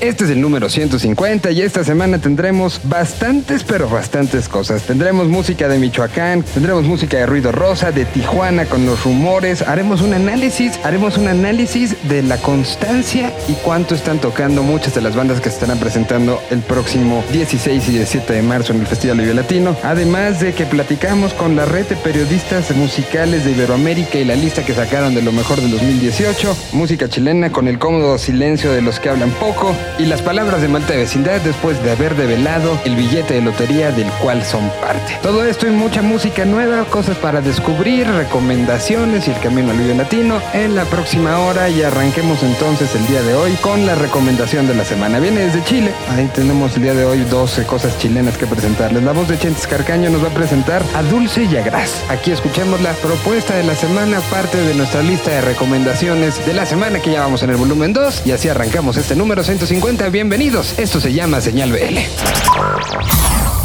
Este 0.00 0.24
es 0.24 0.30
el 0.30 0.42
número 0.42 0.68
150 0.68 1.50
y 1.52 1.62
esta 1.62 1.82
semana 1.82 2.18
tendremos 2.18 2.82
bastantes, 2.84 3.64
pero 3.64 3.88
bastantes 3.88 4.46
cosas. 4.46 4.82
Tendremos 4.82 5.28
música 5.28 5.68
de 5.68 5.78
Michoacán, 5.78 6.42
tendremos 6.42 6.84
música 6.84 7.16
de 7.16 7.24
Ruido 7.24 7.50
Rosa, 7.50 7.92
de 7.92 8.04
Tijuana 8.04 8.66
con 8.66 8.84
los 8.84 9.02
rumores. 9.04 9.62
Haremos 9.62 10.02
un 10.02 10.12
análisis, 10.12 10.78
haremos 10.84 11.16
un 11.16 11.28
análisis 11.28 11.96
de 12.10 12.22
la 12.22 12.36
constancia 12.36 13.32
y 13.48 13.54
cuánto 13.54 13.94
están 13.94 14.18
tocando 14.18 14.62
muchas 14.62 14.94
de 14.94 15.00
las 15.00 15.16
bandas 15.16 15.40
que 15.40 15.48
se 15.48 15.54
estarán 15.54 15.78
presentando 15.78 16.42
el 16.50 16.60
próximo 16.60 17.24
16 17.32 17.88
y 17.88 17.92
17 17.92 18.34
de 18.34 18.42
marzo 18.42 18.74
en 18.74 18.80
el 18.80 18.86
Festival 18.86 19.20
Vive 19.20 19.32
Latino. 19.32 19.76
Además 19.82 20.40
de 20.40 20.52
que 20.52 20.66
platicamos 20.66 21.32
con 21.32 21.56
la 21.56 21.64
red 21.64 21.86
de 21.86 21.96
periodistas 21.96 22.70
musicales 22.76 23.46
de 23.46 23.52
Iberoamérica 23.52 24.18
y 24.18 24.26
la 24.26 24.36
lista 24.36 24.62
que 24.62 24.74
sacaron 24.74 25.14
de 25.14 25.22
lo 25.22 25.32
mejor 25.32 25.58
del 25.58 25.70
2018. 25.70 26.54
Música 26.72 27.08
chilena 27.08 27.50
con 27.50 27.66
el 27.66 27.78
cómodo 27.78 28.18
silencio 28.18 28.72
de 28.72 28.82
los 28.82 29.00
que 29.00 29.08
hablan 29.08 29.30
poco 29.30 29.74
y 29.98 30.06
las 30.06 30.22
palabras 30.22 30.60
de 30.60 30.68
Malta 30.68 30.92
de 30.92 31.00
Vecindad 31.00 31.40
después 31.40 31.82
de 31.82 31.90
haber 31.90 32.16
develado 32.16 32.78
el 32.84 32.96
billete 32.96 33.34
de 33.34 33.42
lotería 33.42 33.90
del 33.92 34.08
cual 34.22 34.44
son 34.44 34.70
parte. 34.80 35.18
Todo 35.22 35.44
esto 35.44 35.66
y 35.66 35.70
mucha 35.70 36.02
música 36.02 36.44
nueva, 36.44 36.84
cosas 36.84 37.16
para 37.16 37.40
descubrir, 37.40 38.06
recomendaciones 38.06 39.28
y 39.28 39.30
el 39.30 39.40
camino 39.40 39.70
al 39.70 39.78
video 39.78 39.94
latino 39.94 40.40
en 40.52 40.74
la 40.74 40.84
próxima 40.84 41.38
hora 41.38 41.68
y 41.68 41.82
arranquemos 41.82 42.42
entonces 42.42 42.94
el 42.94 43.06
día 43.06 43.22
de 43.22 43.34
hoy 43.34 43.52
con 43.62 43.86
la 43.86 43.94
recomendación 43.94 44.66
de 44.66 44.74
la 44.74 44.84
semana. 44.84 45.20
Viene 45.20 45.42
desde 45.42 45.64
Chile, 45.64 45.92
ahí 46.10 46.28
tenemos 46.34 46.76
el 46.76 46.82
día 46.82 46.94
de 46.94 47.04
hoy 47.04 47.20
12 47.24 47.64
cosas 47.64 47.96
chilenas 47.98 48.36
que 48.36 48.46
presentarles. 48.46 49.02
La 49.02 49.12
voz 49.12 49.28
de 49.28 49.38
Chentes 49.38 49.66
Carcaño 49.66 50.10
nos 50.10 50.22
va 50.22 50.28
a 50.28 50.34
presentar 50.34 50.82
a 50.94 51.02
Dulce 51.02 51.44
y 51.44 51.56
a 51.56 51.62
Gras. 51.62 52.02
Aquí 52.08 52.32
escuchemos 52.32 52.80
la 52.80 52.92
propuesta 52.94 53.54
de 53.54 53.64
la 53.64 53.74
semana, 53.74 54.20
parte 54.30 54.58
de 54.58 54.74
nuestra 54.74 55.02
lista 55.02 55.30
de 55.30 55.40
recomendaciones 55.40 56.44
de 56.44 56.52
la 56.54 56.66
semana 56.66 57.00
que 57.00 57.12
ya 57.12 57.20
vamos 57.20 57.42
en 57.42 57.50
el 57.50 57.56
volumen 57.56 57.92
2 57.92 58.22
y 58.26 58.32
así 58.32 58.48
arrancamos 58.48 58.96
este 58.96 59.14
número 59.14 59.44
150 59.44 59.75
bienvenidos. 60.10 60.78
Esto 60.78 61.00
se 61.00 61.12
llama 61.12 61.40
Señal 61.40 61.70
BL. 61.70 61.98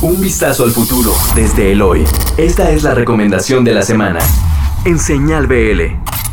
Un 0.01 0.19
vistazo 0.19 0.63
al 0.63 0.71
futuro 0.71 1.13
desde 1.35 1.71
el 1.71 1.81
hoy. 1.81 2.03
Esta 2.37 2.69
es 2.71 2.83
la 2.83 2.93
recomendación 2.93 3.63
de 3.63 3.73
la 3.73 3.81
semana 3.81 4.19
en 4.83 4.99
Señal 4.99 5.47
BL. 5.47 6.30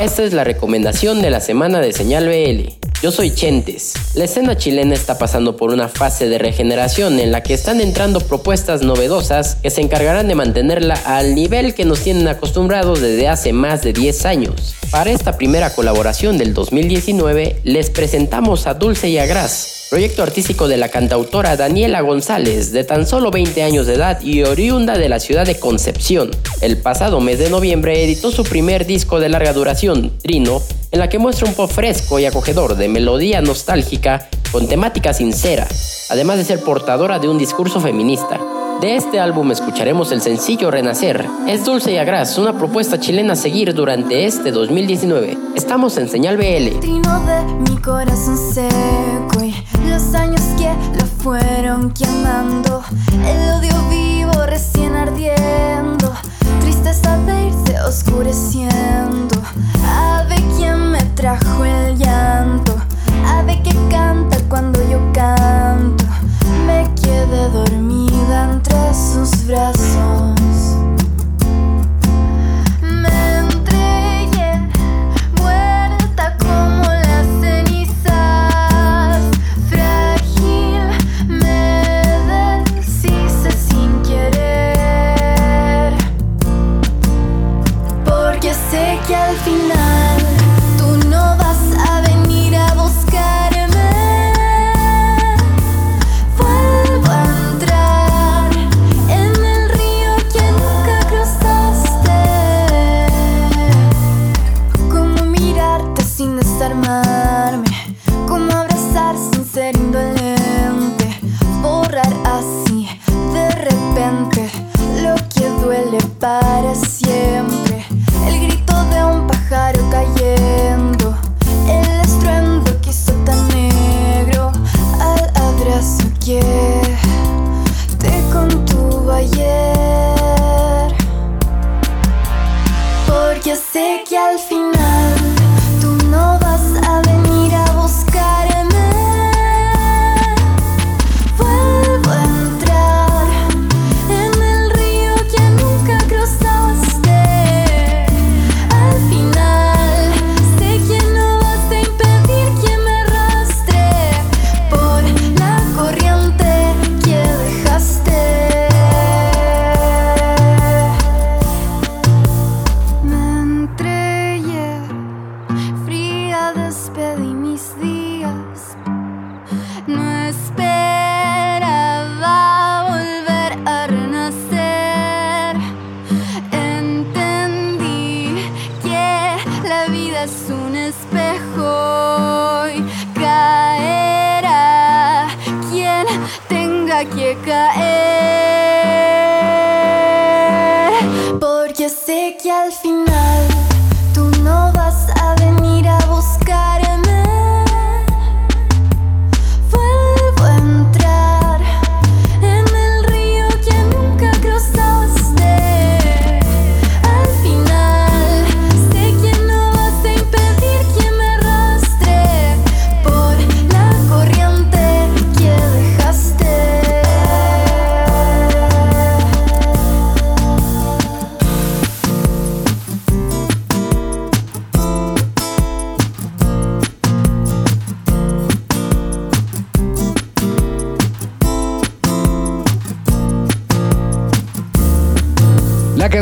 Esta 0.00 0.24
es 0.24 0.32
la 0.32 0.44
recomendación 0.44 1.20
de 1.20 1.28
la 1.28 1.42
semana 1.42 1.78
de 1.78 1.92
Señal 1.92 2.26
BL. 2.26 2.72
Yo 3.02 3.12
soy 3.12 3.34
Chentes. 3.34 3.92
La 4.14 4.24
escena 4.24 4.56
chilena 4.56 4.94
está 4.94 5.18
pasando 5.18 5.58
por 5.58 5.74
una 5.74 5.88
fase 5.88 6.26
de 6.26 6.38
regeneración 6.38 7.20
en 7.20 7.30
la 7.30 7.42
que 7.42 7.52
están 7.52 7.82
entrando 7.82 8.20
propuestas 8.20 8.80
novedosas 8.80 9.56
que 9.56 9.68
se 9.68 9.82
encargarán 9.82 10.26
de 10.26 10.34
mantenerla 10.34 10.94
al 11.04 11.34
nivel 11.34 11.74
que 11.74 11.84
nos 11.84 12.00
tienen 12.00 12.28
acostumbrados 12.28 13.02
desde 13.02 13.28
hace 13.28 13.52
más 13.52 13.82
de 13.82 13.92
10 13.92 14.24
años. 14.24 14.74
Para 14.90 15.10
esta 15.10 15.36
primera 15.36 15.74
colaboración 15.74 16.38
del 16.38 16.54
2019 16.54 17.60
les 17.64 17.90
presentamos 17.90 18.66
a 18.66 18.72
Dulce 18.72 19.10
y 19.10 19.18
Agras, 19.18 19.79
proyecto 19.90 20.22
artístico 20.22 20.68
de 20.68 20.76
la 20.76 20.88
cantautora 20.88 21.56
Daniela 21.56 22.00
González, 22.00 22.70
de 22.70 22.84
tan 22.84 23.06
solo 23.06 23.32
20 23.32 23.64
años 23.64 23.88
de 23.88 23.94
edad 23.94 24.20
y 24.22 24.44
oriunda 24.44 24.96
de 24.96 25.08
la 25.08 25.18
ciudad 25.18 25.44
de 25.44 25.58
Concepción. 25.58 26.30
El 26.60 26.78
pasado 26.78 27.20
mes 27.20 27.40
de 27.40 27.50
noviembre 27.50 28.04
editó 28.04 28.30
su 28.30 28.44
primer 28.44 28.86
disco 28.86 29.18
de 29.18 29.28
larga 29.28 29.52
duración, 29.52 30.12
Trino, 30.22 30.62
en 30.92 31.00
la 31.00 31.08
que 31.08 31.18
muestra 31.18 31.48
un 31.48 31.54
pop 31.54 31.70
fresco 31.70 32.20
y 32.20 32.24
acogedor 32.24 32.76
de 32.76 32.88
melodía 32.88 33.42
nostálgica 33.42 34.28
con 34.52 34.68
temática 34.68 35.12
sincera, 35.12 35.66
además 36.08 36.38
de 36.38 36.44
ser 36.44 36.60
portadora 36.60 37.18
de 37.18 37.28
un 37.28 37.38
discurso 37.38 37.80
feminista. 37.80 38.59
De 38.80 38.96
este 38.96 39.20
álbum 39.20 39.52
escucharemos 39.52 40.10
el 40.10 40.22
sencillo 40.22 40.70
Renacer. 40.70 41.28
Es 41.46 41.66
dulce 41.66 41.92
y 41.92 41.98
agraz, 41.98 42.38
una 42.38 42.54
propuesta 42.54 42.98
chilena 42.98 43.34
a 43.34 43.36
seguir 43.36 43.74
durante 43.74 44.24
este 44.24 44.52
2019. 44.52 45.36
Estamos 45.54 45.98
en 45.98 46.08
Señal 46.08 46.38
BL. 46.38 46.80
Trino 46.80 47.20
de 47.20 47.44
mi 47.70 47.76
corazón 47.76 48.38
seco 48.38 49.44
y 49.44 49.54
los 49.86 50.14
años 50.14 50.40
que 50.56 50.72
lo 50.98 51.04
fueron 51.22 51.90
quemando. 51.90 52.82
El 53.26 53.58
odio 53.58 53.74
vivo 53.90 54.46
recién 54.46 54.94
ardiendo. 54.94 56.14
Tristeza 56.62 57.18
de 57.18 57.48
irse 57.48 57.82
oscureciendo. 57.86 59.36
Ave 59.86 60.36
quien 60.56 60.90
me 60.90 61.02
trajo 61.14 61.66
el 61.66 61.98
llanto. 61.98 62.74
Ave 63.26 63.60
que 63.62 63.74
canta 63.90 64.38
cuando 64.48 64.80
yo 64.88 65.09
sus 68.92 69.46
brazos. 69.46 70.39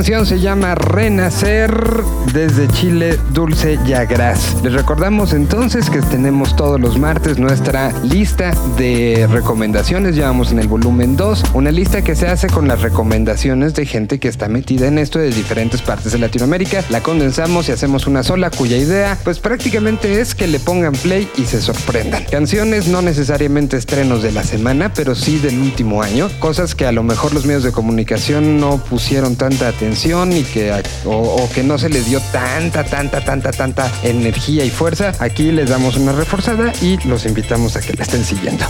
Se 0.09 0.41
llama 0.41 0.75
Renacer 0.75 2.18
desde 2.33 2.69
Chile 2.69 3.19
Dulce 3.33 3.79
Yagras. 3.87 4.57
Les 4.63 4.73
recordamos 4.73 5.33
entonces 5.33 5.91
que 5.91 6.01
tenemos 6.01 6.57
todos 6.57 6.81
los 6.81 6.99
martes 6.99 7.39
nuestra 7.39 7.93
lista 8.03 8.53
de 8.77 9.29
recomendaciones. 9.31 10.15
Llevamos 10.15 10.53
en 10.53 10.59
el 10.59 10.69
volumen 10.69 11.17
2 11.17 11.45
una 11.55 11.71
lista 11.71 12.03
que 12.03 12.15
se 12.15 12.29
hace 12.29 12.49
con 12.49 12.69
las 12.69 12.83
recomendaciones 12.83 13.75
de 13.75 13.87
gente 13.87 14.19
que 14.19 14.29
está 14.29 14.49
metida 14.49 14.87
en 14.87 14.99
esto 14.99 15.19
de 15.19 15.31
diferentes 15.31 15.83
partes 15.83 16.13
de 16.13 16.19
Latinoamérica. 16.19 16.85
La 16.91 17.03
condensamos 17.03 17.69
y 17.69 17.73
hacemos 17.73 18.07
una 18.07 18.23
sola 18.23 18.51
cuya 18.51 18.77
idea 18.77 19.19
pues 19.25 19.39
prácticamente 19.39 20.21
es 20.21 20.35
que 20.35 20.47
le 20.47 20.61
pongan 20.61 20.93
play 20.93 21.29
y 21.37 21.45
se 21.45 21.61
sorprendan. 21.61 22.25
Canciones 22.25 22.89
no 22.89 23.03
necesariamente 23.03 23.77
estrenos 23.77 24.23
de 24.23 24.33
la 24.33 24.43
semana, 24.43 24.93
pero 24.93 25.15
sí 25.15 25.39
del 25.39 25.59
último 25.59 26.03
año. 26.03 26.29
Cosas 26.39 26.75
que 26.75 26.87
a 26.87 26.93
lo 26.93 27.03
mejor 27.03 27.35
los 27.35 27.47
medios 27.47 27.63
de 27.63 27.73
comunicación 27.73 28.59
no 28.59 28.79
pusieron 28.79 29.37
tanta 29.37 29.69
atención 29.69 30.33
y 30.33 30.43
que 30.43 30.73
o, 31.05 31.49
que 31.55 31.63
no 31.63 31.79
se 31.79 31.89
les 31.89 32.07
dio 32.07 32.18
tanta, 32.33 32.85
tanta, 32.85 33.21
tanta, 33.21 33.51
tanta 33.51 33.91
energía 34.03 34.65
y 34.65 34.71
fuerza. 34.71 35.13
Aquí 35.19 35.53
les 35.53 35.71
damos 35.71 35.97
una 35.97 36.13
reforzada 36.13 36.73
y 36.81 36.97
los 37.07 37.27
invitamos 37.27 37.77
a 37.77 37.81
que 37.81 37.95
la 37.95 38.03
estén 38.03 38.25
siguiendo. 38.25 38.65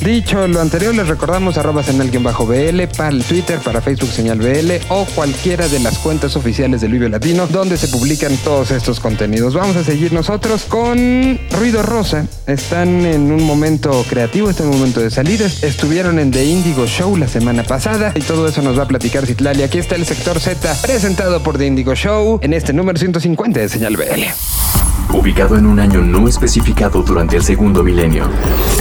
Dicho 0.00 0.46
lo 0.48 0.60
anterior, 0.60 0.94
les 0.94 1.08
recordamos 1.08 1.58
arroba 1.58 1.82
bajo 2.20 2.46
bl 2.46 2.88
para 2.96 3.10
el 3.10 3.24
Twitter, 3.24 3.58
para 3.60 3.80
Facebook 3.80 4.10
señal 4.10 4.38
BL 4.38 4.72
o 4.88 5.04
cualquiera 5.14 5.68
de 5.68 5.80
las 5.80 5.98
cuentas 5.98 6.36
oficiales 6.36 6.80
del 6.80 6.92
Vive 6.92 7.08
Latino 7.08 7.46
donde 7.46 7.76
se 7.76 7.88
publican 7.88 8.36
todos 8.38 8.70
estos 8.70 9.00
contenidos. 9.00 9.54
Vamos 9.54 9.76
a 9.76 9.84
seguir 9.84 10.12
nosotros 10.12 10.64
con 10.64 11.38
Ruido 11.50 11.82
Rosa. 11.82 12.26
Están 12.46 13.04
en 13.06 13.30
un 13.32 13.42
momento 13.44 14.04
creativo, 14.08 14.50
están 14.50 14.66
en 14.66 14.72
un 14.74 14.78
momento 14.78 15.00
de 15.00 15.10
salida. 15.10 15.46
Estuvieron 15.62 16.18
en 16.18 16.30
The 16.30 16.44
Indigo 16.44 16.86
Show 16.86 17.16
la 17.16 17.28
semana 17.28 17.62
pasada 17.62 18.12
y 18.14 18.20
todo 18.20 18.48
eso 18.48 18.62
nos 18.62 18.78
va 18.78 18.84
a 18.84 18.88
platicar 18.88 19.26
Citlali. 19.26 19.62
Aquí 19.62 19.78
está 19.78 19.96
el 19.96 20.06
sector 20.06 20.40
Z 20.40 20.74
presentado 20.82 21.42
por 21.42 21.58
The 21.58 21.66
Indigo 21.66 21.94
Show 21.94 22.40
en 22.42 22.52
este 22.52 22.72
número 22.82 22.98
150 22.98 23.60
de 23.60 23.68
Señal 23.68 23.96
BL. 23.96 25.14
Ubicado 25.16 25.56
en 25.56 25.66
un 25.66 25.78
año 25.78 26.00
no 26.00 26.26
especificado 26.26 27.02
durante 27.02 27.36
el 27.36 27.44
segundo 27.44 27.84
milenio, 27.84 28.28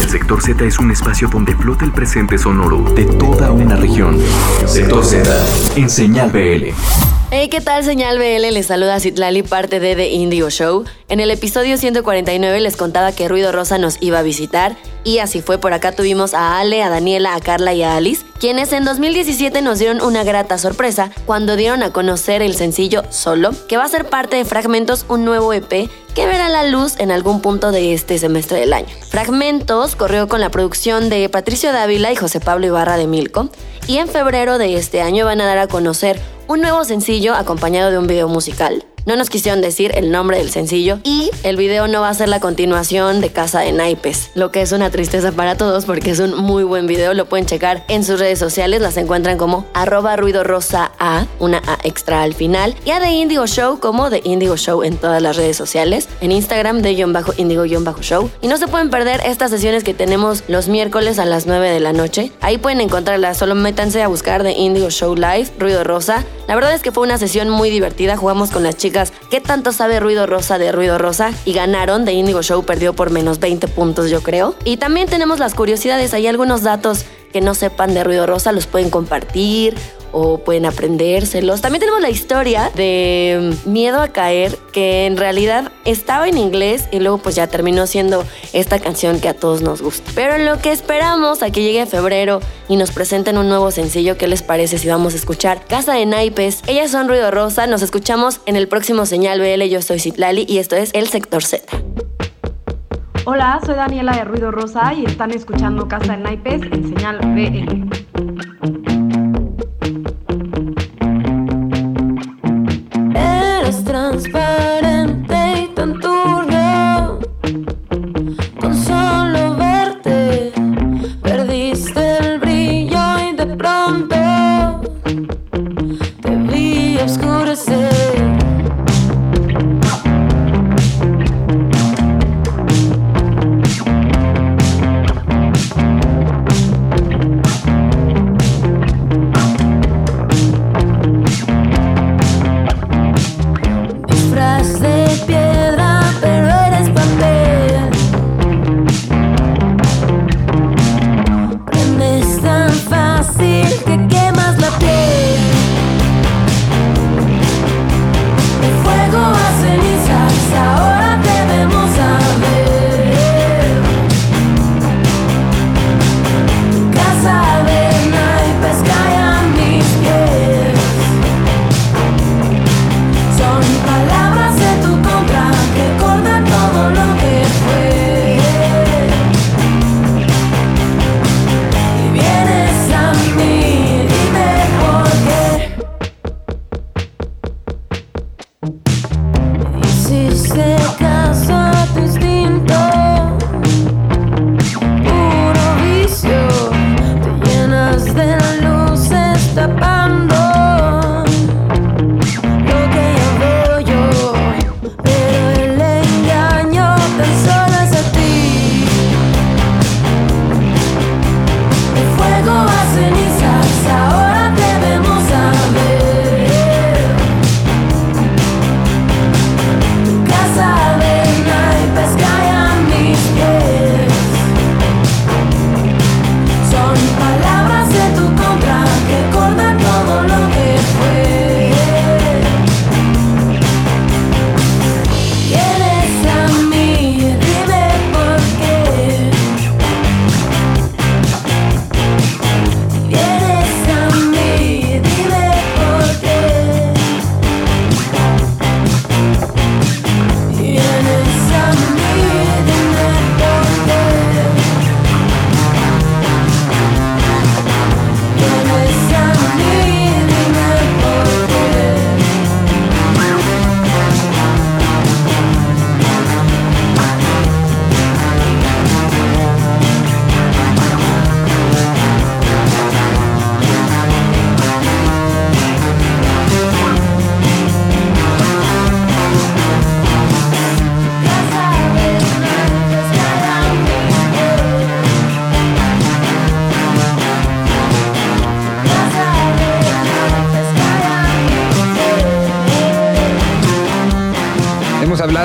el 0.01 0.09
sector 0.09 0.41
Z 0.41 0.65
es 0.65 0.79
un 0.79 0.89
espacio 0.89 1.27
donde 1.27 1.55
flota 1.55 1.85
el 1.85 1.91
presente 1.91 2.39
sonoro 2.39 2.81
de 2.95 3.05
toda 3.05 3.51
una 3.51 3.75
región. 3.75 4.17
Sector 4.65 5.05
Z 5.05 5.45
en 5.75 5.87
Señal 5.87 6.31
BL. 6.31 7.20
Hey, 7.33 7.47
¿qué 7.47 7.61
tal, 7.61 7.85
Señal 7.85 8.17
BL? 8.17 8.51
Les 8.51 8.65
saluda 8.65 8.99
Citlali, 8.99 9.41
parte 9.41 9.79
de 9.79 9.95
The 9.95 10.09
Indigo 10.09 10.49
Show. 10.49 10.83
En 11.07 11.21
el 11.21 11.31
episodio 11.31 11.77
149 11.77 12.59
les 12.59 12.75
contaba 12.75 13.13
que 13.13 13.29
Ruido 13.29 13.53
Rosa 13.53 13.77
nos 13.77 13.95
iba 14.01 14.19
a 14.19 14.21
visitar 14.21 14.75
y 15.05 15.19
así 15.19 15.41
fue. 15.41 15.57
Por 15.57 15.71
acá 15.71 15.93
tuvimos 15.93 16.33
a 16.33 16.59
Ale, 16.59 16.83
a 16.83 16.89
Daniela, 16.89 17.33
a 17.33 17.39
Carla 17.39 17.73
y 17.73 17.83
a 17.83 17.95
Alice, 17.95 18.25
quienes 18.37 18.73
en 18.73 18.83
2017 18.83 19.61
nos 19.61 19.79
dieron 19.79 20.01
una 20.01 20.25
grata 20.25 20.57
sorpresa 20.57 21.09
cuando 21.25 21.55
dieron 21.55 21.83
a 21.83 21.93
conocer 21.93 22.41
el 22.41 22.53
sencillo 22.53 23.03
Solo, 23.11 23.51
que 23.69 23.77
va 23.77 23.85
a 23.85 23.87
ser 23.87 24.09
parte 24.09 24.35
de 24.35 24.43
Fragmentos, 24.43 25.05
un 25.07 25.23
nuevo 25.23 25.53
EP 25.53 25.89
que 26.13 26.25
verá 26.25 26.49
la 26.49 26.65
luz 26.65 26.99
en 26.99 27.11
algún 27.11 27.39
punto 27.39 27.71
de 27.71 27.93
este 27.93 28.17
semestre 28.17 28.59
del 28.59 28.73
año. 28.73 28.93
Fragmentos 29.07 29.95
corrió 29.95 30.27
con 30.27 30.41
la 30.41 30.51
producción 30.51 31.09
de 31.09 31.29
Patricio 31.29 31.71
Dávila 31.71 32.11
y 32.11 32.17
José 32.17 32.41
Pablo 32.41 32.67
Ibarra 32.67 32.97
de 32.97 33.07
Milco 33.07 33.47
y 33.87 33.99
en 33.99 34.09
febrero 34.09 34.57
de 34.57 34.75
este 34.75 35.01
año 35.01 35.25
van 35.25 35.39
a 35.39 35.45
dar 35.45 35.59
a 35.59 35.67
conocer 35.67 36.19
un 36.51 36.59
nuevo 36.59 36.83
sencillo 36.83 37.33
acompañado 37.33 37.91
de 37.91 37.97
un 37.97 38.07
video 38.07 38.27
musical. 38.27 38.83
No 39.05 39.15
nos 39.15 39.31
quisieron 39.31 39.61
decir 39.61 39.91
el 39.95 40.11
nombre 40.11 40.37
del 40.37 40.51
sencillo 40.51 40.99
y 41.03 41.31
el 41.41 41.57
video 41.57 41.87
no 41.87 42.01
va 42.01 42.09
a 42.09 42.13
ser 42.13 42.29
la 42.29 42.39
continuación 42.39 43.19
de 43.19 43.31
Casa 43.31 43.61
de 43.61 43.71
Naipes, 43.71 44.29
lo 44.35 44.51
que 44.51 44.61
es 44.61 44.71
una 44.73 44.91
tristeza 44.91 45.31
para 45.31 45.57
todos 45.57 45.85
porque 45.85 46.11
es 46.11 46.19
un 46.19 46.35
muy 46.35 46.63
buen 46.63 46.85
video, 46.85 47.15
lo 47.15 47.25
pueden 47.25 47.47
checar 47.47 47.83
en 47.87 48.03
sus 48.03 48.19
redes 48.19 48.37
sociales, 48.37 48.79
las 48.79 48.97
encuentran 48.97 49.39
como 49.39 49.65
arroba 49.73 50.15
ruido 50.17 50.43
rosa 50.43 50.91
a, 50.99 51.25
una 51.39 51.63
A 51.65 51.79
extra 51.83 52.21
al 52.21 52.35
final, 52.35 52.75
y 52.85 52.91
a 52.91 52.99
The 52.99 53.09
Indigo 53.09 53.47
Show 53.47 53.79
como 53.79 54.11
The 54.11 54.21
Indigo 54.23 54.55
Show 54.55 54.83
en 54.83 54.97
todas 54.97 55.19
las 55.19 55.35
redes 55.35 55.57
sociales, 55.57 56.07
en 56.21 56.31
Instagram 56.31 56.83
de 56.83 56.93
guion 56.93 57.11
bajo 57.11 57.33
indigo 57.37 57.63
bajo 57.83 58.03
show. 58.03 58.29
Y 58.41 58.47
no 58.47 58.57
se 58.57 58.67
pueden 58.67 58.91
perder 58.91 59.21
estas 59.25 59.49
sesiones 59.49 59.83
que 59.83 59.95
tenemos 59.95 60.43
los 60.47 60.67
miércoles 60.67 61.17
a 61.17 61.25
las 61.25 61.47
9 61.47 61.71
de 61.71 61.79
la 61.79 61.91
noche, 61.91 62.31
ahí 62.39 62.59
pueden 62.59 62.81
encontrarlas, 62.81 63.37
solo 63.37 63.55
métanse 63.55 64.03
a 64.03 64.07
buscar 64.07 64.43
The 64.43 64.51
Indigo 64.51 64.91
Show 64.91 65.15
Live, 65.15 65.47
Ruido 65.57 65.83
Rosa. 65.83 66.23
La 66.47 66.55
verdad 66.55 66.73
es 66.73 66.81
que 66.81 66.91
fue 66.91 67.03
una 67.03 67.17
sesión 67.17 67.49
muy 67.49 67.69
divertida, 67.69 68.17
jugamos 68.17 68.51
con 68.51 68.63
las 68.63 68.75
chicas 68.75 68.90
¿qué 69.29 69.41
tanto 69.41 69.71
sabe 69.71 69.99
Ruido 69.99 70.27
Rosa 70.27 70.57
de 70.57 70.71
Ruido 70.71 70.97
Rosa? 70.97 71.31
Y 71.45 71.53
ganaron, 71.53 72.05
The 72.05 72.13
Indigo 72.13 72.41
Show 72.41 72.63
perdió 72.63 72.93
por 72.93 73.09
menos 73.09 73.39
20 73.39 73.67
puntos 73.69 74.09
yo 74.09 74.21
creo. 74.21 74.55
Y 74.65 74.77
también 74.77 75.07
tenemos 75.07 75.39
las 75.39 75.53
curiosidades, 75.53 76.13
hay 76.13 76.27
algunos 76.27 76.63
datos 76.63 77.05
que 77.31 77.41
no 77.41 77.53
sepan 77.53 77.93
de 77.93 78.03
Ruido 78.03 78.25
Rosa, 78.25 78.51
los 78.51 78.67
pueden 78.67 78.89
compartir 78.89 79.75
o 80.11 80.39
pueden 80.39 80.65
aprendérselos. 80.65 81.61
También 81.61 81.79
tenemos 81.79 82.01
la 82.01 82.09
historia 82.09 82.71
de 82.75 83.53
Miedo 83.65 84.01
a 84.01 84.09
Caer, 84.09 84.57
que 84.71 85.05
en 85.05 85.17
realidad 85.17 85.71
estaba 85.85 86.27
en 86.27 86.37
inglés 86.37 86.87
y 86.91 86.99
luego 86.99 87.17
pues 87.17 87.35
ya 87.35 87.47
terminó 87.47 87.87
siendo 87.87 88.23
esta 88.53 88.79
canción 88.79 89.19
que 89.19 89.29
a 89.29 89.33
todos 89.33 89.61
nos 89.61 89.81
gusta. 89.81 90.11
Pero 90.15 90.35
en 90.35 90.45
lo 90.45 90.59
que 90.59 90.71
esperamos 90.71 91.43
a 91.43 91.51
que 91.51 91.63
llegue 91.63 91.85
febrero 91.85 92.41
y 92.67 92.75
nos 92.75 92.91
presenten 92.91 93.37
un 93.37 93.49
nuevo 93.49 93.71
sencillo, 93.71 94.17
¿qué 94.17 94.27
les 94.27 94.41
parece 94.41 94.77
si 94.77 94.87
vamos 94.87 95.13
a 95.13 95.17
escuchar 95.17 95.65
Casa 95.65 95.93
de 95.93 96.05
Naipes? 96.05 96.61
Ellas 96.67 96.91
son 96.91 97.07
Ruido 97.07 97.31
Rosa, 97.31 97.67
nos 97.67 97.81
escuchamos 97.81 98.41
en 98.45 98.55
el 98.55 98.67
próximo 98.67 99.05
Señal 99.05 99.39
BL, 99.39 99.63
yo 99.69 99.81
soy 99.81 99.99
Citlali 99.99 100.45
y 100.47 100.57
esto 100.59 100.75
es 100.75 100.91
El 100.93 101.07
Sector 101.07 101.43
Z. 101.43 101.65
Hola, 103.25 103.59
soy 103.63 103.75
Daniela 103.75 104.13
de 104.13 104.23
Ruido 104.23 104.49
Rosa 104.49 104.93
y 104.93 105.05
están 105.05 105.31
escuchando 105.31 105.87
Casa 105.87 106.13
de 106.13 106.23
Naipes 106.23 106.63
en 106.63 106.87
Señal 106.89 107.19
BL. 107.19 108.00
goes. 114.27 114.80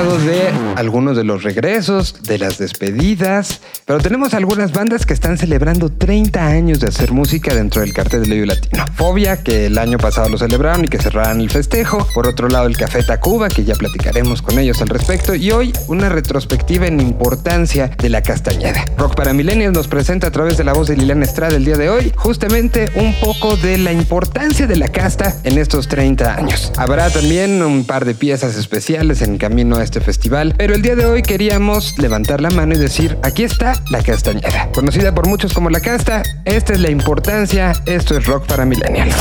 pra. 0.03 0.66
Algunos 0.77 1.17
de 1.17 1.23
los 1.23 1.41
regresos, 1.41 2.15
de 2.23 2.37
las 2.37 2.59
despedidas, 2.59 3.61
pero 3.85 3.99
tenemos 3.99 4.35
algunas 4.35 4.71
bandas 4.71 5.05
que 5.07 5.13
están 5.13 5.37
celebrando 5.37 5.89
30 5.89 6.45
años 6.45 6.79
de 6.79 6.87
hacer 6.87 7.11
música 7.11 7.55
dentro 7.55 7.81
del 7.81 7.93
cartel 7.93 8.21
del 8.21 8.31
Vive 8.31 8.45
Latino. 8.45 8.85
Fobia, 8.95 9.43
que 9.43 9.65
el 9.65 9.77
año 9.79 9.97
pasado 9.97 10.29
lo 10.29 10.37
celebraron 10.37 10.85
y 10.85 10.87
que 10.87 10.99
cerrarán 10.99 11.41
el 11.41 11.49
festejo. 11.49 12.07
Por 12.13 12.27
otro 12.27 12.47
lado, 12.47 12.67
el 12.67 12.77
Café 12.77 13.01
Tacuba, 13.01 13.49
que 13.49 13.63
ya 13.63 13.73
platicaremos 13.73 14.43
con 14.43 14.59
ellos 14.59 14.81
al 14.81 14.89
respecto. 14.89 15.33
Y 15.33 15.51
hoy, 15.51 15.73
una 15.87 16.09
retrospectiva 16.09 16.85
en 16.85 16.99
importancia 16.99 17.89
de 17.97 18.09
la 18.09 18.21
castañeda. 18.21 18.85
Rock 18.97 19.15
para 19.15 19.33
Millennials 19.33 19.75
nos 19.75 19.87
presenta 19.87 20.27
a 20.27 20.31
través 20.31 20.57
de 20.57 20.63
la 20.63 20.73
voz 20.73 20.87
de 20.87 20.97
Liliana 20.97 21.25
Estrada 21.25 21.55
el 21.55 21.65
día 21.65 21.77
de 21.77 21.89
hoy, 21.89 22.13
justamente 22.15 22.91
un 22.95 23.13
poco 23.19 23.57
de 23.57 23.79
la 23.79 23.91
importancia 23.91 24.67
de 24.67 24.75
la 24.75 24.89
casta 24.89 25.35
en 25.43 25.57
estos 25.57 25.87
30 25.87 26.35
años. 26.35 26.71
Habrá 26.77 27.09
también 27.09 27.63
un 27.63 27.83
par 27.83 28.05
de 28.05 28.13
piezas 28.13 28.55
especiales 28.55 29.23
en 29.23 29.37
camino 29.37 29.77
a 29.77 29.83
este 29.83 30.01
festival, 30.01 30.53
el 30.73 30.81
día 30.81 30.95
de 30.95 31.05
hoy 31.05 31.21
queríamos 31.21 31.97
levantar 31.97 32.41
la 32.41 32.49
mano 32.49 32.75
y 32.75 32.77
decir, 32.77 33.17
aquí 33.23 33.43
está 33.43 33.73
la 33.89 34.01
castañeda. 34.01 34.69
Conocida 34.73 35.13
por 35.13 35.27
muchos 35.27 35.53
como 35.53 35.69
la 35.69 35.79
casta, 35.79 36.23
esta 36.45 36.73
es 36.73 36.79
la 36.79 36.89
importancia, 36.89 37.73
esto 37.85 38.17
es 38.17 38.25
rock 38.25 38.47
para 38.47 38.65
millennials. 38.65 39.15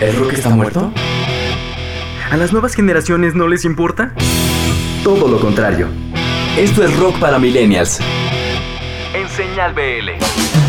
¿El 0.00 0.16
rock 0.16 0.32
está 0.32 0.50
muerto? 0.50 0.92
¿A 2.30 2.36
las 2.36 2.52
nuevas 2.52 2.74
generaciones 2.74 3.34
no 3.34 3.46
les 3.46 3.64
importa? 3.64 4.12
Todo 5.04 5.28
lo 5.28 5.38
contrario. 5.38 5.88
Esto 6.58 6.82
es 6.82 6.96
rock 6.96 7.18
para 7.18 7.38
millennials. 7.38 8.00
En 9.14 9.28
señal 9.28 9.74
BL. 9.74 10.63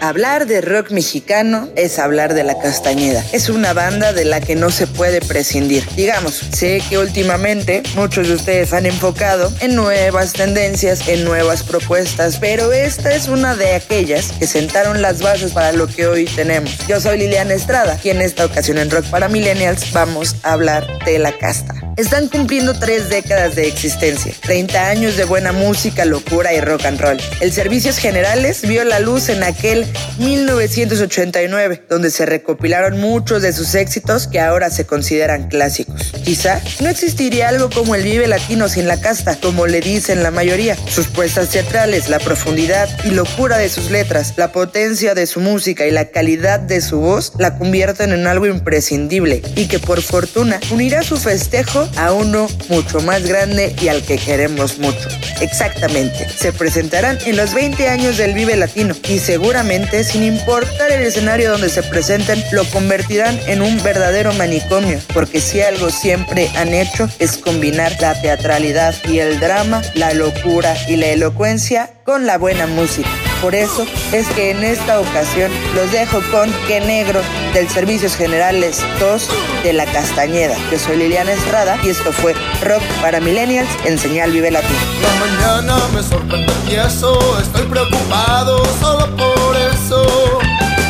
Hablar 0.00 0.46
de 0.46 0.60
rock 0.60 0.90
mexicano 0.90 1.70
es 1.74 1.98
hablar 1.98 2.34
de 2.34 2.44
la 2.44 2.58
Castañeda. 2.58 3.24
Es 3.32 3.48
una 3.48 3.72
banda 3.72 4.12
de 4.12 4.26
la 4.26 4.42
que 4.42 4.54
no 4.54 4.70
se 4.70 4.86
puede 4.86 5.22
prescindir. 5.22 5.88
Digamos, 5.96 6.34
sé 6.52 6.82
que 6.88 6.98
últimamente 6.98 7.82
muchos 7.94 8.28
de 8.28 8.34
ustedes 8.34 8.74
han 8.74 8.84
enfocado 8.84 9.50
en 9.60 9.74
nuevas 9.74 10.34
tendencias, 10.34 11.08
en 11.08 11.24
nuevas 11.24 11.62
propuestas, 11.62 12.36
pero 12.38 12.72
esta 12.72 13.14
es 13.14 13.28
una 13.28 13.56
de 13.56 13.74
aquellas 13.74 14.32
que 14.32 14.46
sentaron 14.46 15.00
las 15.00 15.22
bases 15.22 15.52
para 15.52 15.72
lo 15.72 15.86
que 15.86 16.06
hoy 16.06 16.26
tenemos. 16.26 16.76
Yo 16.86 17.00
soy 17.00 17.16
Liliana 17.16 17.54
Estrada 17.54 17.98
y 18.04 18.10
en 18.10 18.20
esta 18.20 18.44
ocasión 18.44 18.76
en 18.76 18.90
Rock 18.90 19.06
para 19.06 19.28
Millennials 19.28 19.92
vamos 19.92 20.36
a 20.42 20.52
hablar 20.52 20.86
de 21.06 21.18
la 21.18 21.32
casta. 21.38 21.74
Están 21.96 22.28
cumpliendo 22.28 22.78
tres 22.78 23.08
décadas 23.08 23.56
de 23.56 23.66
existencia, 23.68 24.34
30 24.42 24.88
años 24.88 25.16
de 25.16 25.24
buena 25.24 25.52
música, 25.52 26.04
locura 26.04 26.52
y 26.52 26.60
rock 26.60 26.84
and 26.84 27.00
roll. 27.00 27.16
El 27.40 27.54
Servicios 27.54 27.96
Generales 27.96 28.60
vio 28.60 28.84
la 28.84 29.00
luz 29.00 29.30
en 29.30 29.42
aquel 29.42 29.85
1989, 30.18 31.84
donde 31.88 32.10
se 32.10 32.26
recopilaron 32.26 32.98
muchos 32.98 33.42
de 33.42 33.52
sus 33.52 33.74
éxitos 33.74 34.26
que 34.26 34.40
ahora 34.40 34.70
se 34.70 34.86
consideran 34.86 35.48
clásicos. 35.48 36.12
Quizá 36.24 36.60
no 36.80 36.88
existiría 36.88 37.48
algo 37.48 37.70
como 37.70 37.94
el 37.94 38.02
Vive 38.02 38.26
Latino 38.26 38.68
sin 38.68 38.86
la 38.86 39.00
casta, 39.00 39.36
como 39.40 39.66
le 39.66 39.80
dicen 39.80 40.22
la 40.22 40.30
mayoría. 40.30 40.76
Sus 40.88 41.08
puestas 41.08 41.50
teatrales, 41.50 42.08
la 42.08 42.18
profundidad 42.18 42.88
y 43.04 43.10
locura 43.10 43.58
de 43.58 43.68
sus 43.68 43.90
letras, 43.90 44.34
la 44.36 44.52
potencia 44.52 45.14
de 45.14 45.26
su 45.26 45.40
música 45.40 45.86
y 45.86 45.90
la 45.90 46.06
calidad 46.06 46.60
de 46.60 46.80
su 46.80 47.00
voz 47.00 47.32
la 47.38 47.58
convierten 47.58 48.12
en 48.12 48.26
algo 48.26 48.46
imprescindible 48.46 49.42
y 49.54 49.66
que 49.66 49.78
por 49.78 50.00
fortuna 50.02 50.60
unirá 50.70 51.02
su 51.02 51.16
festejo 51.16 51.88
a 51.96 52.12
uno 52.12 52.48
mucho 52.68 53.00
más 53.00 53.26
grande 53.26 53.74
y 53.80 53.88
al 53.88 54.02
que 54.02 54.18
queremos 54.18 54.78
mucho. 54.78 55.08
Exactamente, 55.40 56.28
se 56.30 56.52
presentarán 56.52 57.18
en 57.26 57.36
los 57.36 57.54
20 57.54 57.88
años 57.88 58.16
del 58.16 58.34
Vive 58.34 58.56
Latino 58.56 58.94
y 59.08 59.18
seguramente, 59.18 59.75
sin 60.04 60.22
importar 60.22 60.90
el 60.90 61.02
escenario 61.02 61.50
donde 61.50 61.68
se 61.68 61.82
presenten, 61.82 62.42
lo 62.52 62.64
convertirán 62.70 63.38
en 63.46 63.60
un 63.60 63.82
verdadero 63.82 64.32
manicomio, 64.32 64.98
porque 65.12 65.40
si 65.40 65.60
algo 65.60 65.90
siempre 65.90 66.50
han 66.56 66.72
hecho 66.72 67.08
es 67.18 67.36
combinar 67.36 67.92
la 68.00 68.20
teatralidad 68.20 68.94
y 69.04 69.18
el 69.18 69.38
drama, 69.38 69.82
la 69.94 70.14
locura 70.14 70.74
y 70.88 70.96
la 70.96 71.08
elocuencia 71.08 71.90
con 72.04 72.26
la 72.26 72.38
buena 72.38 72.66
música. 72.66 73.08
Por 73.40 73.54
eso 73.54 73.86
es 74.12 74.26
que 74.28 74.50
en 74.50 74.64
esta 74.64 75.00
ocasión 75.00 75.50
los 75.74 75.92
dejo 75.92 76.20
con 76.30 76.50
Que 76.66 76.80
Negro 76.80 77.20
del 77.54 77.68
Servicios 77.68 78.16
Generales 78.16 78.82
2 78.98 79.28
de 79.62 79.72
la 79.72 79.84
Castañeda. 79.86 80.56
Yo 80.70 80.78
soy 80.78 80.96
Liliana 80.96 81.32
Estrada 81.32 81.78
y 81.82 81.90
esto 81.90 82.12
fue 82.12 82.34
Rock 82.62 82.82
para 83.02 83.20
Millennials 83.20 83.68
en 83.84 83.98
Señal 83.98 84.32
Vive 84.32 84.50
Latino. 84.50 84.78
La 85.02 85.26
mañana 85.26 85.76
me 85.94 86.02
sorprende 86.02 86.52
y 86.68 86.74
eso 86.74 87.18
estoy 87.40 87.66
preocupado 87.66 88.62
solo 88.80 89.14
por 89.16 89.56
eso. 89.72 90.04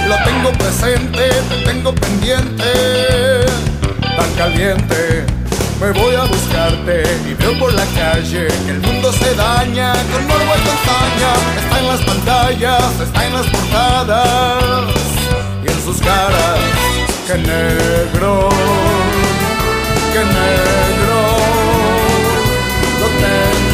Lo 0.08 0.16
tengo 0.24 0.52
presente, 0.52 1.28
te 1.48 1.64
tengo 1.64 1.94
pendiente, 1.94 2.64
tan 4.16 4.32
caliente. 4.36 5.35
Me 5.80 5.90
voy 5.92 6.14
a 6.14 6.24
buscarte 6.24 7.02
y 7.28 7.34
veo 7.34 7.58
por 7.58 7.72
la 7.74 7.84
calle 7.94 8.48
que 8.64 8.70
el 8.70 8.80
mundo 8.80 9.12
se 9.12 9.34
daña 9.34 9.92
con 10.10 10.26
morbo 10.26 10.54
y 10.56 10.62
con 10.66 10.78
saña. 10.88 11.32
Está 11.62 11.78
en 11.78 11.88
las 11.88 12.00
pantallas, 12.00 13.00
está 13.00 13.26
en 13.26 13.32
las 13.34 13.46
portadas 13.46 14.84
y 15.62 15.70
en 15.70 15.84
sus 15.84 15.98
caras. 15.98 16.58
Que 17.26 17.34
negro, 17.34 18.48
que 20.12 20.24
negro, 20.24 21.20
lo 23.00 23.06
tengo. 23.20 23.65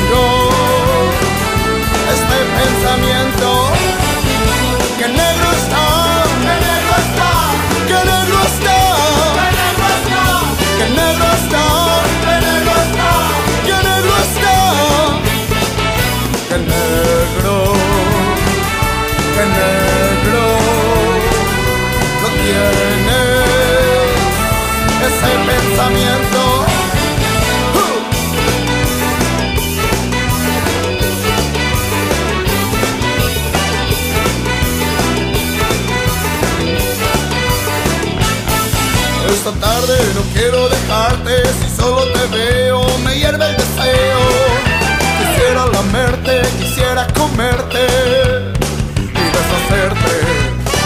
Ese 25.23 25.39
pensamiento. 25.47 26.67
Esta 39.33 39.53
tarde 39.53 39.99
no 40.15 40.23
quiero 40.33 40.69
dejarte, 40.69 41.43
si 41.61 41.77
solo 41.77 42.05
te 42.13 42.27
veo 42.37 42.99
me 43.05 43.17
hierve 43.17 43.45
el 43.45 43.57
deseo. 43.57 44.21
Quisiera 45.19 45.67
lamerte, 45.67 46.43
quisiera 46.59 47.07
comerte 47.09 47.87
y 48.97 49.13
deshacerte. 49.13 50.42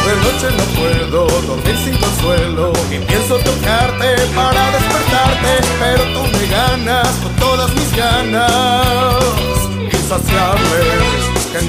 De 0.06 0.14
noche 0.14 0.46
no 0.56 0.64
puedo 0.78 1.26
dormir 1.48 1.76
sin 1.84 1.96
consuelo 1.96 2.72
y 2.92 2.98
pienso 2.98 3.38
tocarte 3.38 4.14
para 4.36 4.70
despertarte, 4.70 5.66
pero 5.80 6.04
tú 6.14 6.22
me 6.30 6.46
ganas 6.46 7.08
con 7.16 7.34
todas 7.34 7.74
mis 7.74 7.96
ganas 7.96 9.24
insaciables. 9.92 11.26
Que 11.50 11.60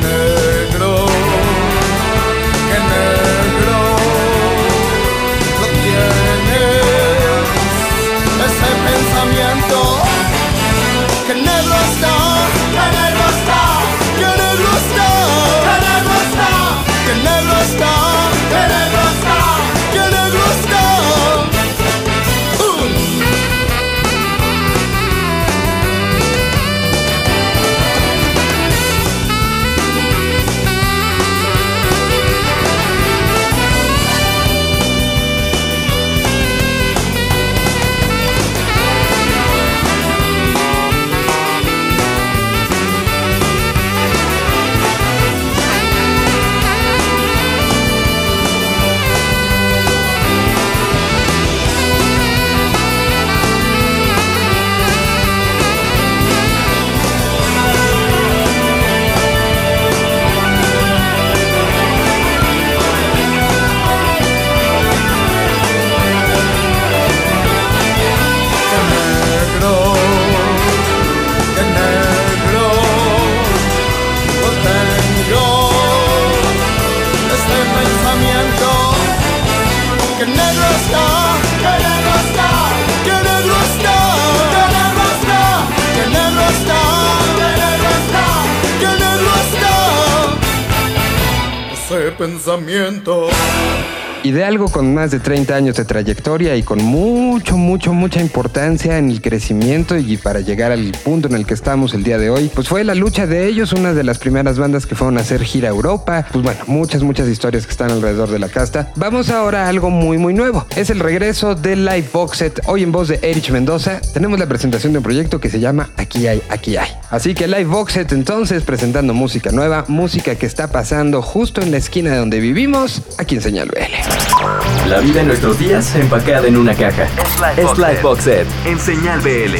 y 94.23 94.31
de 94.31 94.43
algo 94.43 94.69
con 94.69 94.93
más 94.93 95.11
de 95.11 95.19
30 95.19 95.53
años 95.53 95.75
de 95.75 95.83
trayectoria 95.85 96.55
y 96.55 96.63
con 96.63 96.81
mucho, 96.81 97.57
mucho, 97.57 97.93
mucha 97.93 98.21
importancia 98.21 98.97
en 98.97 99.09
el 99.09 99.21
crecimiento 99.21 99.97
y 99.97 100.17
para 100.17 100.39
llegar 100.39 100.71
al 100.71 100.91
punto 101.03 101.27
en 101.27 101.35
el 101.35 101.45
que 101.45 101.53
estamos 101.53 101.93
el 101.93 102.03
día 102.03 102.17
de 102.17 102.29
hoy, 102.29 102.49
pues 102.53 102.67
fue 102.67 102.83
la 102.83 102.95
lucha 102.95 103.27
de 103.27 103.47
ellos, 103.47 103.73
una 103.73 103.93
de 103.93 104.03
las 104.03 104.17
primeras 104.17 104.57
bandas 104.57 104.85
que 104.85 104.95
fueron 104.95 105.17
a 105.17 105.21
hacer 105.21 105.43
gira 105.43 105.69
a 105.69 105.71
Europa, 105.71 106.25
pues 106.31 106.43
bueno, 106.43 106.59
muchas, 106.67 107.03
muchas 107.03 107.27
historias 107.27 107.65
que 107.65 107.71
están 107.71 107.91
alrededor 107.91 108.29
de 108.29 108.39
la 108.39 108.49
casta. 108.49 108.91
Vamos 108.95 109.29
ahora 109.29 109.65
a 109.65 109.69
algo 109.69 109.89
muy, 109.89 110.17
muy 110.17 110.33
nuevo. 110.33 110.65
Es 110.75 110.89
el 110.89 110.99
regreso 110.99 111.55
del 111.55 111.85
live 111.85 112.09
box 112.13 112.37
set. 112.37 112.61
Hoy 112.67 112.83
en 112.83 112.91
voz 112.91 113.09
de 113.09 113.19
Erich 113.21 113.49
Mendoza 113.51 113.99
tenemos 114.13 114.39
la 114.39 114.47
presentación 114.47 114.93
de 114.93 114.99
un 114.99 115.03
proyecto 115.03 115.39
que 115.39 115.49
se 115.49 115.59
llama 115.59 115.89
Aquí 115.97 116.27
hay, 116.27 116.41
aquí 116.49 116.77
hay. 116.77 116.96
Así 117.09 117.33
que 117.33 117.47
live 117.47 117.65
box 117.65 117.93
set 117.93 118.11
entonces 118.11 118.63
presentando 118.63 119.13
música 119.13 119.51
nueva, 119.51 119.85
música 119.87 120.35
que 120.35 120.45
está 120.45 120.67
pasando 120.67 121.21
justo 121.21 121.61
en 121.61 121.71
la 121.71 121.77
esquina 121.77 122.11
de 122.11 122.17
donde 122.17 122.41
vivimos, 122.41 123.01
aquí 123.17 123.35
en 123.35 123.41
Señal 123.41 123.69
BL. 123.69 124.89
La 124.89 124.99
vida 124.99 125.21
en 125.21 125.27
nuestros 125.27 125.57
días 125.57 125.95
empacada 125.95 126.47
en 126.47 126.57
una 126.57 126.75
caja. 126.75 127.07
Es 127.55 127.77
Livebox 127.77 128.23
Set 128.23 128.47
en 128.65 128.77
Señal 128.77 129.21
BL. 129.21 129.57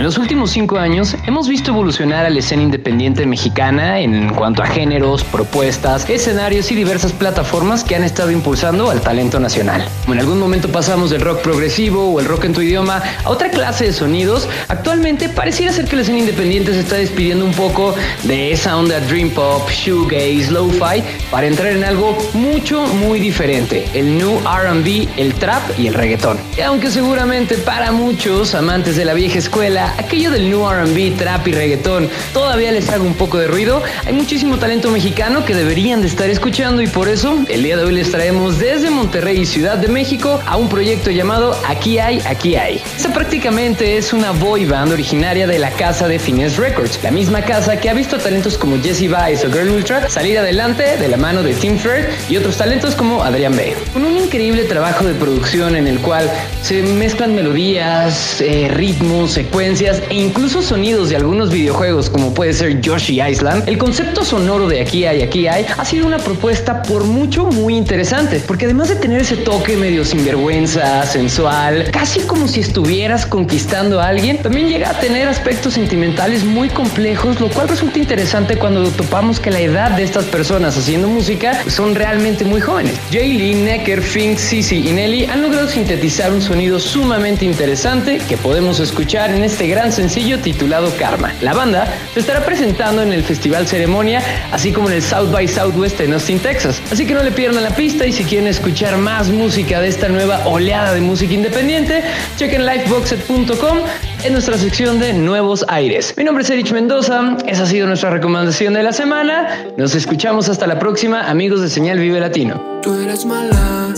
En 0.00 0.04
los 0.04 0.16
últimos 0.16 0.52
cinco 0.52 0.78
años 0.78 1.14
hemos 1.26 1.46
visto 1.46 1.72
evolucionar 1.72 2.24
a 2.24 2.30
la 2.30 2.38
escena 2.38 2.62
independiente 2.62 3.26
mexicana 3.26 4.00
en 4.00 4.30
cuanto 4.30 4.62
a 4.62 4.66
géneros, 4.66 5.22
propuestas, 5.24 6.08
escenarios 6.08 6.72
y 6.72 6.74
diversas 6.74 7.12
plataformas 7.12 7.84
que 7.84 7.96
han 7.96 8.04
estado 8.04 8.30
impulsando 8.30 8.90
al 8.90 9.02
talento 9.02 9.38
nacional. 9.38 9.86
Como 10.00 10.14
en 10.14 10.20
algún 10.20 10.38
momento 10.38 10.68
pasamos 10.72 11.10
del 11.10 11.20
rock 11.20 11.42
progresivo 11.42 12.14
o 12.14 12.18
el 12.18 12.24
rock 12.24 12.44
en 12.44 12.54
tu 12.54 12.62
idioma 12.62 13.02
a 13.22 13.28
otra 13.28 13.50
clase 13.50 13.84
de 13.84 13.92
sonidos, 13.92 14.48
actualmente 14.68 15.28
pareciera 15.28 15.70
ser 15.70 15.84
que 15.84 15.96
la 15.96 16.00
escena 16.00 16.20
independiente 16.20 16.72
se 16.72 16.80
está 16.80 16.96
despidiendo 16.96 17.44
un 17.44 17.52
poco 17.52 17.94
de 18.22 18.52
esa 18.52 18.78
onda 18.78 19.00
dream 19.00 19.28
pop, 19.28 19.68
shoegaze, 19.68 20.50
lo-fi 20.50 21.04
para 21.30 21.46
entrar 21.46 21.72
en 21.72 21.84
algo 21.84 22.16
mucho 22.32 22.86
muy 22.86 23.20
diferente, 23.20 23.86
el 23.92 24.16
new 24.16 24.40
RB, 24.40 25.10
el 25.18 25.34
trap 25.34 25.78
y 25.78 25.88
el 25.88 25.92
reggaetón. 25.92 26.38
Y 26.56 26.62
aunque 26.62 26.90
seguramente 26.90 27.58
para 27.58 27.92
muchos 27.92 28.54
amantes 28.54 28.96
de 28.96 29.04
la 29.04 29.12
vieja 29.12 29.38
escuela, 29.38 29.89
aquello 29.98 30.30
del 30.30 30.48
new 30.48 30.68
RB, 30.68 31.16
trap 31.16 31.48
y 31.48 31.52
reggaetón 31.52 32.08
todavía 32.32 32.72
les 32.72 32.88
haga 32.88 33.02
un 33.02 33.14
poco 33.14 33.38
de 33.38 33.46
ruido, 33.46 33.82
hay 34.04 34.12
muchísimo 34.12 34.58
talento 34.58 34.90
mexicano 34.90 35.44
que 35.44 35.54
deberían 35.54 36.00
de 36.00 36.06
estar 36.06 36.30
escuchando 36.30 36.82
y 36.82 36.86
por 36.86 37.08
eso 37.08 37.44
el 37.48 37.62
día 37.62 37.76
de 37.76 37.84
hoy 37.84 37.92
les 37.92 38.10
traemos 38.10 38.58
desde 38.58 38.90
Monterrey 38.90 39.40
y 39.40 39.46
Ciudad 39.46 39.78
de 39.78 39.88
México 39.88 40.40
a 40.46 40.56
un 40.56 40.68
proyecto 40.68 41.10
llamado 41.10 41.56
Aquí 41.66 41.98
hay, 41.98 42.20
aquí 42.26 42.56
hay. 42.56 42.82
Esta 42.96 43.12
prácticamente 43.12 43.96
es 43.96 44.12
una 44.12 44.32
boy 44.32 44.64
band 44.64 44.92
originaria 44.92 45.46
de 45.46 45.58
la 45.58 45.70
casa 45.70 46.08
de 46.08 46.18
Finesse 46.18 46.58
Records, 46.58 47.00
la 47.02 47.10
misma 47.10 47.42
casa 47.42 47.78
que 47.78 47.88
ha 47.88 47.94
visto 47.94 48.18
talentos 48.18 48.56
como 48.56 48.80
Jesse 48.80 49.08
Vice 49.08 49.46
o 49.46 49.52
Girl 49.52 49.70
Ultra 49.70 50.08
salir 50.08 50.38
adelante 50.38 50.96
de 50.96 51.08
la 51.08 51.16
mano 51.16 51.42
de 51.42 51.54
Tim 51.54 51.78
Fair 51.78 52.10
y 52.28 52.36
otros 52.36 52.56
talentos 52.56 52.94
como 52.94 53.22
Adrian 53.22 53.56
Bay 53.56 53.74
con 53.92 54.04
un 54.04 54.16
increíble 54.16 54.64
trabajo 54.64 55.04
de 55.04 55.14
producción 55.14 55.76
en 55.76 55.86
el 55.86 55.98
cual 56.00 56.30
se 56.62 56.82
mezclan 56.82 57.34
melodías, 57.34 58.40
eh, 58.40 58.68
ritmos, 58.68 59.32
secuencias 59.32 59.79
e 59.80 60.14
incluso 60.14 60.60
sonidos 60.60 61.08
de 61.08 61.16
algunos 61.16 61.50
videojuegos 61.50 62.10
como 62.10 62.34
puede 62.34 62.52
ser 62.52 62.82
Yoshi 62.82 63.22
Island, 63.22 63.66
el 63.66 63.78
concepto 63.78 64.26
sonoro 64.26 64.68
de 64.68 64.82
Aquí 64.82 65.06
hay, 65.06 65.22
aquí 65.22 65.46
hay 65.46 65.64
ha 65.74 65.84
sido 65.86 66.06
una 66.06 66.18
propuesta 66.18 66.82
por 66.82 67.04
mucho 67.04 67.46
muy 67.46 67.76
interesante, 67.76 68.42
porque 68.46 68.66
además 68.66 68.90
de 68.90 68.96
tener 68.96 69.22
ese 69.22 69.38
toque 69.38 69.78
medio 69.78 70.04
sinvergüenza, 70.04 71.06
sensual, 71.06 71.88
casi 71.92 72.20
como 72.20 72.46
si 72.46 72.60
estuvieras 72.60 73.24
conquistando 73.24 74.00
a 74.00 74.08
alguien, 74.08 74.36
también 74.42 74.68
llega 74.68 74.90
a 74.90 75.00
tener 75.00 75.26
aspectos 75.28 75.74
sentimentales 75.74 76.44
muy 76.44 76.68
complejos, 76.68 77.40
lo 77.40 77.48
cual 77.48 77.68
resulta 77.68 77.98
interesante 77.98 78.56
cuando 78.56 78.86
topamos 78.90 79.40
que 79.40 79.50
la 79.50 79.60
edad 79.60 79.92
de 79.92 80.02
estas 80.02 80.26
personas 80.26 80.76
haciendo 80.76 81.08
música 81.08 81.62
son 81.68 81.94
realmente 81.94 82.44
muy 82.44 82.60
jóvenes. 82.60 82.94
Jay 83.10 83.54
Necker, 83.54 84.02
Fink, 84.02 84.36
Sisi 84.36 84.88
y 84.88 84.92
Nelly 84.92 85.24
han 85.24 85.40
logrado 85.40 85.68
sintetizar 85.68 86.32
un 86.32 86.42
sonido 86.42 86.78
sumamente 86.78 87.46
interesante 87.46 88.20
que 88.28 88.36
podemos 88.36 88.78
escuchar 88.78 89.30
en 89.30 89.44
este 89.44 89.59
gran 89.68 89.92
sencillo 89.92 90.38
titulado 90.38 90.90
Karma. 90.98 91.32
La 91.40 91.52
banda 91.52 91.92
se 92.14 92.20
estará 92.20 92.44
presentando 92.44 93.02
en 93.02 93.12
el 93.12 93.22
Festival 93.22 93.66
Ceremonia, 93.66 94.22
así 94.52 94.72
como 94.72 94.88
en 94.88 94.96
el 94.96 95.02
South 95.02 95.30
by 95.30 95.46
Southwest 95.48 96.00
en 96.00 96.12
Austin, 96.12 96.38
Texas. 96.38 96.80
Así 96.90 97.06
que 97.06 97.14
no 97.14 97.22
le 97.22 97.32
pierdan 97.32 97.62
la 97.62 97.70
pista 97.70 98.06
y 98.06 98.12
si 98.12 98.24
quieren 98.24 98.48
escuchar 98.48 98.96
más 98.96 99.28
música 99.28 99.80
de 99.80 99.88
esta 99.88 100.08
nueva 100.08 100.46
oleada 100.46 100.94
de 100.94 101.00
música 101.00 101.34
independiente, 101.34 102.02
chequen 102.36 102.66
liveboxet.com 102.66 103.78
en 104.24 104.32
nuestra 104.32 104.58
sección 104.58 105.00
de 105.00 105.12
Nuevos 105.12 105.64
Aires. 105.68 106.14
Mi 106.16 106.24
nombre 106.24 106.44
es 106.44 106.50
Erich 106.50 106.72
Mendoza, 106.72 107.36
esa 107.46 107.62
ha 107.62 107.66
sido 107.66 107.86
nuestra 107.86 108.10
recomendación 108.10 108.74
de 108.74 108.82
la 108.82 108.92
semana. 108.92 109.66
Nos 109.76 109.94
escuchamos 109.94 110.48
hasta 110.48 110.66
la 110.66 110.78
próxima, 110.78 111.28
amigos 111.28 111.60
de 111.60 111.68
Señal 111.68 111.98
Vive 111.98 112.20
Latino. 112.20 112.80
Tú 112.82 112.94
eres 112.94 113.24
mala, 113.24 113.94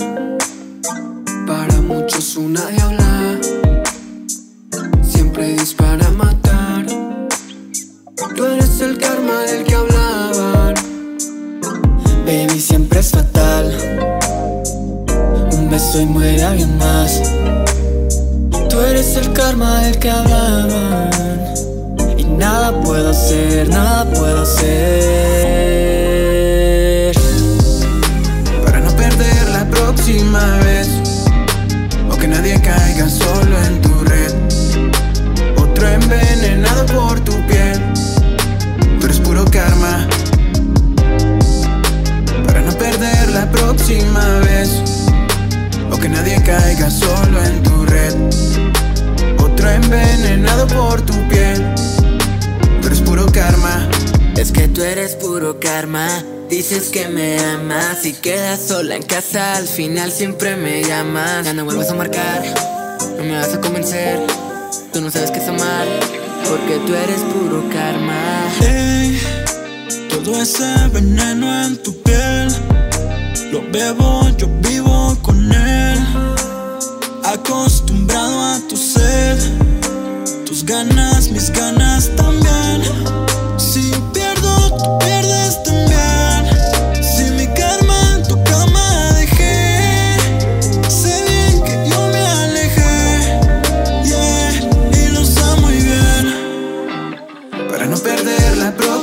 para 1.46 1.74
muchos 1.82 2.36
una 2.36 2.66
diabla. 2.68 3.01
Dispara 5.56 6.06
a 6.06 6.10
matar. 6.10 6.86
Tú 8.36 8.44
eres 8.44 8.80
el 8.80 8.98
karma 8.98 9.42
del 9.42 9.64
que 9.64 9.74
hablaban. 9.74 10.74
Baby, 12.26 12.58
siempre 12.58 13.00
es 13.00 13.10
fatal. 13.10 13.76
Un 15.52 15.70
beso 15.70 16.00
y 16.00 16.06
muere 16.06 16.42
alguien 16.42 16.76
más. 16.78 17.20
Tú 18.70 18.80
eres 18.80 19.16
el 19.16 19.32
karma 19.32 19.82
del 19.82 19.98
que 19.98 20.10
hablaban. 20.10 21.10
Y 22.16 22.24
nada 22.24 22.80
puedo 22.80 23.10
hacer, 23.10 23.68
nada 23.68 24.04
puedo 24.10 24.42
hacer. 24.42 24.72
Para 28.64 28.80
no 28.80 28.90
perder 28.96 29.48
la 29.50 29.68
próxima 29.68 30.58
vez. 30.64 30.88
O 32.10 32.16
que 32.16 32.26
nadie 32.26 32.60
caiga 32.60 33.08
solo 33.08 33.62
en 33.62 33.80
tu 33.82 33.91
envenenado 36.62 36.86
por 36.86 37.20
tu 37.20 37.32
piel. 37.46 37.80
Tú 39.00 39.06
eres 39.06 39.20
puro 39.20 39.44
karma. 39.46 40.06
Para 42.46 42.60
no 42.62 42.72
perder 42.72 43.30
la 43.30 43.50
próxima 43.50 44.38
vez. 44.40 44.70
O 45.90 45.98
que 45.98 46.08
nadie 46.08 46.40
caiga 46.42 46.90
solo 46.90 47.42
en 47.44 47.62
tu 47.62 47.86
red. 47.86 48.14
Otro 49.38 49.70
envenenado 49.70 50.66
por 50.68 51.02
tu 51.02 51.14
piel. 51.28 51.74
Tú 52.80 52.86
eres 52.86 53.00
puro 53.00 53.26
karma. 53.26 53.88
Es 54.36 54.52
que 54.52 54.68
tú 54.68 54.82
eres 54.82 55.16
puro 55.16 55.58
karma. 55.58 56.08
Dices 56.48 56.90
que 56.90 57.08
me 57.08 57.38
amas 57.40 58.04
y 58.04 58.12
quedas 58.12 58.60
sola 58.60 58.96
en 58.96 59.02
casa. 59.02 59.56
Al 59.56 59.66
final 59.66 60.12
siempre 60.12 60.56
me 60.56 60.82
llamas. 60.84 61.44
Ya 61.44 61.54
no 61.54 61.64
vuelvas 61.64 61.90
a 61.90 61.94
marcar. 61.94 62.42
No 63.16 63.24
me 63.24 63.36
vas 63.36 63.54
a 63.54 63.60
convencer. 63.60 64.20
Tú 64.92 65.00
no 65.00 65.10
sabes 65.10 65.30
qué 65.30 65.38
es 65.38 65.48
amar. 65.48 66.21
Porque 66.48 66.78
tú 66.86 66.94
eres 66.94 67.20
puro 67.32 67.62
karma. 67.70 68.48
Ey, 68.60 69.18
todo 70.10 70.40
ese 70.40 70.88
veneno 70.92 71.64
en 71.64 71.82
tu 71.82 71.92
piel. 72.02 72.48
Lo 73.52 73.62
bebo, 73.70 74.28
yo 74.36 74.48
vivo 74.68 75.16
con 75.22 75.52
él. 75.52 75.98
Acostumbrado 77.24 78.40
a 78.42 78.60
tu 78.68 78.76
sed. 78.76 79.38
Tus 80.46 80.64
ganas, 80.64 81.28
mis 81.30 81.50
ganas 81.50 82.10
también. 82.16 82.82
Si 83.56 83.92
pierdo, 84.12 84.70
tú 84.78 84.98
pierdes 84.98 85.21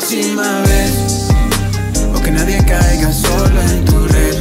próxima 0.10 0.62
vez. 0.62 1.28
O 2.15 2.19
que 2.19 2.32
nadie 2.32 2.58
caiga 2.65 3.13
solo 3.13 3.62
en 3.62 3.86
tu 3.86 4.08
red. 4.08 4.38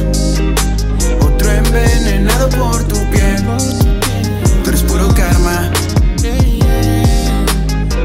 Otro 1.21 1.51
envenenado 1.51 2.49
por 2.49 2.83
tu 2.85 2.95
piel. 3.11 3.45
Tú 4.63 4.69
eres 4.69 4.81
puro 4.81 5.13
karma. 5.13 5.69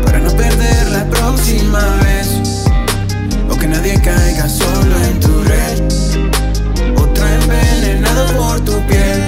Para 0.04 0.18
no 0.18 0.30
perder 0.36 0.90
la 0.90 1.04
próxima 1.08 1.80
vez. 2.04 2.28
O 3.48 3.56
que 3.56 3.66
nadie 3.66 3.98
caiga 3.98 4.46
solo 4.46 4.94
en 5.08 5.20
tu 5.20 5.42
red. 5.44 5.82
Otro 6.98 7.26
envenenado 7.26 8.26
por 8.36 8.60
tu 8.60 8.78
piel. 8.86 9.22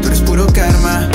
Tú 0.00 0.06
eres 0.06 0.20
puro 0.20 0.46
karma. 0.52 1.10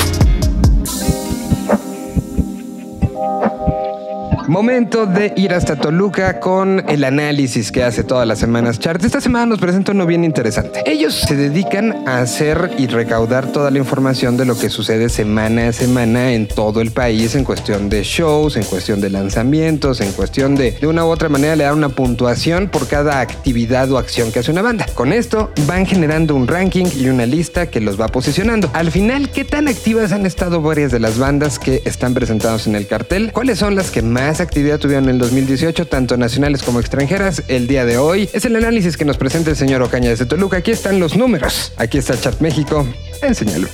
Momento 4.48 5.06
de 5.06 5.32
ir 5.36 5.54
hasta 5.54 5.76
Toluca 5.76 6.40
con 6.40 6.84
el 6.88 7.04
análisis 7.04 7.70
que 7.70 7.84
hace 7.84 8.04
todas 8.04 8.26
las 8.26 8.38
semanas 8.38 8.78
Chart. 8.78 9.02
Esta 9.02 9.20
semana 9.20 9.46
nos 9.46 9.60
presenta 9.60 9.92
uno 9.92 10.06
bien 10.06 10.24
interesante. 10.24 10.82
Ellos 10.84 11.14
se 11.14 11.36
dedican 11.36 12.08
a 12.08 12.18
hacer 12.18 12.72
y 12.78 12.86
recaudar 12.86 13.46
toda 13.46 13.70
la 13.70 13.78
información 13.78 14.36
de 14.36 14.44
lo 14.44 14.58
que 14.58 14.68
sucede 14.68 15.08
semana 15.08 15.68
a 15.68 15.72
semana 15.72 16.32
en 16.32 16.48
todo 16.48 16.80
el 16.80 16.90
país 16.90 17.34
en 17.34 17.44
cuestión 17.44 17.88
de 17.88 18.02
shows, 18.02 18.56
en 18.56 18.64
cuestión 18.64 19.00
de 19.00 19.10
lanzamientos, 19.10 20.00
en 20.00 20.12
cuestión 20.12 20.54
de 20.56 20.72
de 20.82 20.86
una 20.86 21.04
u 21.04 21.08
otra 21.08 21.28
manera 21.28 21.56
le 21.56 21.64
dan 21.64 21.76
una 21.76 21.90
puntuación 21.90 22.68
por 22.68 22.88
cada 22.88 23.20
actividad 23.20 23.90
o 23.92 23.98
acción 23.98 24.32
que 24.32 24.40
hace 24.40 24.50
una 24.50 24.62
banda. 24.62 24.86
Con 24.94 25.12
esto 25.12 25.52
van 25.66 25.86
generando 25.86 26.34
un 26.34 26.48
ranking 26.48 26.86
y 26.96 27.08
una 27.08 27.26
lista 27.26 27.66
que 27.66 27.80
los 27.80 28.00
va 28.00 28.08
posicionando. 28.08 28.70
Al 28.72 28.90
final, 28.90 29.30
¿qué 29.30 29.44
tan 29.44 29.68
activas 29.68 30.12
han 30.12 30.26
estado 30.26 30.60
varias 30.60 30.90
de 30.90 31.00
las 31.00 31.18
bandas 31.18 31.58
que 31.58 31.82
están 31.84 32.14
presentadas 32.14 32.66
en 32.66 32.74
el 32.74 32.86
cartel? 32.86 33.32
¿Cuáles 33.32 33.58
son 33.58 33.76
las 33.76 33.90
que 33.90 34.02
más 34.02 34.31
actividad 34.40 34.78
tuvieron 34.78 35.04
en 35.04 35.10
el 35.10 35.18
2018, 35.18 35.86
tanto 35.86 36.16
nacionales 36.16 36.62
como 36.62 36.80
extranjeras? 36.80 37.42
El 37.48 37.66
día 37.66 37.84
de 37.84 37.98
hoy 37.98 38.30
es 38.32 38.44
el 38.44 38.56
análisis 38.56 38.96
que 38.96 39.04
nos 39.04 39.16
presenta 39.16 39.50
el 39.50 39.56
señor 39.56 39.82
Ocaña 39.82 40.10
de 40.10 40.26
Toluca. 40.26 40.58
Aquí 40.58 40.70
están 40.70 41.00
los 41.00 41.16
números. 41.16 41.72
Aquí 41.76 41.98
está 41.98 42.18
Chat 42.18 42.40
México. 42.40 42.86
Enseñalo. 43.20 43.68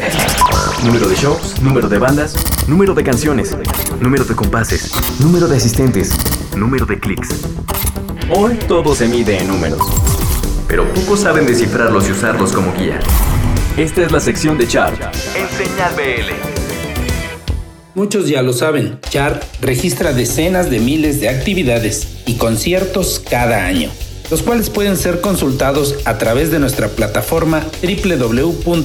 Número 0.84 1.08
de 1.08 1.14
shows, 1.16 1.60
número 1.60 1.88
de 1.88 1.98
bandas, 1.98 2.34
número 2.66 2.94
de 2.94 3.04
canciones, 3.04 3.56
número 4.00 4.24
de 4.24 4.34
compases, 4.34 4.90
número 5.20 5.48
de 5.48 5.56
asistentes, 5.56 6.12
número 6.56 6.86
de 6.86 6.98
clics. 6.98 7.28
Hoy 8.30 8.58
todo 8.66 8.94
se 8.94 9.06
mide 9.08 9.38
en 9.38 9.48
números, 9.48 9.80
pero 10.66 10.92
pocos 10.92 11.20
saben 11.20 11.46
descifrarlos 11.46 12.08
y 12.08 12.12
usarlos 12.12 12.52
como 12.52 12.72
guía. 12.74 13.00
Esta 13.76 14.02
es 14.02 14.12
la 14.12 14.20
sección 14.20 14.58
de 14.58 14.66
Chart 14.66 15.00
en 15.36 15.48
Señal 15.48 15.94
BL. 15.94 16.67
Muchos 17.98 18.28
ya 18.28 18.42
lo 18.42 18.52
saben, 18.52 19.00
Chart 19.10 19.42
registra 19.60 20.12
decenas 20.12 20.70
de 20.70 20.78
miles 20.78 21.20
de 21.20 21.30
actividades 21.30 22.06
y 22.26 22.34
conciertos 22.34 23.20
cada 23.28 23.66
año 23.66 23.90
los 24.30 24.42
cuales 24.42 24.70
pueden 24.70 24.96
ser 24.96 25.20
consultados 25.20 25.96
a 26.04 26.18
través 26.18 26.50
de 26.50 26.58
nuestra 26.58 26.88
plataforma 26.88 27.66
www.txart.me. 27.82 28.78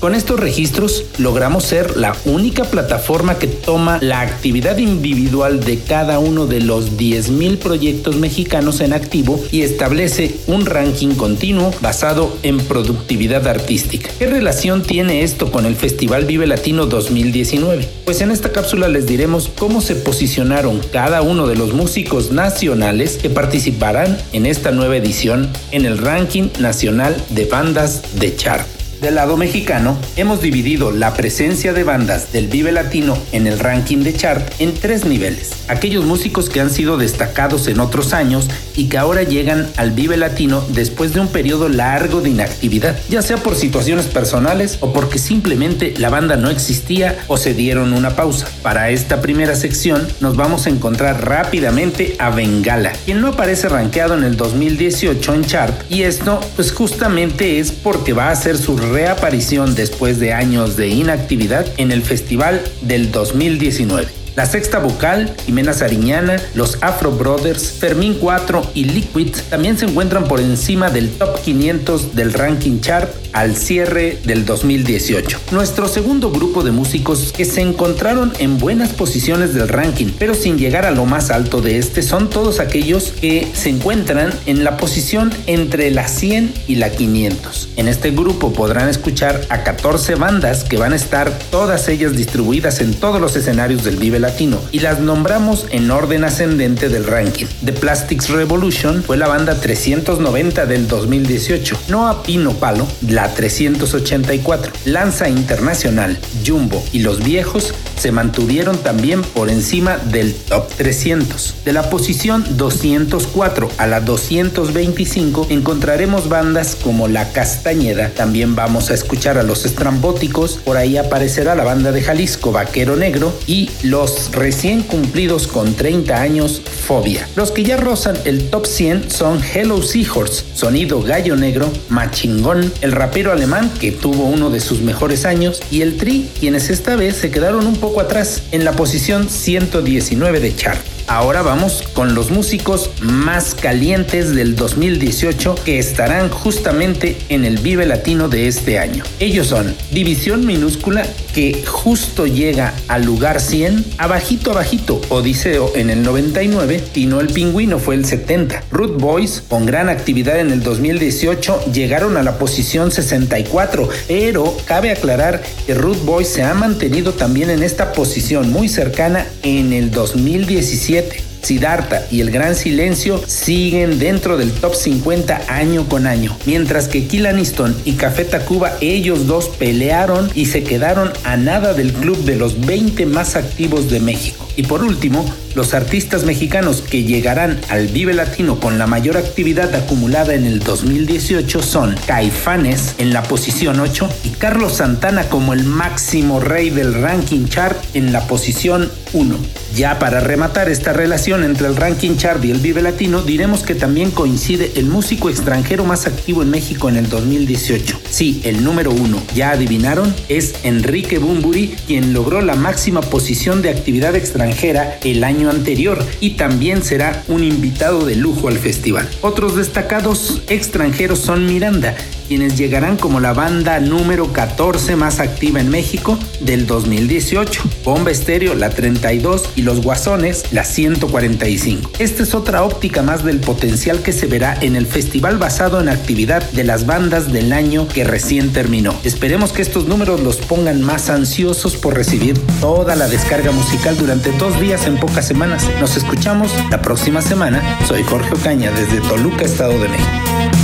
Con 0.00 0.14
estos 0.14 0.40
registros 0.40 1.04
logramos 1.18 1.64
ser 1.64 1.96
la 1.96 2.16
única 2.24 2.64
plataforma 2.64 3.38
que 3.38 3.46
toma 3.46 3.98
la 4.02 4.20
actividad 4.20 4.78
individual 4.78 5.60
de 5.60 5.78
cada 5.78 6.18
uno 6.18 6.46
de 6.46 6.60
los 6.60 6.96
10.000 6.96 7.58
proyectos 7.58 8.16
mexicanos 8.16 8.80
en 8.80 8.92
activo 8.92 9.40
y 9.50 9.62
establece 9.62 10.36
un 10.46 10.66
ranking 10.66 11.14
continuo 11.14 11.72
basado 11.80 12.36
en 12.42 12.58
productividad 12.58 13.46
artística. 13.48 14.10
¿Qué 14.18 14.26
relación 14.26 14.82
tiene 14.82 15.22
esto 15.22 15.50
con 15.50 15.64
el 15.66 15.76
Festival 15.76 16.24
Vive 16.26 16.46
Latino 16.46 16.86
2019? 16.86 17.88
Pues 18.04 18.20
en 18.20 18.30
esta 18.30 18.52
cápsula 18.52 18.88
les 18.88 19.06
diremos 19.06 19.50
cómo 19.58 19.80
se 19.80 19.94
posicionaron 19.94 20.80
cada 20.92 21.22
uno 21.22 21.46
de 21.46 21.56
los 21.56 21.72
músicos 21.72 22.09
nacionales 22.32 23.18
que 23.18 23.30
participarán 23.30 24.18
en 24.32 24.44
esta 24.44 24.72
nueva 24.72 24.96
edición 24.96 25.48
en 25.70 25.86
el 25.86 25.96
ranking 25.98 26.48
nacional 26.58 27.16
de 27.30 27.44
bandas 27.44 28.02
de 28.18 28.34
chart. 28.34 28.79
Del 29.00 29.14
lado 29.14 29.38
mexicano, 29.38 29.96
hemos 30.16 30.42
dividido 30.42 30.90
la 30.90 31.14
presencia 31.14 31.72
de 31.72 31.84
bandas 31.84 32.32
del 32.32 32.48
Vive 32.48 32.70
Latino 32.70 33.16
en 33.32 33.46
el 33.46 33.58
ranking 33.58 33.98
de 33.98 34.12
chart 34.12 34.52
en 34.58 34.74
tres 34.74 35.06
niveles. 35.06 35.52
Aquellos 35.68 36.04
músicos 36.04 36.50
que 36.50 36.60
han 36.60 36.68
sido 36.68 36.98
destacados 36.98 37.66
en 37.68 37.80
otros 37.80 38.12
años 38.12 38.50
y 38.76 38.90
que 38.90 38.98
ahora 38.98 39.22
llegan 39.22 39.68
al 39.78 39.92
Vive 39.92 40.18
Latino 40.18 40.62
después 40.68 41.14
de 41.14 41.20
un 41.20 41.28
periodo 41.28 41.70
largo 41.70 42.20
de 42.20 42.28
inactividad, 42.28 42.98
ya 43.08 43.22
sea 43.22 43.38
por 43.38 43.54
situaciones 43.54 44.04
personales 44.04 44.76
o 44.80 44.92
porque 44.92 45.18
simplemente 45.18 45.94
la 45.96 46.10
banda 46.10 46.36
no 46.36 46.50
existía 46.50 47.24
o 47.26 47.38
se 47.38 47.54
dieron 47.54 47.94
una 47.94 48.16
pausa. 48.16 48.48
Para 48.62 48.90
esta 48.90 49.22
primera 49.22 49.54
sección 49.54 50.06
nos 50.20 50.36
vamos 50.36 50.66
a 50.66 50.70
encontrar 50.70 51.26
rápidamente 51.26 52.16
a 52.18 52.28
Bengala, 52.28 52.92
quien 53.06 53.22
no 53.22 53.28
aparece 53.28 53.70
rankeado 53.70 54.12
en 54.12 54.24
el 54.24 54.36
2018 54.36 55.34
en 55.34 55.44
chart 55.46 55.90
y 55.90 56.02
esto 56.02 56.38
pues 56.56 56.70
justamente 56.70 57.60
es 57.60 57.72
porque 57.72 58.12
va 58.12 58.30
a 58.30 58.36
ser 58.36 58.58
su 58.58 58.76
reaparición 58.90 59.74
después 59.74 60.18
de 60.18 60.32
años 60.32 60.76
de 60.76 60.88
inactividad 60.88 61.66
en 61.76 61.92
el 61.92 62.02
festival 62.02 62.62
del 62.82 63.10
2019. 63.12 64.19
La 64.36 64.46
sexta 64.46 64.78
vocal, 64.78 65.34
Jimena 65.44 65.72
Sariñana, 65.72 66.40
los 66.54 66.78
Afro 66.82 67.10
Brothers, 67.10 67.72
Fermín 67.72 68.16
4 68.20 68.70
y 68.74 68.84
Liquid 68.84 69.34
también 69.48 69.76
se 69.76 69.86
encuentran 69.86 70.24
por 70.24 70.40
encima 70.40 70.88
del 70.90 71.10
top 71.10 71.40
500 71.42 72.14
del 72.14 72.32
ranking 72.32 72.80
chart 72.80 73.10
al 73.32 73.56
cierre 73.56 74.18
del 74.24 74.44
2018. 74.44 75.38
Nuestro 75.52 75.88
segundo 75.88 76.30
grupo 76.30 76.62
de 76.62 76.72
músicos 76.72 77.32
que 77.36 77.44
se 77.44 77.60
encontraron 77.60 78.32
en 78.38 78.58
buenas 78.58 78.90
posiciones 78.90 79.54
del 79.54 79.68
ranking, 79.68 80.08
pero 80.18 80.34
sin 80.34 80.58
llegar 80.58 80.86
a 80.86 80.90
lo 80.90 81.06
más 81.06 81.30
alto 81.30 81.60
de 81.60 81.78
este, 81.78 82.02
son 82.02 82.30
todos 82.30 82.60
aquellos 82.60 83.12
que 83.20 83.48
se 83.52 83.68
encuentran 83.68 84.32
en 84.46 84.64
la 84.64 84.76
posición 84.76 85.32
entre 85.46 85.90
la 85.90 86.08
100 86.08 86.52
y 86.66 86.76
la 86.76 86.90
500. 86.90 87.70
En 87.76 87.88
este 87.88 88.10
grupo 88.10 88.52
podrán 88.52 88.88
escuchar 88.88 89.40
a 89.48 89.62
14 89.62 90.14
bandas 90.16 90.64
que 90.64 90.76
van 90.76 90.92
a 90.92 90.96
estar 90.96 91.30
todas 91.50 91.88
ellas 91.88 92.16
distribuidas 92.16 92.80
en 92.80 92.94
todos 92.94 93.20
los 93.20 93.36
escenarios 93.36 93.84
del 93.84 93.96
Latino 94.20 94.60
y 94.72 94.80
las 94.80 95.00
nombramos 95.00 95.66
en 95.70 95.90
orden 95.90 96.24
ascendente 96.24 96.88
del 96.88 97.04
ranking. 97.06 97.46
The 97.64 97.72
Plastics 97.72 98.28
Revolution 98.28 99.02
fue 99.02 99.16
la 99.16 99.28
banda 99.28 99.54
390 99.54 100.66
del 100.66 100.88
2018. 100.88 101.78
Noah 101.88 102.22
Pino 102.22 102.52
Palo, 102.54 102.86
la 103.08 103.32
384. 103.32 104.72
Lanza 104.84 105.28
Internacional, 105.28 106.18
Jumbo 106.46 106.82
y 106.92 107.00
Los 107.00 107.24
Viejos 107.24 107.74
se 108.00 108.12
mantuvieron 108.12 108.78
también 108.78 109.20
por 109.20 109.50
encima 109.50 109.98
del 109.98 110.34
top 110.34 110.66
300. 110.74 111.56
De 111.66 111.74
la 111.74 111.90
posición 111.90 112.44
204 112.56 113.68
a 113.76 113.86
la 113.86 114.00
225 114.00 115.48
encontraremos 115.50 116.30
bandas 116.30 116.76
como 116.82 117.08
La 117.08 117.30
Castañeda, 117.32 118.08
también 118.08 118.56
vamos 118.56 118.90
a 118.90 118.94
escuchar 118.94 119.36
a 119.36 119.42
Los 119.42 119.66
Estrambóticos, 119.66 120.54
por 120.64 120.78
ahí 120.78 120.96
aparecerá 120.96 121.54
la 121.54 121.64
banda 121.64 121.92
de 121.92 122.00
Jalisco 122.00 122.52
Vaquero 122.52 122.96
Negro 122.96 123.34
y 123.46 123.68
los 123.82 124.32
recién 124.32 124.82
cumplidos 124.82 125.46
con 125.46 125.74
30 125.74 126.18
años 126.18 126.62
Fobia. 126.86 127.28
Los 127.36 127.50
que 127.52 127.64
ya 127.64 127.76
rozan 127.76 128.16
el 128.24 128.48
top 128.48 128.64
100 128.64 129.10
son 129.10 129.42
Hello 129.42 129.82
Seahorse, 129.82 130.44
Sonido 130.54 131.02
Gallo 131.02 131.36
Negro, 131.36 131.70
Machingón, 131.90 132.72
el 132.80 132.92
rapero 132.92 133.30
alemán 133.30 133.70
que 133.78 133.92
tuvo 133.92 134.24
uno 134.24 134.48
de 134.48 134.60
sus 134.60 134.80
mejores 134.80 135.26
años 135.26 135.60
y 135.70 135.82
el 135.82 135.98
Tri, 135.98 136.30
quienes 136.40 136.70
esta 136.70 136.96
vez 136.96 137.16
se 137.16 137.30
quedaron 137.30 137.66
un 137.66 137.76
poco 137.76 137.89
atrás, 137.98 138.44
en 138.52 138.64
la 138.64 138.72
posición 138.72 139.28
119 139.28 140.38
de 140.38 140.54
chart. 140.54 140.99
Ahora 141.10 141.42
vamos 141.42 141.82
con 141.92 142.14
los 142.14 142.30
músicos 142.30 142.92
más 143.00 143.56
calientes 143.56 144.32
del 144.32 144.54
2018 144.54 145.56
que 145.64 145.80
estarán 145.80 146.28
justamente 146.28 147.18
en 147.28 147.44
el 147.44 147.58
Vive 147.58 147.84
Latino 147.84 148.28
de 148.28 148.46
este 148.46 148.78
año. 148.78 149.02
Ellos 149.18 149.48
son 149.48 149.74
División 149.90 150.46
Minúscula 150.46 151.04
que 151.34 151.64
justo 151.66 152.28
llega 152.28 152.74
al 152.86 153.04
lugar 153.06 153.40
100, 153.40 153.84
abajito 153.98 154.52
abajito, 154.52 155.00
Odiseo 155.08 155.72
en 155.74 155.90
el 155.90 156.04
99, 156.04 156.80
Tino 156.92 157.18
el 157.20 157.26
Pingüino 157.26 157.80
fue 157.80 157.96
el 157.96 158.04
70. 158.04 158.62
Root 158.70 159.00
Boys, 159.00 159.42
con 159.48 159.66
gran 159.66 159.88
actividad 159.88 160.38
en 160.38 160.52
el 160.52 160.62
2018, 160.62 161.72
llegaron 161.72 162.18
a 162.18 162.22
la 162.22 162.38
posición 162.38 162.92
64, 162.92 163.88
pero 164.06 164.56
cabe 164.64 164.92
aclarar 164.92 165.42
que 165.66 165.74
Root 165.74 166.04
Boys 166.04 166.28
se 166.28 166.44
ha 166.44 166.54
mantenido 166.54 167.14
también 167.14 167.50
en 167.50 167.64
esta 167.64 167.92
posición 167.92 168.52
muy 168.52 168.68
cercana 168.68 169.26
en 169.42 169.72
el 169.72 169.90
2017 169.90 170.99
Siddhartha 171.42 172.06
y 172.10 172.20
El 172.20 172.30
Gran 172.30 172.54
Silencio 172.54 173.20
siguen 173.26 173.98
dentro 173.98 174.36
del 174.36 174.52
top 174.52 174.74
50 174.74 175.42
año 175.48 175.88
con 175.88 176.06
año, 176.06 176.36
mientras 176.46 176.88
que 176.88 177.06
Kill 177.06 177.26
Aniston 177.26 177.76
y 177.84 177.92
Café 177.94 178.24
Tacuba 178.24 178.72
ellos 178.80 179.26
dos 179.26 179.48
pelearon 179.48 180.30
y 180.34 180.46
se 180.46 180.62
quedaron 180.62 181.12
a 181.24 181.36
nada 181.36 181.74
del 181.74 181.92
club 181.92 182.18
de 182.24 182.36
los 182.36 182.60
20 182.66 183.06
más 183.06 183.36
activos 183.36 183.90
de 183.90 184.00
México. 184.00 184.46
Y 184.56 184.64
por 184.64 184.84
último, 184.84 185.24
los 185.54 185.74
artistas 185.74 186.24
mexicanos 186.24 186.82
que 186.82 187.04
llegarán 187.04 187.60
al 187.68 187.88
Vive 187.88 188.14
Latino 188.14 188.60
con 188.60 188.78
la 188.78 188.86
mayor 188.86 189.16
actividad 189.16 189.74
acumulada 189.74 190.34
en 190.34 190.46
el 190.46 190.60
2018 190.60 191.62
son 191.62 191.96
Caifanes 192.06 192.94
en 192.98 193.12
la 193.12 193.22
posición 193.22 193.80
8 193.80 194.08
y 194.24 194.28
Carlos 194.30 194.74
Santana 194.74 195.24
como 195.28 195.52
el 195.52 195.64
máximo 195.64 196.40
rey 196.40 196.70
del 196.70 196.94
ranking 196.94 197.46
chart 197.46 197.76
en 197.94 198.12
la 198.12 198.26
posición 198.26 198.90
1. 199.12 199.36
Ya 199.74 199.98
para 199.98 200.20
rematar 200.20 200.68
esta 200.68 200.92
relación 200.92 201.44
entre 201.44 201.66
el 201.66 201.76
ranking 201.76 202.16
chart 202.16 202.44
y 202.44 202.50
el 202.50 202.58
Vive 202.58 202.82
Latino, 202.82 203.22
diremos 203.22 203.62
que 203.62 203.74
también 203.74 204.10
coincide 204.10 204.72
el 204.76 204.86
músico 204.86 205.30
extranjero 205.30 205.84
más 205.84 206.06
activo 206.06 206.42
en 206.42 206.50
México 206.50 206.88
en 206.88 206.96
el 206.96 207.08
2018. 207.08 208.00
Sí, 208.10 208.40
el 208.44 208.62
número 208.64 208.90
1, 208.90 209.22
ya 209.34 209.50
adivinaron, 209.50 210.14
es 210.28 210.54
Enrique 210.64 211.18
Bumburi, 211.18 211.74
quien 211.86 212.12
logró 212.12 212.40
la 212.40 212.54
máxima 212.54 213.00
posición 213.00 213.62
de 213.62 213.70
actividad 213.70 214.14
extranjera 214.16 214.98
el 215.04 215.24
año 215.24 215.39
anterior 215.48 216.04
y 216.20 216.30
también 216.30 216.82
será 216.82 217.24
un 217.28 217.42
invitado 217.44 218.04
de 218.04 218.16
lujo 218.16 218.48
al 218.48 218.58
festival. 218.58 219.08
Otros 219.22 219.56
destacados 219.56 220.42
extranjeros 220.48 221.20
son 221.20 221.46
Miranda, 221.46 221.96
quienes 222.30 222.56
llegarán 222.56 222.96
como 222.96 223.18
la 223.18 223.32
banda 223.32 223.80
número 223.80 224.32
14 224.32 224.94
más 224.94 225.18
activa 225.18 225.58
en 225.58 225.68
México 225.68 226.16
del 226.38 226.64
2018. 226.64 227.60
Bomba 227.84 228.12
Estéreo, 228.12 228.54
la 228.54 228.70
32 228.70 229.50
y 229.56 229.62
Los 229.62 229.82
Guasones, 229.82 230.44
la 230.52 230.62
145. 230.62 231.90
Esta 231.98 232.22
es 232.22 232.32
otra 232.36 232.62
óptica 232.62 233.02
más 233.02 233.24
del 233.24 233.40
potencial 233.40 234.00
que 234.02 234.12
se 234.12 234.28
verá 234.28 234.56
en 234.60 234.76
el 234.76 234.86
festival 234.86 235.38
basado 235.38 235.80
en 235.80 235.88
actividad 235.88 236.48
de 236.52 236.62
las 236.62 236.86
bandas 236.86 237.32
del 237.32 237.52
año 237.52 237.88
que 237.88 238.04
recién 238.04 238.52
terminó. 238.52 238.94
Esperemos 239.02 239.50
que 239.52 239.62
estos 239.62 239.86
números 239.86 240.20
los 240.20 240.36
pongan 240.36 240.82
más 240.82 241.10
ansiosos 241.10 241.76
por 241.76 241.96
recibir 241.96 242.38
toda 242.60 242.94
la 242.94 243.08
descarga 243.08 243.50
musical 243.50 243.98
durante 243.98 244.30
dos 244.38 244.60
días 244.60 244.86
en 244.86 244.98
pocas 244.98 245.26
semanas. 245.26 245.68
Nos 245.80 245.96
escuchamos 245.96 246.52
la 246.70 246.80
próxima 246.80 247.22
semana. 247.22 247.80
Soy 247.88 248.04
Jorge 248.04 248.34
Ocaña 248.34 248.70
desde 248.70 249.00
Toluca, 249.00 249.44
Estado 249.44 249.76
de 249.80 249.88
México. 249.88 250.59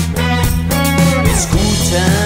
Escucha 1.36 2.25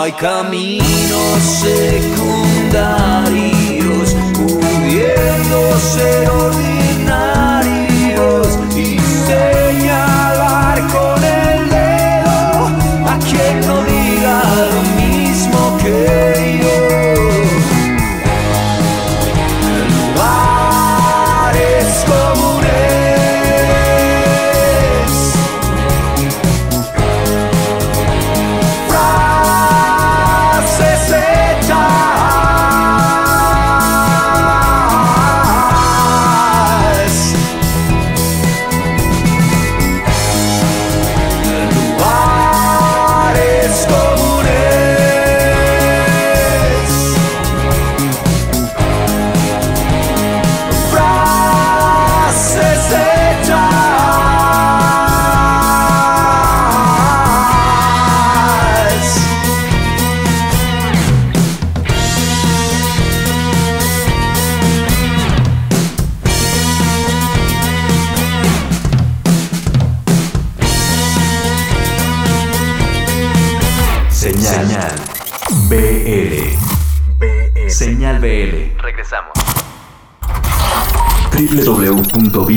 hay 0.00 0.12
caminos 0.12 1.42
secundarios 1.42 4.14
pudiendo 4.34 5.78
ser 5.78 6.28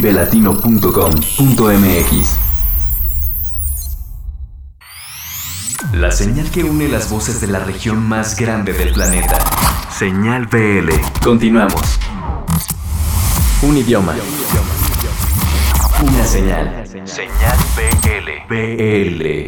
www.vivelatino.com.mx 0.01 2.35
La 5.93 6.11
señal 6.11 6.49
que 6.49 6.63
une 6.63 6.87
las 6.87 7.09
voces 7.09 7.41
de 7.41 7.47
la 7.47 7.59
región 7.59 8.07
más 8.07 8.35
grande 8.35 8.73
del 8.73 8.93
planeta. 8.93 9.37
Señal 9.91 10.47
BL. 10.47 10.89
Continuamos. 11.23 11.99
Un 13.61 13.77
idioma. 13.77 14.15
Una 16.01 16.25
señal. 16.25 16.83
Señal 17.05 17.57
BL. 17.75 18.47
BL. 18.49 19.47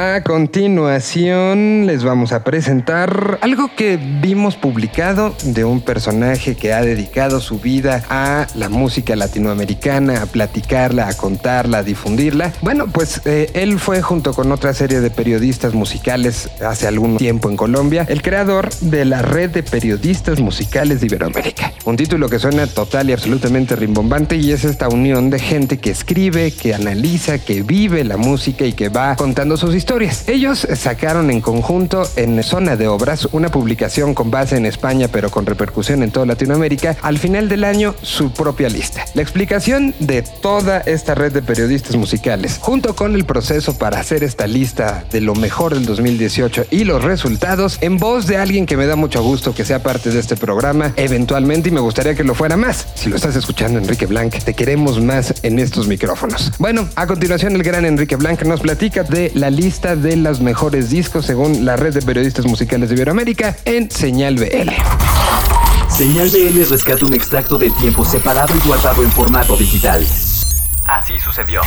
A 0.00 0.20
continuación 0.22 1.86
les 1.86 2.04
vamos 2.04 2.30
a 2.30 2.44
presentar 2.44 3.40
algo 3.42 3.74
que 3.74 3.96
vimos 3.96 4.54
publicado 4.54 5.34
de 5.42 5.64
un 5.64 5.80
personaje 5.80 6.54
que 6.54 6.72
ha 6.72 6.82
dedicado 6.82 7.40
su 7.40 7.58
vida 7.58 8.04
a 8.08 8.46
la 8.54 8.68
música 8.68 9.16
latinoamericana, 9.16 10.22
a 10.22 10.26
platicarla, 10.26 11.08
a 11.08 11.14
contarla, 11.14 11.78
a 11.78 11.82
difundirla. 11.82 12.52
Bueno, 12.62 12.86
pues 12.86 13.22
eh, 13.24 13.50
él 13.54 13.80
fue 13.80 14.00
junto 14.00 14.34
con 14.34 14.52
otra 14.52 14.72
serie 14.72 15.00
de 15.00 15.10
periodistas 15.10 15.74
musicales 15.74 16.48
hace 16.64 16.86
algún 16.86 17.16
tiempo 17.16 17.50
en 17.50 17.56
Colombia, 17.56 18.06
el 18.08 18.22
creador 18.22 18.70
de 18.74 19.04
la 19.04 19.22
red 19.22 19.50
de 19.50 19.64
periodistas 19.64 20.38
musicales 20.38 21.00
de 21.00 21.06
Iberoamérica. 21.06 21.72
Un 21.86 21.96
título 21.96 22.28
que 22.28 22.38
suena 22.38 22.68
total 22.68 23.10
y 23.10 23.14
absolutamente 23.14 23.74
rimbombante 23.74 24.36
y 24.36 24.52
es 24.52 24.64
esta 24.64 24.88
unión 24.88 25.28
de 25.28 25.40
gente 25.40 25.78
que 25.78 25.90
escribe, 25.90 26.52
que 26.52 26.72
analiza, 26.72 27.40
que 27.40 27.64
vive 27.64 28.04
la 28.04 28.16
música 28.16 28.64
y 28.64 28.74
que 28.74 28.90
va 28.90 29.16
contando 29.16 29.56
sus 29.56 29.74
historias 29.74 29.87
Ellos 30.26 30.68
sacaron 30.76 31.30
en 31.30 31.40
conjunto 31.40 32.08
en 32.14 32.40
Zona 32.42 32.76
de 32.76 32.86
Obras 32.86 33.26
una 33.32 33.48
publicación 33.48 34.14
con 34.14 34.30
base 34.30 34.56
en 34.56 34.66
España 34.66 35.08
pero 35.10 35.30
con 35.30 35.46
repercusión 35.46 36.02
en 36.02 36.12
toda 36.12 36.26
Latinoamérica 36.26 36.96
al 37.00 37.18
final 37.18 37.48
del 37.48 37.64
año 37.64 37.94
su 38.02 38.30
propia 38.30 38.68
lista. 38.68 39.06
La 39.14 39.22
explicación 39.22 39.94
de 39.98 40.22
toda 40.22 40.80
esta 40.80 41.14
red 41.14 41.32
de 41.32 41.40
periodistas 41.40 41.96
musicales 41.96 42.58
junto 42.60 42.94
con 42.94 43.14
el 43.14 43.24
proceso 43.24 43.76
para 43.76 43.98
hacer 43.98 44.22
esta 44.22 44.46
lista 44.46 45.04
de 45.10 45.22
lo 45.22 45.34
mejor 45.34 45.74
del 45.74 45.86
2018 45.86 46.66
y 46.70 46.84
los 46.84 47.02
resultados 47.02 47.78
en 47.80 47.96
voz 47.96 48.26
de 48.26 48.36
alguien 48.36 48.66
que 48.66 48.76
me 48.76 48.86
da 48.86 48.94
mucho 48.94 49.22
gusto 49.22 49.54
que 49.54 49.64
sea 49.64 49.82
parte 49.82 50.10
de 50.10 50.20
este 50.20 50.36
programa 50.36 50.92
eventualmente 50.96 51.70
y 51.70 51.72
me 51.72 51.80
gustaría 51.80 52.14
que 52.14 52.24
lo 52.24 52.34
fuera 52.34 52.56
más. 52.56 52.86
Si 52.94 53.08
lo 53.08 53.16
estás 53.16 53.34
escuchando 53.34 53.80
Enrique 53.80 54.06
Blanc, 54.06 54.34
te 54.44 54.54
queremos 54.54 55.00
más 55.00 55.34
en 55.42 55.58
estos 55.58 55.88
micrófonos. 55.88 56.52
Bueno, 56.58 56.86
a 56.94 57.06
continuación 57.06 57.56
el 57.56 57.62
gran 57.62 57.86
Enrique 57.86 58.16
Blanc 58.16 58.42
nos 58.42 58.60
platica 58.60 59.02
de 59.02 59.32
la 59.34 59.50
lista 59.50 59.77
de 59.78 60.16
los 60.16 60.40
mejores 60.40 60.90
discos 60.90 61.24
según 61.24 61.64
la 61.64 61.76
red 61.76 61.94
de 61.94 62.02
periodistas 62.02 62.44
musicales 62.46 62.88
de 62.88 62.96
Iberoamérica 62.96 63.56
en 63.64 63.88
Señal 63.90 64.34
BL. 64.34 64.70
Señal 65.88 66.28
BL 66.30 66.68
rescata 66.68 67.06
un 67.06 67.14
extracto 67.14 67.56
del 67.58 67.72
tiempo 67.76 68.04
separado 68.04 68.54
y 68.56 68.66
guardado 68.66 69.04
en 69.04 69.10
formato 69.12 69.56
digital. 69.56 70.04
Así 70.86 71.18
sucedió. 71.20 71.60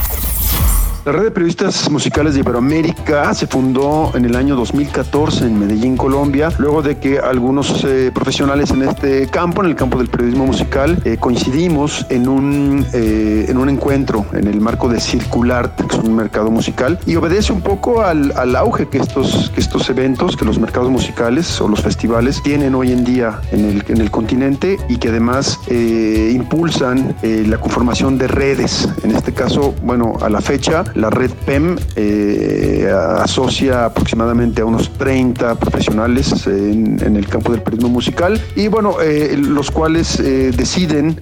La 1.04 1.14
red 1.14 1.24
de 1.24 1.32
periodistas 1.32 1.90
musicales 1.90 2.36
de 2.36 2.42
Iberoamérica 2.42 3.34
se 3.34 3.48
fundó 3.48 4.12
en 4.14 4.24
el 4.24 4.36
año 4.36 4.56
2014 4.56 5.48
en 5.48 5.58
Medellín, 5.58 5.98
Colombia, 5.98 6.50
luego 6.60 6.84
de 6.84 7.00
que 7.00 7.18
algunos 7.18 7.84
eh, 7.86 8.12
profesionales 8.14 8.70
en 8.70 8.84
este 8.84 9.26
campo, 9.26 9.64
en 9.64 9.72
el 9.72 9.76
campo 9.76 9.98
del 9.98 10.10
periodismo 10.10 10.46
musical, 10.46 11.02
eh, 11.04 11.18
coincidimos 11.20 12.06
en 12.12 12.28
un, 12.28 12.86
eh, 12.94 13.48
en 13.50 13.58
un 13.58 13.70
encuentro 13.70 14.28
en 14.34 14.46
el 14.46 14.62
marco 14.62 14.90
de 14.90 15.00
Circular, 15.00 15.76
que 15.76 15.88
es 15.88 16.04
un 16.04 16.16
mercado 16.16 16.52
musical, 16.52 17.00
y 17.08 17.16
obedece 17.16 17.52
un 17.52 17.62
poco 17.62 18.04
al, 18.04 18.32
al 18.38 18.56
auge 18.56 18.88
que 18.88 19.00
estos, 19.00 19.50
que 19.56 19.60
estos 19.60 19.90
eventos, 19.90 20.38
que 20.38 20.46
los 20.46 20.60
mercados 20.60 20.92
musicales 20.92 21.60
o 21.62 21.68
los 21.68 21.82
festivales 21.82 22.44
tienen 22.44 22.76
hoy 22.76 22.92
en 22.92 23.04
día 23.04 23.42
en 23.52 23.66
el, 23.66 23.84
en 23.88 24.02
el 24.02 24.12
continente 24.12 24.78
y 24.88 24.98
que 24.98 25.10
además 25.10 25.58
impulsan 25.68 27.16
la 27.24 27.58
conformación 27.58 28.20
de 28.20 28.28
redes. 28.28 28.88
En 29.04 29.16
este 29.16 29.34
caso, 29.34 29.74
bueno, 29.82 30.18
a 30.22 30.30
la 30.30 30.42
fecha, 30.42 30.84
la 30.96 31.10
red 31.10 31.32
PEM 31.46 31.78
eh, 31.96 32.92
asocia 33.20 33.86
aproximadamente 33.86 34.62
a 34.62 34.66
unos 34.66 34.92
30 34.94 35.56
profesionales 35.56 36.48
en, 36.48 37.16
el 37.16 37.28
campo 37.28 37.52
del 37.52 37.62
periodismo 37.62 37.90
musical 37.90 38.42
y 38.56 38.68
bueno, 38.68 39.02
eh, 39.02 39.36
los 39.38 39.72
cuales 39.72 40.20
eh, 40.20 40.52
deciden 40.56 41.18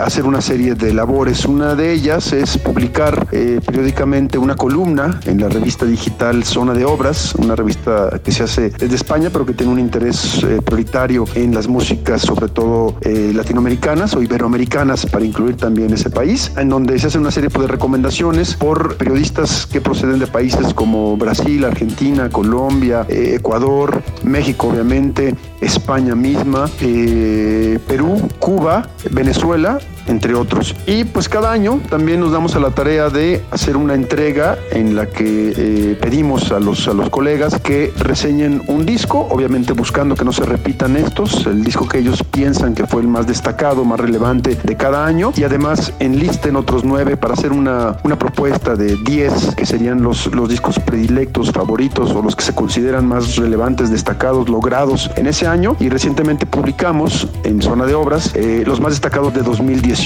hacer 0.00 0.24
una 0.24 0.40
serie 0.40 0.74
de 0.74 0.92
labores. 0.92 1.44
Una 1.44 1.74
de 1.74 1.92
ellas 1.92 2.32
es 2.32 2.58
publicar 2.58 3.26
periódicamente 3.26 4.38
una 4.38 4.56
columna 4.56 5.20
en 5.26 5.40
la 5.40 5.48
revista 5.48 5.84
digital 5.84 6.44
Zona 6.44 6.74
de 6.74 6.84
Obras, 6.84 7.34
una 7.34 7.56
revista 7.56 8.20
que 8.22 8.32
se 8.32 8.44
hace 8.44 8.70
desde 8.70 8.94
España 8.94 9.30
pero 9.32 9.44
que 9.46 9.54
tiene 9.54 9.72
un 9.72 9.78
interés 9.78 10.44
prioritario 10.64 11.24
en 11.34 11.54
las 11.54 11.68
músicas, 11.68 12.22
sobre 12.22 12.48
todo 12.48 12.96
latinoamericanas 13.04 14.14
o 14.14 14.22
iberoamericanas 14.22 15.06
para 15.06 15.24
incluir 15.24 15.56
también 15.56 15.92
ese 15.92 16.10
país, 16.10 16.52
en 16.56 16.68
donde 16.68 16.98
se 16.98 17.08
hace 17.08 17.18
una 17.18 17.30
serie 17.30 17.48
de 17.48 17.66
recomendaciones 17.66 18.54
por 18.54 18.97
periodistas 18.98 19.66
que 19.66 19.80
proceden 19.80 20.18
de 20.18 20.26
países 20.26 20.74
como 20.74 21.16
Brasil, 21.16 21.64
Argentina, 21.64 22.28
Colombia, 22.28 23.06
eh, 23.08 23.36
Ecuador, 23.36 24.02
México 24.22 24.68
obviamente, 24.68 25.34
España 25.60 26.14
misma, 26.14 26.68
eh, 26.80 27.78
Perú, 27.86 28.28
Cuba, 28.38 28.88
Venezuela 29.10 29.78
entre 30.08 30.34
otros. 30.34 30.74
Y 30.86 31.04
pues 31.04 31.28
cada 31.28 31.52
año 31.52 31.80
también 31.88 32.20
nos 32.20 32.32
damos 32.32 32.56
a 32.56 32.60
la 32.60 32.70
tarea 32.70 33.10
de 33.10 33.42
hacer 33.50 33.76
una 33.76 33.94
entrega 33.94 34.58
en 34.70 34.96
la 34.96 35.06
que 35.06 35.52
eh, 35.56 35.98
pedimos 36.00 36.50
a 36.52 36.60
los, 36.60 36.88
a 36.88 36.94
los 36.94 37.10
colegas 37.10 37.58
que 37.60 37.92
reseñen 37.96 38.62
un 38.66 38.86
disco, 38.86 39.26
obviamente 39.30 39.72
buscando 39.72 40.14
que 40.14 40.24
no 40.24 40.32
se 40.32 40.44
repitan 40.44 40.96
estos, 40.96 41.46
el 41.46 41.62
disco 41.62 41.88
que 41.88 41.98
ellos 41.98 42.22
piensan 42.24 42.74
que 42.74 42.86
fue 42.86 43.02
el 43.02 43.08
más 43.08 43.26
destacado, 43.26 43.84
más 43.84 44.00
relevante 44.00 44.56
de 44.62 44.76
cada 44.76 45.06
año, 45.06 45.32
y 45.36 45.44
además 45.44 45.92
enlisten 45.98 46.56
otros 46.56 46.84
nueve 46.84 47.16
para 47.16 47.34
hacer 47.34 47.52
una, 47.52 47.96
una 48.04 48.18
propuesta 48.18 48.74
de 48.74 48.96
diez 49.04 49.54
que 49.54 49.66
serían 49.66 50.02
los, 50.02 50.26
los 50.34 50.48
discos 50.48 50.78
predilectos, 50.78 51.52
favoritos 51.52 52.10
o 52.12 52.22
los 52.22 52.34
que 52.34 52.42
se 52.42 52.54
consideran 52.54 53.06
más 53.06 53.36
relevantes, 53.36 53.90
destacados, 53.90 54.48
logrados 54.48 55.10
en 55.16 55.26
ese 55.26 55.46
año. 55.46 55.76
Y 55.80 55.88
recientemente 55.88 56.46
publicamos 56.46 57.28
en 57.44 57.60
Zona 57.60 57.86
de 57.86 57.94
Obras 57.94 58.32
eh, 58.34 58.62
los 58.66 58.80
más 58.80 58.92
destacados 58.92 59.34
de 59.34 59.42
2010 59.42 59.97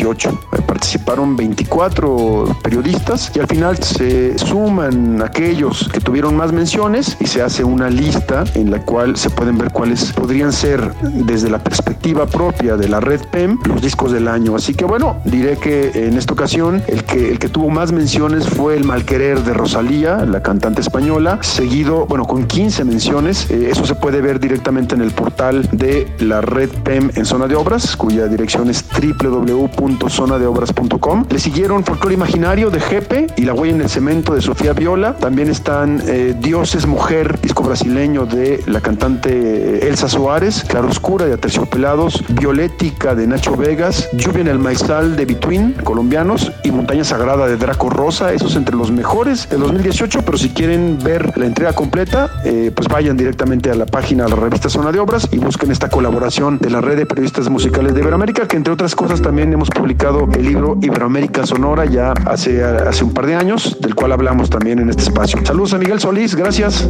Participaron 0.66 1.36
24 1.36 2.56
periodistas 2.62 3.30
y 3.34 3.40
al 3.40 3.46
final 3.46 3.76
se 3.76 4.38
suman 4.38 5.20
aquellos 5.20 5.88
que 5.92 6.00
tuvieron 6.00 6.34
más 6.34 6.50
menciones 6.50 7.16
y 7.20 7.26
se 7.26 7.42
hace 7.42 7.62
una 7.62 7.90
lista 7.90 8.44
en 8.54 8.70
la 8.70 8.82
cual 8.82 9.16
se 9.16 9.28
pueden 9.28 9.58
ver 9.58 9.70
cuáles 9.70 10.12
podrían 10.12 10.50
ser 10.50 10.94
desde 11.02 11.50
la 11.50 11.62
perspectiva 11.62 12.26
propia 12.26 12.76
de 12.76 12.88
la 12.88 13.00
red 13.00 13.20
PEM 13.30 13.58
los 13.66 13.82
discos 13.82 14.12
del 14.12 14.28
año. 14.28 14.56
Así 14.56 14.74
que 14.74 14.86
bueno, 14.86 15.20
diré 15.24 15.58
que 15.58 15.90
en 15.94 16.16
esta 16.16 16.32
ocasión 16.32 16.82
el 16.88 17.04
que, 17.04 17.30
el 17.30 17.38
que 17.38 17.48
tuvo 17.48 17.68
más 17.68 17.92
menciones 17.92 18.48
fue 18.48 18.76
el 18.76 18.84
Malquerer 18.84 19.44
de 19.44 19.52
Rosalía, 19.52 20.24
la 20.24 20.42
cantante 20.42 20.80
española, 20.80 21.38
seguido, 21.42 22.06
bueno, 22.06 22.24
con 22.24 22.46
15 22.46 22.84
menciones. 22.84 23.50
Eh, 23.50 23.68
eso 23.70 23.84
se 23.84 23.94
puede 23.94 24.22
ver 24.22 24.40
directamente 24.40 24.94
en 24.94 25.02
el 25.02 25.10
portal 25.10 25.68
de 25.72 26.10
la 26.18 26.40
red 26.40 26.70
PEM 26.82 27.10
en 27.14 27.26
zona 27.26 27.46
de 27.46 27.56
obras, 27.56 27.94
cuya 27.94 28.26
dirección 28.26 28.70
es 28.70 28.84
www 28.90 29.81
www.zonadeobras.com. 29.82 31.26
Le 31.28 31.38
siguieron 31.38 31.84
Folclore 31.84 32.14
Imaginario 32.14 32.70
de 32.70 32.80
Jepe 32.80 33.26
y 33.36 33.42
La 33.42 33.54
Huella 33.54 33.74
en 33.74 33.80
el 33.82 33.88
Cemento 33.88 34.34
de 34.34 34.40
Sofía 34.40 34.72
Viola. 34.72 35.16
También 35.16 35.48
están 35.48 36.02
eh, 36.06 36.34
Dioses 36.38 36.86
Mujer, 36.86 37.40
disco 37.40 37.62
brasileño 37.62 38.26
de 38.26 38.62
la 38.66 38.80
cantante 38.80 39.30
eh, 39.30 39.88
Elsa 39.88 40.08
Suárez, 40.08 40.64
Claroscura 40.68 41.26
de 41.26 41.34
Aterciopelados, 41.34 42.24
Violética 42.28 43.14
de 43.14 43.26
Nacho 43.26 43.56
Vegas, 43.56 44.08
Lluvia 44.12 44.42
en 44.42 44.48
el 44.48 44.58
Maizal 44.58 45.16
de 45.16 45.26
Between, 45.26 45.72
colombianos, 45.84 46.52
y 46.62 46.70
Montaña 46.70 47.04
Sagrada 47.04 47.46
de 47.46 47.56
Draco 47.56 47.90
Rosa, 47.90 48.32
esos 48.32 48.56
entre 48.56 48.76
los 48.76 48.90
mejores 48.90 49.48
del 49.48 49.60
2018, 49.60 50.22
pero 50.24 50.38
si 50.38 50.50
quieren 50.50 50.98
ver 51.02 51.36
la 51.36 51.46
entrega 51.46 51.72
completa, 51.72 52.30
eh, 52.44 52.70
pues 52.74 52.88
vayan 52.88 53.16
directamente 53.16 53.70
a 53.70 53.74
la 53.74 53.86
página 53.86 54.24
de 54.24 54.30
la 54.30 54.36
revista 54.36 54.68
Zona 54.68 54.92
de 54.92 55.00
Obras 55.00 55.28
y 55.30 55.38
busquen 55.38 55.70
esta 55.70 55.88
colaboración 55.88 56.58
de 56.58 56.70
la 56.70 56.80
red 56.80 56.96
de 56.96 57.06
periodistas 57.06 57.48
musicales 57.48 57.94
de 57.94 58.00
Iberoamérica, 58.00 58.46
que 58.46 58.56
entre 58.56 58.72
otras 58.72 58.94
cosas 58.94 59.20
también 59.22 59.52
hemos 59.52 59.61
publicado 59.70 60.28
el 60.34 60.44
libro 60.44 60.78
Iberoamérica 60.80 61.46
Sonora 61.46 61.84
ya 61.84 62.12
hace, 62.26 62.64
hace 62.64 63.04
un 63.04 63.12
par 63.12 63.26
de 63.26 63.34
años, 63.34 63.76
del 63.80 63.94
cual 63.94 64.12
hablamos 64.12 64.50
también 64.50 64.78
en 64.78 64.90
este 64.90 65.02
espacio. 65.02 65.38
Saludos 65.44 65.74
a 65.74 65.78
Miguel 65.78 66.00
Solís, 66.00 66.34
gracias. 66.34 66.88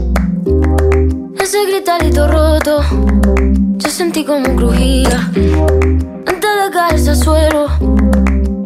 Ese 1.39 1.66
gritarito 1.66 2.29
roto, 2.29 2.83
yo 3.77 3.89
sentí 3.91 4.25
como 4.25 4.55
crujía. 4.57 5.31
Antes 6.27 6.51
de 6.64 6.70
caerse 6.73 7.11
al 7.11 7.16
suelo, 7.16 7.66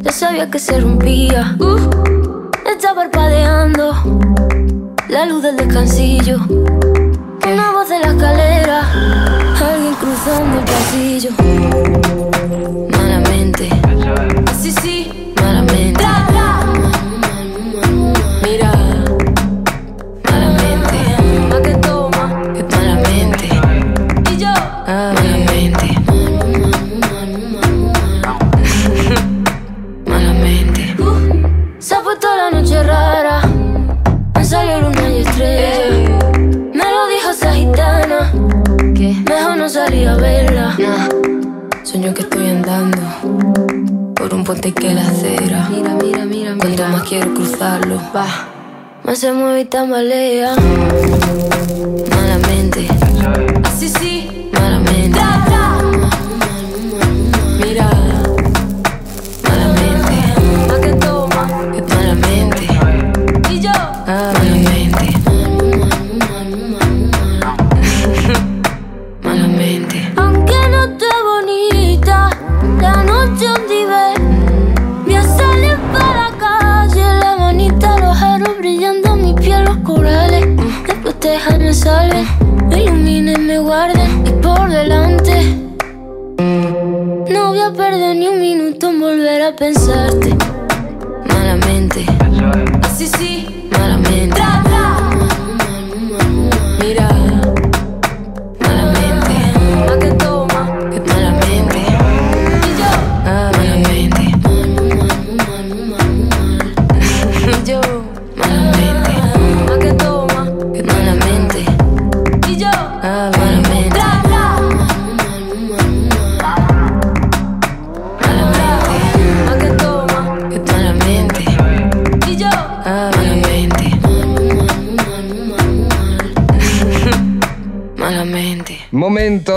ya 0.00 0.12
sabía 0.12 0.50
que 0.50 0.58
se 0.58 0.80
rompía. 0.80 1.56
Uh, 1.58 2.50
está 2.70 2.94
parpadeando 2.94 3.92
la 5.08 5.26
luz 5.26 5.42
del 5.42 5.56
descansillo. 5.56 6.38
Una 6.48 7.72
voz 7.72 7.88
de 7.88 7.98
la 8.00 8.08
escalera, 8.08 8.80
alguien 9.60 9.94
cruzando 9.94 10.58
el 10.58 10.64
pasillo. 10.64 12.25
Puente 44.46 44.72
que 44.72 44.94
la 44.94 45.08
acera. 45.08 45.68
Mira, 45.70 45.96
mira, 46.00 46.24
mira, 46.24 46.54
mira. 46.54 46.56
Cuanto 46.56 46.86
más 46.88 47.02
quiero 47.02 47.34
cruzarlo, 47.34 48.00
va. 48.14 48.26
Más 49.02 49.18
se 49.18 49.32
mueve 49.32 49.62
y 49.62 49.64
tambalea. 49.64 50.54
Malamente. 52.10 52.86
Así 53.64 53.88
sí, 53.88 54.48
malamente. 54.52 54.95
Me 82.68 82.82
iluminen, 82.82 83.46
me 83.46 83.58
guarden 83.58 84.24
y 84.26 84.30
por 84.42 84.68
delante. 84.68 85.56
No 87.30 87.48
voy 87.48 87.60
a 87.60 87.72
perder 87.72 88.16
ni 88.16 88.28
un 88.28 88.40
minuto 88.40 88.90
en 88.90 89.00
volver 89.00 89.42
a 89.42 89.56
pensarte. 89.56 90.34
Malamente. 91.28 92.06
Así 92.82 93.06
sí, 93.06 93.55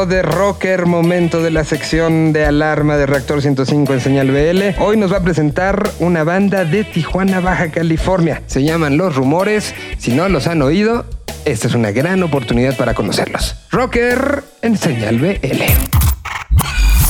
De 0.07 0.21
rocker, 0.21 0.85
momento 0.85 1.43
de 1.43 1.51
la 1.51 1.65
sección 1.65 2.31
de 2.31 2.45
alarma 2.45 2.95
de 2.95 3.05
Reactor 3.05 3.41
105 3.41 3.93
en 3.93 3.99
señal 3.99 4.31
BL. 4.31 4.81
Hoy 4.81 4.95
nos 4.95 5.11
va 5.11 5.17
a 5.17 5.23
presentar 5.23 5.91
una 5.99 6.23
banda 6.23 6.63
de 6.63 6.85
Tijuana, 6.85 7.41
Baja 7.41 7.69
California. 7.69 8.41
Se 8.47 8.63
llaman 8.63 8.95
Los 8.95 9.17
Rumores. 9.17 9.75
Si 9.97 10.13
no 10.13 10.29
los 10.29 10.47
han 10.47 10.61
oído, 10.61 11.05
esta 11.43 11.67
es 11.67 11.75
una 11.75 11.91
gran 11.91 12.23
oportunidad 12.23 12.77
para 12.77 12.93
conocerlos. 12.93 13.57
Rocker 13.71 14.41
en 14.61 14.77
señal 14.77 15.19
BL. 15.19 15.63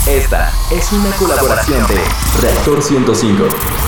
Esta 0.08 0.52
es 0.72 0.92
una 0.92 1.12
colaboración 1.12 1.86
de 1.88 2.42
Reactor 2.42 2.82
105 2.82 3.44
en 3.44 3.79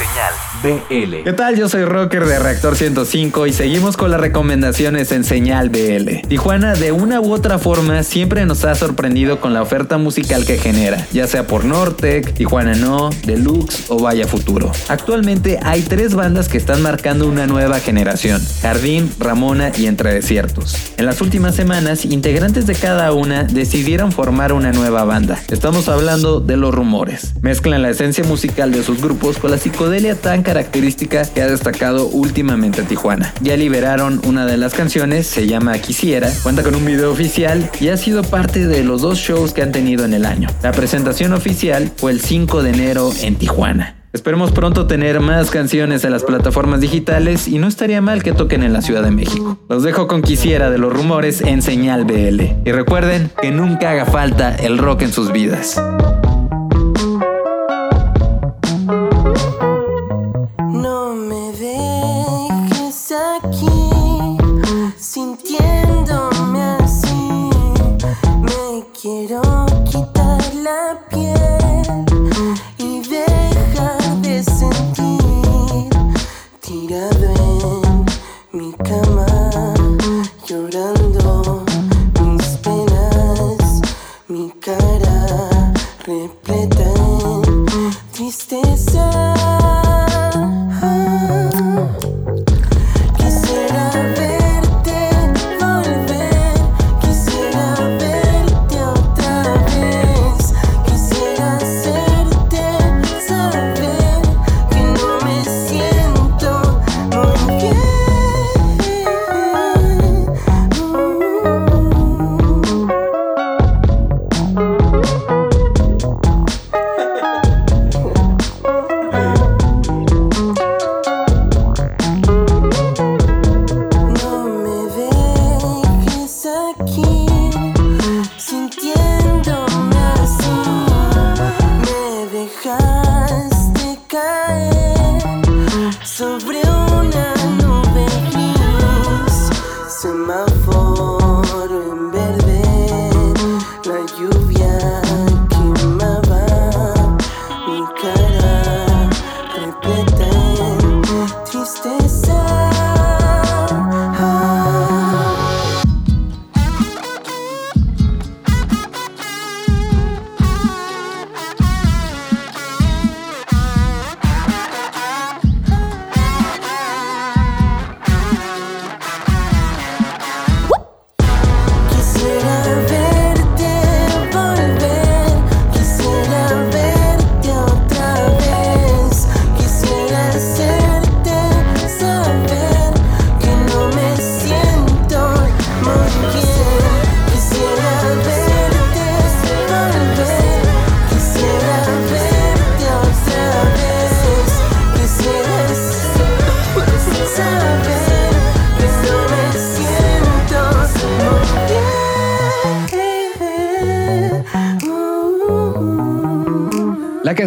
señal 0.00 0.32
BL. 0.62 1.24
¿Qué 1.24 1.32
tal? 1.34 1.56
Yo 1.56 1.68
soy 1.68 1.84
Rocker 1.84 2.24
de 2.24 2.38
Reactor 2.38 2.76
105 2.76 3.46
y 3.46 3.52
seguimos 3.52 3.96
con 3.98 4.10
las 4.10 4.20
recomendaciones 4.20 5.12
en 5.12 5.24
Señal 5.24 5.68
BL. 5.68 6.26
Tijuana 6.28 6.74
de 6.74 6.92
una 6.92 7.20
u 7.20 7.32
otra 7.32 7.58
forma 7.58 8.02
siempre 8.02 8.46
nos 8.46 8.64
ha 8.64 8.74
sorprendido 8.74 9.40
con 9.40 9.52
la 9.52 9.60
oferta 9.60 9.98
musical 9.98 10.46
que 10.46 10.58
genera, 10.58 11.06
ya 11.12 11.26
sea 11.26 11.46
por 11.46 11.64
Nortec, 11.64 12.32
Tijuana 12.32 12.74
No, 12.74 13.10
Deluxe 13.24 13.90
o 13.90 13.98
Vaya 14.00 14.26
Futuro. 14.26 14.72
Actualmente 14.88 15.58
hay 15.62 15.82
tres 15.82 16.14
bandas 16.14 16.48
que 16.48 16.56
están 16.56 16.80
marcando 16.80 17.26
una 17.26 17.46
nueva 17.46 17.80
generación, 17.80 18.42
Jardín, 18.62 19.12
Ramona 19.18 19.72
y 19.76 19.86
Entre 19.86 20.14
Desiertos. 20.14 20.76
En 20.96 21.04
las 21.06 21.20
últimas 21.20 21.54
semanas, 21.54 22.04
integrantes 22.04 22.66
de 22.66 22.74
cada 22.74 23.12
una 23.12 23.44
decidieron 23.44 24.12
formar 24.12 24.52
una 24.52 24.72
nueva 24.72 25.04
banda. 25.04 25.38
Estamos 25.48 25.88
hablando 25.88 26.40
de 26.40 26.56
Los 26.56 26.74
Rumores. 26.74 27.34
Mezclan 27.42 27.82
la 27.82 27.90
esencia 27.90 28.24
musical 28.24 28.72
de 28.72 28.82
sus 28.82 29.00
grupos 29.00 29.38
con 29.38 29.50
la 29.50 29.58
psicodelia 29.90 30.14
tan 30.14 30.44
característica 30.44 31.24
que 31.24 31.42
ha 31.42 31.48
destacado 31.48 32.06
últimamente 32.06 32.80
a 32.80 32.84
Tijuana. 32.84 33.34
Ya 33.40 33.56
liberaron 33.56 34.20
una 34.24 34.46
de 34.46 34.56
las 34.56 34.72
canciones, 34.72 35.26
se 35.26 35.48
llama 35.48 35.76
Quisiera, 35.80 36.30
cuenta 36.44 36.62
con 36.62 36.76
un 36.76 36.84
video 36.84 37.10
oficial 37.10 37.68
y 37.80 37.88
ha 37.88 37.96
sido 37.96 38.22
parte 38.22 38.68
de 38.68 38.84
los 38.84 39.02
dos 39.02 39.18
shows 39.18 39.52
que 39.52 39.62
han 39.62 39.72
tenido 39.72 40.04
en 40.04 40.14
el 40.14 40.26
año. 40.26 40.48
La 40.62 40.70
presentación 40.70 41.32
oficial 41.32 41.90
fue 41.96 42.12
el 42.12 42.20
5 42.20 42.62
de 42.62 42.70
enero 42.70 43.10
en 43.20 43.34
Tijuana. 43.34 43.96
Esperemos 44.12 44.52
pronto 44.52 44.86
tener 44.86 45.18
más 45.18 45.50
canciones 45.50 46.04
en 46.04 46.12
las 46.12 46.22
plataformas 46.22 46.80
digitales 46.80 47.48
y 47.48 47.58
no 47.58 47.66
estaría 47.66 48.00
mal 48.00 48.22
que 48.22 48.32
toquen 48.32 48.62
en 48.62 48.72
la 48.72 48.82
Ciudad 48.82 49.02
de 49.02 49.10
México. 49.10 49.58
Los 49.68 49.82
dejo 49.82 50.06
con 50.06 50.22
Quisiera 50.22 50.70
de 50.70 50.78
los 50.78 50.92
rumores 50.92 51.40
en 51.40 51.62
Señal 51.62 52.04
BL. 52.04 52.40
Y 52.64 52.70
recuerden 52.70 53.28
que 53.42 53.50
nunca 53.50 53.90
haga 53.90 54.06
falta 54.06 54.54
el 54.54 54.78
rock 54.78 55.02
en 55.02 55.12
sus 55.12 55.32
vidas. 55.32 55.82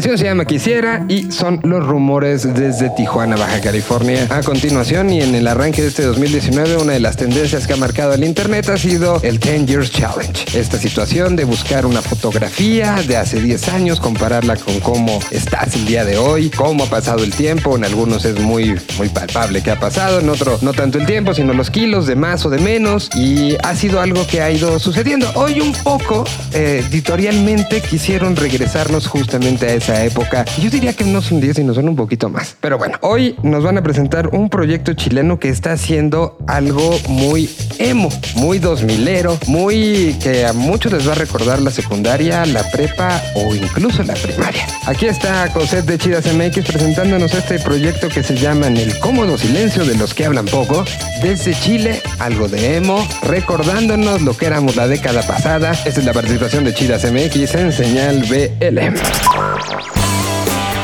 que 0.02 0.03
se 0.18 0.26
llama 0.26 0.46
Quisiera 0.46 1.06
y 1.10 1.32
son 1.32 1.60
los 1.64 1.84
rumores 1.84 2.44
desde 2.54 2.92
Tijuana, 2.92 3.36
Baja 3.36 3.62
California. 3.62 4.28
A 4.30 4.44
continuación 4.44 5.10
y 5.10 5.22
en 5.22 5.34
el 5.34 5.48
arranque 5.48 5.82
de 5.82 5.88
este 5.88 6.04
2019, 6.04 6.78
una 6.78 6.94
de 6.94 7.00
las 7.00 7.18
tendencias 7.18 7.66
que 7.66 7.74
ha 7.74 7.78
marcado 7.78 8.14
el 8.14 8.24
internet 8.24 8.70
ha 8.70 8.78
sido 8.78 9.20
el 9.24 9.40
10 9.40 9.66
Years 9.66 9.92
Challenge. 9.92 10.46
Esta 10.60 10.78
situación 10.78 11.36
de 11.36 11.46
buscar 11.46 11.88
una 11.88 12.02
fotografía 12.02 13.02
de 13.08 13.18
hace 13.18 13.42
10 13.42 13.70
años, 13.70 14.00
compararla 14.00 14.56
con 14.58 14.80
cómo 14.82 15.20
estás 15.32 15.74
el 15.76 15.86
día 15.86 16.06
de 16.06 16.18
hoy, 16.18 16.52
cómo 16.52 16.84
ha 16.84 16.88
pasado 16.88 17.24
el 17.24 17.34
tiempo. 17.34 17.76
En 17.76 17.84
algunos 17.84 18.26
es 18.26 18.40
muy, 18.40 18.80
muy 18.98 19.10
palpable 19.10 19.64
que 19.64 19.72
ha 19.72 19.80
pasado, 19.80 20.20
en 20.20 20.30
otro 20.30 20.60
no 20.62 20.74
tanto 20.74 21.00
el 21.00 21.08
tiempo, 21.08 21.34
sino 21.34 21.54
los 21.54 21.72
kilos 21.72 22.06
de 22.06 22.16
más 22.16 22.46
o 22.46 22.52
de 22.52 22.60
menos. 22.60 23.10
Y 23.16 23.56
ha 23.64 23.76
sido 23.76 24.00
algo 24.00 24.28
que 24.28 24.42
ha 24.42 24.52
ido 24.52 24.78
sucediendo. 24.78 25.32
Hoy 25.34 25.60
un 25.60 25.74
poco, 25.74 26.24
eh, 26.52 26.84
editorialmente, 26.88 27.82
quisieron 27.82 28.36
regresarnos 28.36 29.08
justamente 29.08 29.66
a 29.66 29.74
esa 29.74 30.03
época. 30.06 30.46
Yo 30.62 30.70
diría 30.70 30.94
que 30.94 31.04
no 31.04 31.22
son 31.22 31.40
10, 31.42 31.58
sino 31.58 31.74
son 31.74 31.90
un 31.90 31.96
poquito 31.96 32.30
más. 32.30 32.56
Pero 32.60 32.78
bueno, 32.78 32.98
hoy 33.02 33.36
nos 33.44 33.64
van 33.64 33.78
a 33.78 33.84
presentar 33.84 34.30
un 34.30 34.50
proyecto 34.50 34.94
chileno 34.94 35.40
que 35.40 35.50
está 35.50 35.74
haciendo 35.74 36.38
algo 36.48 36.98
muy 37.08 37.50
emo, 37.80 38.10
muy 38.36 38.60
2000ero, 38.60 39.38
muy 39.48 40.16
que 40.22 40.46
a 40.46 40.54
muchos 40.54 40.92
les 40.92 41.08
va 41.08 41.14
a 41.14 41.16
recordar 41.16 41.62
la 41.62 41.72
secundaria, 41.72 42.46
la 42.46 42.64
prepa 42.72 43.22
o 43.36 43.54
incluso 43.56 44.04
la 44.04 44.14
primaria. 44.14 44.66
Aquí 44.86 45.06
está 45.06 45.48
Cosette 45.54 45.86
de 45.86 45.98
Chidas 45.98 46.26
MX 46.34 46.66
presentándonos 46.66 47.34
este 47.34 47.60
proyecto 47.60 48.10
que 48.10 48.24
se 48.24 48.36
llama 48.36 48.68
En 48.68 48.78
el 48.78 48.98
cómodo 49.00 49.38
silencio 49.38 49.86
de 49.86 49.96
los 49.96 50.14
que 50.14 50.26
hablan 50.26 50.46
poco. 50.46 50.86
Desde 51.22 51.54
Chile, 51.54 52.02
algo 52.20 52.48
de 52.48 52.78
emo, 52.78 53.06
recordándonos 53.24 54.22
lo 54.22 54.36
que 54.36 54.46
éramos 54.46 54.76
la 54.76 54.88
década 54.88 55.22
pasada. 55.24 55.72
Esta 55.86 56.00
es 56.00 56.06
la 56.06 56.14
participación 56.14 56.64
de 56.64 56.74
Chidas 56.74 57.04
MX 57.06 57.56
en 57.56 57.72
señal 57.72 58.24
BL. 58.30 58.80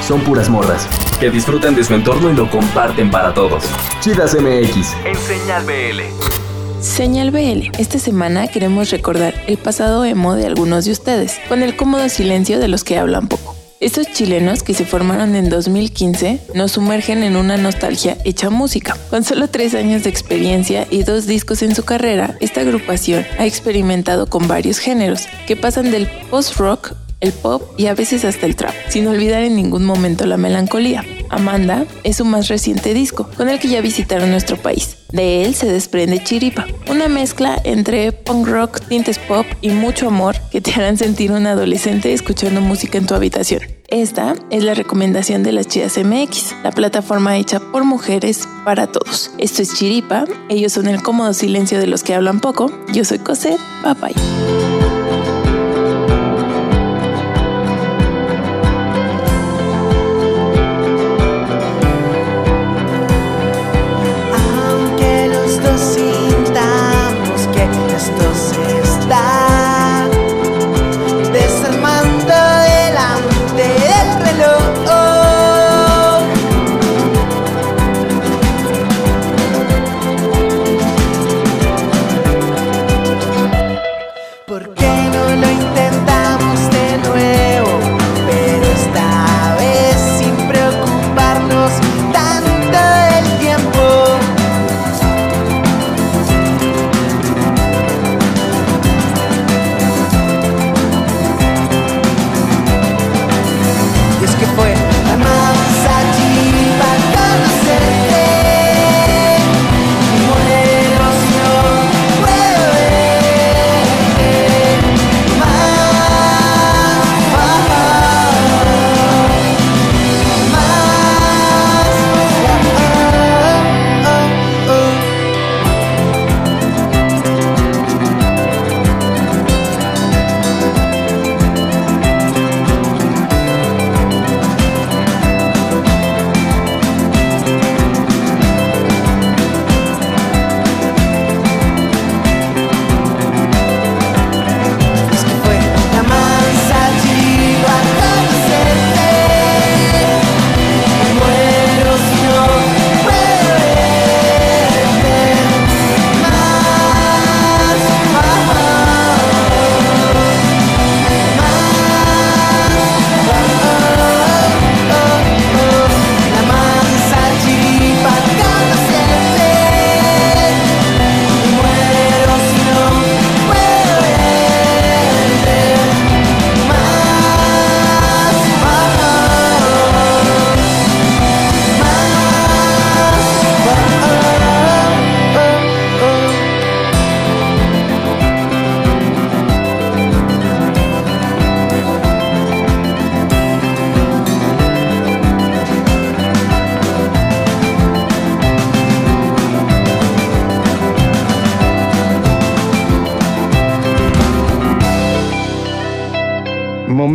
Son 0.09 0.21
puras 0.21 0.49
morras 0.49 0.87
que 1.19 1.29
disfrutan 1.29 1.75
de 1.75 1.83
su 1.83 1.93
entorno 1.93 2.31
y 2.31 2.33
lo 2.33 2.49
comparten 2.49 3.11
para 3.11 3.31
todos. 3.31 3.63
Chidas 3.99 4.33
MX 4.33 4.95
en 5.05 5.15
señal 5.15 5.63
BL. 5.65 6.81
Señal 6.81 7.29
BL. 7.29 7.69
Esta 7.77 7.99
semana 7.99 8.47
queremos 8.47 8.89
recordar 8.89 9.35
el 9.45 9.57
pasado 9.57 10.03
emo 10.03 10.33
de 10.33 10.47
algunos 10.47 10.85
de 10.85 10.93
ustedes, 10.93 11.37
con 11.47 11.61
el 11.61 11.75
cómodo 11.75 12.09
silencio 12.09 12.57
de 12.57 12.67
los 12.67 12.83
que 12.83 12.97
hablan 12.97 13.27
poco. 13.27 13.55
Estos 13.81 14.07
chilenos 14.11 14.63
que 14.63 14.73
se 14.73 14.83
formaron 14.83 15.35
en 15.35 15.47
2015 15.47 16.41
nos 16.55 16.71
sumergen 16.71 17.21
en 17.21 17.35
una 17.35 17.57
nostalgia 17.57 18.17
hecha 18.25 18.49
música. 18.49 18.97
Con 19.11 19.23
solo 19.23 19.47
tres 19.47 19.75
años 19.75 20.05
de 20.05 20.09
experiencia 20.09 20.87
y 20.89 21.03
dos 21.03 21.27
discos 21.27 21.61
en 21.61 21.75
su 21.75 21.85
carrera, 21.85 22.35
esta 22.39 22.61
agrupación 22.61 23.27
ha 23.37 23.45
experimentado 23.45 24.25
con 24.25 24.47
varios 24.47 24.79
géneros, 24.79 25.27
que 25.45 25.55
pasan 25.55 25.91
del 25.91 26.09
post-rock 26.31 26.95
el 27.21 27.31
pop 27.33 27.61
y 27.77 27.87
a 27.87 27.95
veces 27.95 28.25
hasta 28.25 28.45
el 28.45 28.55
trap, 28.55 28.73
sin 28.89 29.07
olvidar 29.07 29.43
en 29.43 29.55
ningún 29.55 29.85
momento 29.85 30.25
la 30.25 30.37
melancolía. 30.37 31.03
Amanda 31.29 31.85
es 32.03 32.17
su 32.17 32.25
más 32.25 32.47
reciente 32.47 32.93
disco, 32.93 33.29
con 33.37 33.49
el 33.49 33.59
que 33.59 33.67
ya 33.67 33.81
visitaron 33.81 34.31
nuestro 34.31 34.57
país. 34.57 34.97
De 35.11 35.43
él 35.43 35.55
se 35.55 35.67
desprende 35.67 36.23
Chiripa, 36.23 36.67
una 36.89 37.07
mezcla 37.07 37.59
entre 37.63 38.11
punk 38.11 38.47
rock, 38.47 38.79
tintes 38.87 39.17
pop 39.17 39.45
y 39.61 39.69
mucho 39.69 40.07
amor 40.07 40.35
que 40.51 40.61
te 40.61 40.71
harán 40.71 40.97
sentir 40.97 41.31
un 41.31 41.47
adolescente 41.47 42.13
escuchando 42.13 42.61
música 42.61 42.97
en 42.97 43.07
tu 43.07 43.15
habitación. 43.15 43.61
Esta 43.87 44.35
es 44.51 44.63
la 44.63 44.75
recomendación 44.75 45.41
de 45.41 45.51
las 45.51 45.67
Chidas 45.67 45.97
MX, 45.97 46.55
la 46.63 46.71
plataforma 46.71 47.37
hecha 47.37 47.59
por 47.59 47.85
mujeres 47.85 48.47
para 48.63 48.85
todos. 48.85 49.31
Esto 49.39 49.63
es 49.63 49.73
Chiripa, 49.73 50.25
ellos 50.47 50.73
son 50.73 50.87
el 50.87 51.01
cómodo 51.01 51.33
silencio 51.33 51.79
de 51.79 51.87
los 51.87 52.03
que 52.03 52.13
hablan 52.13 52.39
poco. 52.39 52.71
Yo 52.93 53.03
soy 53.03 53.17
Cosette, 53.17 53.59
bye 53.83 54.98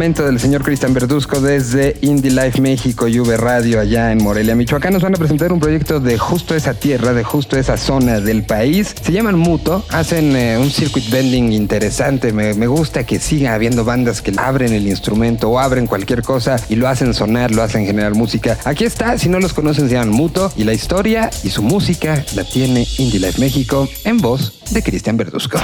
del 0.05 0.39
señor 0.39 0.63
Cristian 0.63 0.93
Verduzco 0.93 1.41
desde 1.41 1.97
Indie 2.03 2.31
Life 2.31 2.61
México 2.61 3.09
y 3.09 3.19
V 3.19 3.39
Radio 3.39 3.81
allá 3.81 4.13
en 4.13 4.23
Morelia, 4.23 4.55
Michoacán. 4.55 4.93
Nos 4.93 5.03
van 5.03 5.15
a 5.15 5.17
presentar 5.17 5.51
un 5.51 5.61
proyecto 5.61 5.99
de 5.99 6.19
justo 6.19 6.55
esa 6.55 6.75
tierra, 6.75 7.15
de 7.15 7.25
justo 7.25 7.57
esa 7.57 7.79
zona 7.79 8.21
del 8.21 8.45
país. 8.45 8.95
Se 9.01 9.13
llaman 9.13 9.39
Muto, 9.39 9.83
hacen 9.89 10.37
eh, 10.37 10.59
un 10.59 10.71
circuit 10.71 11.09
bending 11.09 11.55
interesante. 11.55 12.35
Me, 12.35 12.67
gusta 12.67 13.07
que 13.07 13.19
siga 13.19 13.55
habiendo 13.55 13.87
bandas 13.87 14.21
que 14.21 14.35
abren 14.37 14.75
el 14.75 14.87
instrumento 14.87 15.49
o 15.49 15.59
abren 15.59 15.87
cualquier 15.87 16.21
cosa 16.21 16.57
y 16.69 16.77
lo 16.77 16.87
hacen 16.87 17.15
sonar, 17.15 17.51
lo 17.51 17.63
hacen 17.63 17.87
generar 17.87 18.15
música. 18.15 18.59
Aquí 18.65 18.85
está, 18.85 19.17
si 19.17 19.31
no 19.31 19.41
los 19.41 19.55
conocen, 19.55 19.89
se 19.89 19.95
llaman 19.95 20.11
Muto 20.11 20.53
y 20.55 20.65
la 20.65 20.75
historia 20.75 21.31
y 21.43 21.49
su 21.49 21.63
música 21.63 22.23
la 22.35 22.45
tiene 22.45 22.87
Indie 22.99 23.21
Life 23.21 23.41
México 23.41 23.89
en 24.05 24.19
voz 24.19 24.53
de 24.71 24.83
Cristian 24.83 25.17
Verduzco. 25.17 25.59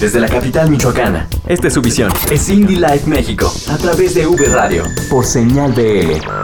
Desde 0.00 0.18
la 0.18 0.28
capital 0.28 0.70
michoacana, 0.70 1.28
esta 1.46 1.68
es 1.68 1.74
su 1.74 1.82
visión. 1.82 2.10
Es 2.30 2.48
Indie 2.48 2.80
Life 2.80 3.06
México, 3.06 3.52
a 3.68 3.76
través 3.76 4.14
de 4.14 4.26
V 4.26 4.46
Radio, 4.46 4.84
por 5.10 5.26
señal 5.26 5.74
BL. 5.74 6.39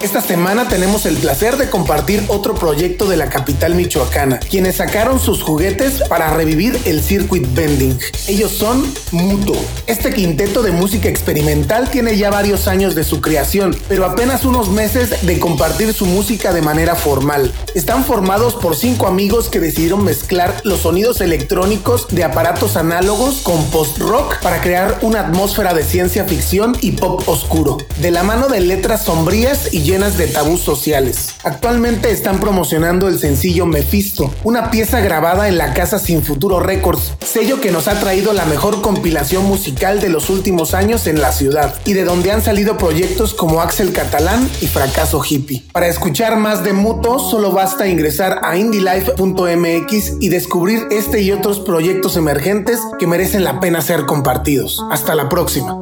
Esta 0.00 0.20
semana 0.20 0.68
tenemos 0.68 1.06
el 1.06 1.16
placer 1.16 1.56
de 1.56 1.70
compartir 1.70 2.22
otro 2.28 2.54
proyecto 2.54 3.08
de 3.08 3.16
la 3.16 3.28
capital 3.28 3.74
michoacana, 3.74 4.38
quienes 4.38 4.76
sacaron 4.76 5.18
sus 5.18 5.42
juguetes 5.42 6.04
para 6.08 6.32
revivir 6.34 6.78
el 6.84 7.02
circuit 7.02 7.44
bending. 7.52 7.98
Ellos 8.28 8.52
son 8.52 8.94
Muto. 9.10 9.54
Este 9.88 10.12
quinteto 10.12 10.62
de 10.62 10.70
música 10.70 11.08
experimental 11.08 11.90
tiene 11.90 12.16
ya 12.16 12.30
varios 12.30 12.68
años 12.68 12.94
de 12.94 13.02
su 13.02 13.20
creación, 13.20 13.76
pero 13.88 14.04
apenas 14.04 14.44
unos 14.44 14.70
meses 14.70 15.26
de 15.26 15.40
compartir 15.40 15.92
su 15.92 16.06
música 16.06 16.52
de 16.52 16.62
manera 16.62 16.94
formal. 16.94 17.52
Están 17.74 18.04
formados 18.04 18.54
por 18.54 18.76
cinco 18.76 19.08
amigos 19.08 19.48
que 19.48 19.58
decidieron 19.58 20.04
mezclar 20.04 20.60
los 20.62 20.82
sonidos 20.82 21.20
electrónicos 21.20 22.06
de 22.10 22.22
aparatos 22.22 22.76
análogos 22.76 23.40
con 23.42 23.64
post-rock 23.70 24.38
para 24.42 24.60
crear 24.60 25.00
una 25.02 25.20
atmósfera 25.20 25.74
de 25.74 25.82
ciencia 25.82 26.24
ficción 26.24 26.76
y 26.80 26.92
pop 26.92 27.28
oscuro, 27.28 27.78
de 28.00 28.12
la 28.12 28.22
mano 28.22 28.46
de 28.46 28.60
letras 28.60 29.04
sombrías 29.04 29.74
y 29.74 29.87
llenas 29.88 30.18
de 30.18 30.26
tabús 30.26 30.60
sociales. 30.60 31.30
Actualmente 31.44 32.10
están 32.10 32.40
promocionando 32.40 33.08
el 33.08 33.18
sencillo 33.18 33.64
Mephisto, 33.64 34.30
una 34.44 34.70
pieza 34.70 35.00
grabada 35.00 35.48
en 35.48 35.56
la 35.56 35.72
casa 35.72 35.98
Sin 35.98 36.22
Futuro 36.22 36.60
Records, 36.60 37.14
sello 37.24 37.62
que 37.62 37.72
nos 37.72 37.88
ha 37.88 37.98
traído 37.98 38.34
la 38.34 38.44
mejor 38.44 38.82
compilación 38.82 39.46
musical 39.46 40.00
de 40.00 40.10
los 40.10 40.28
últimos 40.28 40.74
años 40.74 41.06
en 41.06 41.22
la 41.22 41.32
ciudad 41.32 41.74
y 41.86 41.94
de 41.94 42.04
donde 42.04 42.32
han 42.32 42.42
salido 42.42 42.76
proyectos 42.76 43.32
como 43.32 43.62
Axel 43.62 43.92
Catalán 43.92 44.46
y 44.60 44.66
Fracaso 44.66 45.22
Hippie. 45.26 45.64
Para 45.72 45.86
escuchar 45.86 46.36
más 46.36 46.62
de 46.64 46.74
Muto, 46.74 47.18
solo 47.18 47.52
basta 47.52 47.88
ingresar 47.88 48.40
a 48.42 48.58
indylife.mx 48.58 50.16
y 50.20 50.28
descubrir 50.28 50.86
este 50.90 51.22
y 51.22 51.32
otros 51.32 51.60
proyectos 51.60 52.18
emergentes 52.18 52.78
que 52.98 53.06
merecen 53.06 53.42
la 53.42 53.58
pena 53.58 53.80
ser 53.80 54.04
compartidos. 54.04 54.84
Hasta 54.90 55.14
la 55.14 55.30
próxima. 55.30 55.78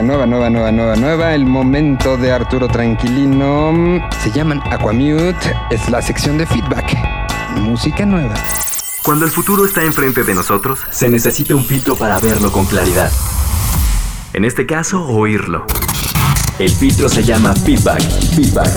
Música 0.00 0.16
nueva, 0.16 0.26
nueva, 0.26 0.48
nueva, 0.48 0.72
nueva, 0.72 0.96
nueva. 0.96 1.34
El 1.34 1.44
momento 1.44 2.16
de 2.16 2.32
Arturo 2.32 2.68
Tranquilino. 2.68 4.00
Se 4.22 4.30
llaman 4.30 4.62
Aquamute. 4.70 5.54
Es 5.70 5.90
la 5.90 6.00
sección 6.00 6.38
de 6.38 6.46
feedback. 6.46 6.96
Música 7.56 8.06
nueva. 8.06 8.32
Cuando 9.02 9.26
el 9.26 9.30
futuro 9.30 9.66
está 9.66 9.82
enfrente 9.82 10.24
de 10.24 10.34
nosotros, 10.34 10.80
se 10.90 11.10
necesita 11.10 11.54
un 11.54 11.66
filtro 11.66 11.96
para 11.96 12.18
verlo 12.18 12.50
con 12.50 12.64
claridad. 12.64 13.12
En 14.32 14.46
este 14.46 14.64
caso, 14.64 15.04
oírlo. 15.06 15.66
El 16.58 16.70
filtro 16.70 17.10
se 17.10 17.22
llama 17.22 17.54
feedback. 17.54 18.00
Feedback. 18.00 18.70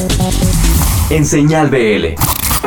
En 1.10 1.26
señal 1.26 1.70
BL. 1.70 2.16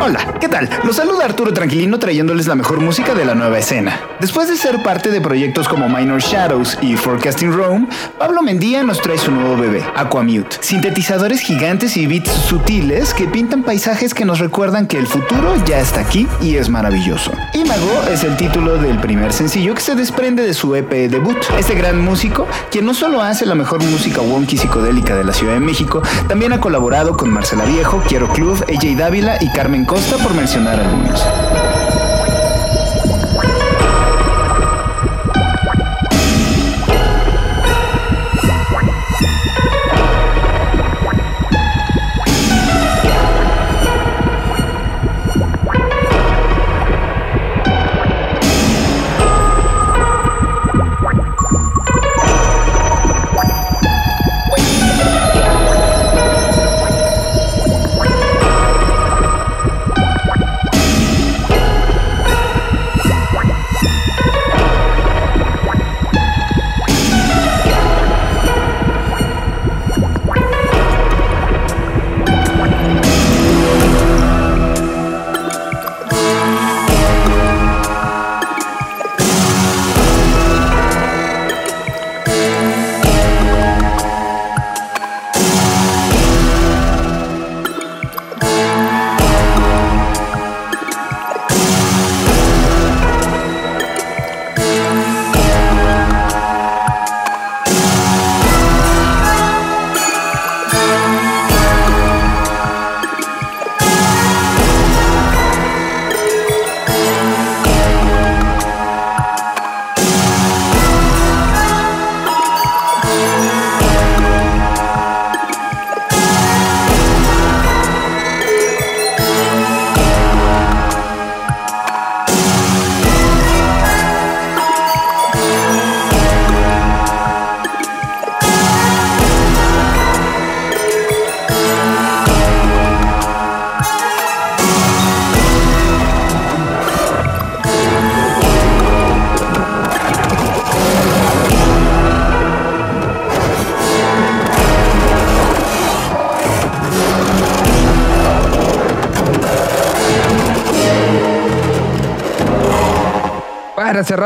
Hola, 0.03 0.39
¿qué 0.41 0.49
tal? 0.49 0.71
Los 0.85 0.97
saluda 0.97 1.27
Arturo 1.27 1.53
Tranquilino 1.53 1.99
trayéndoles 1.99 2.47
la 2.47 2.55
mejor 2.55 2.81
música 2.81 3.15
de 3.15 3.27
la 3.27 3.35
nueva 3.35 3.59
escena. 3.59 4.01
Después 4.21 4.49
de 4.49 4.57
ser 4.57 4.83
parte 4.83 5.11
de 5.11 5.21
proyectos 5.21 5.69
como 5.69 5.91
Minor 5.91 6.21
Shadows 6.21 6.79
y 6.81 6.97
Forecasting 6.97 7.53
Rome, 7.53 7.87
Pablo 8.19 8.41
Mendía 8.43 8.83
nos 8.83 9.03
trae 9.03 9.19
su 9.19 9.31
nuevo 9.31 9.59
bebé, 9.59 9.85
Aquamute. 9.95 10.57
Sintetizadores 10.61 11.41
gigantes 11.41 11.99
y 11.99 12.07
beats 12.07 12.31
sutiles 12.31 13.13
que 13.13 13.27
pintan 13.27 13.63
paisajes 13.63 14.15
que 14.15 14.25
nos 14.25 14.39
recuerdan 14.39 14.87
que 14.87 14.97
el 14.97 15.07
futuro 15.07 15.55
ya 15.67 15.81
está 15.81 16.01
aquí 16.01 16.27
y 16.41 16.57
es 16.57 16.71
maravilloso. 16.71 17.31
Imago 17.53 18.05
es 18.11 18.25
el 18.25 18.37
título 18.39 18.79
del 18.79 18.99
primer 19.01 19.35
sencillo 19.35 19.75
que 19.75 19.83
se 19.83 19.95
desprende 19.95 20.43
de 20.43 20.55
su 20.55 20.75
EP 20.75 20.91
debut. 21.11 21.37
Este 21.59 21.75
gran 21.75 22.01
músico, 22.01 22.47
quien 22.71 22.87
no 22.87 22.95
solo 22.95 23.21
hace 23.21 23.45
la 23.45 23.55
mejor 23.55 23.83
música 23.83 24.23
wonky 24.23 24.57
psicodélica 24.57 25.15
de 25.15 25.25
la 25.25 25.35
Ciudad 25.35 25.53
de 25.53 25.61
México, 25.61 26.01
también 26.27 26.55
ha 26.55 26.61
colaborado 26.61 27.19
con 27.19 27.31
Marcela 27.31 27.67
Viejo, 27.67 28.03
Quiero 28.09 28.29
Club, 28.29 28.65
AJ 28.67 28.97
Dávila 28.97 29.37
y 29.43 29.51
Carmen 29.51 29.85
Costa 29.85 30.17
por 30.17 30.33
mencionar 30.33 30.81
algunos. 30.81 31.23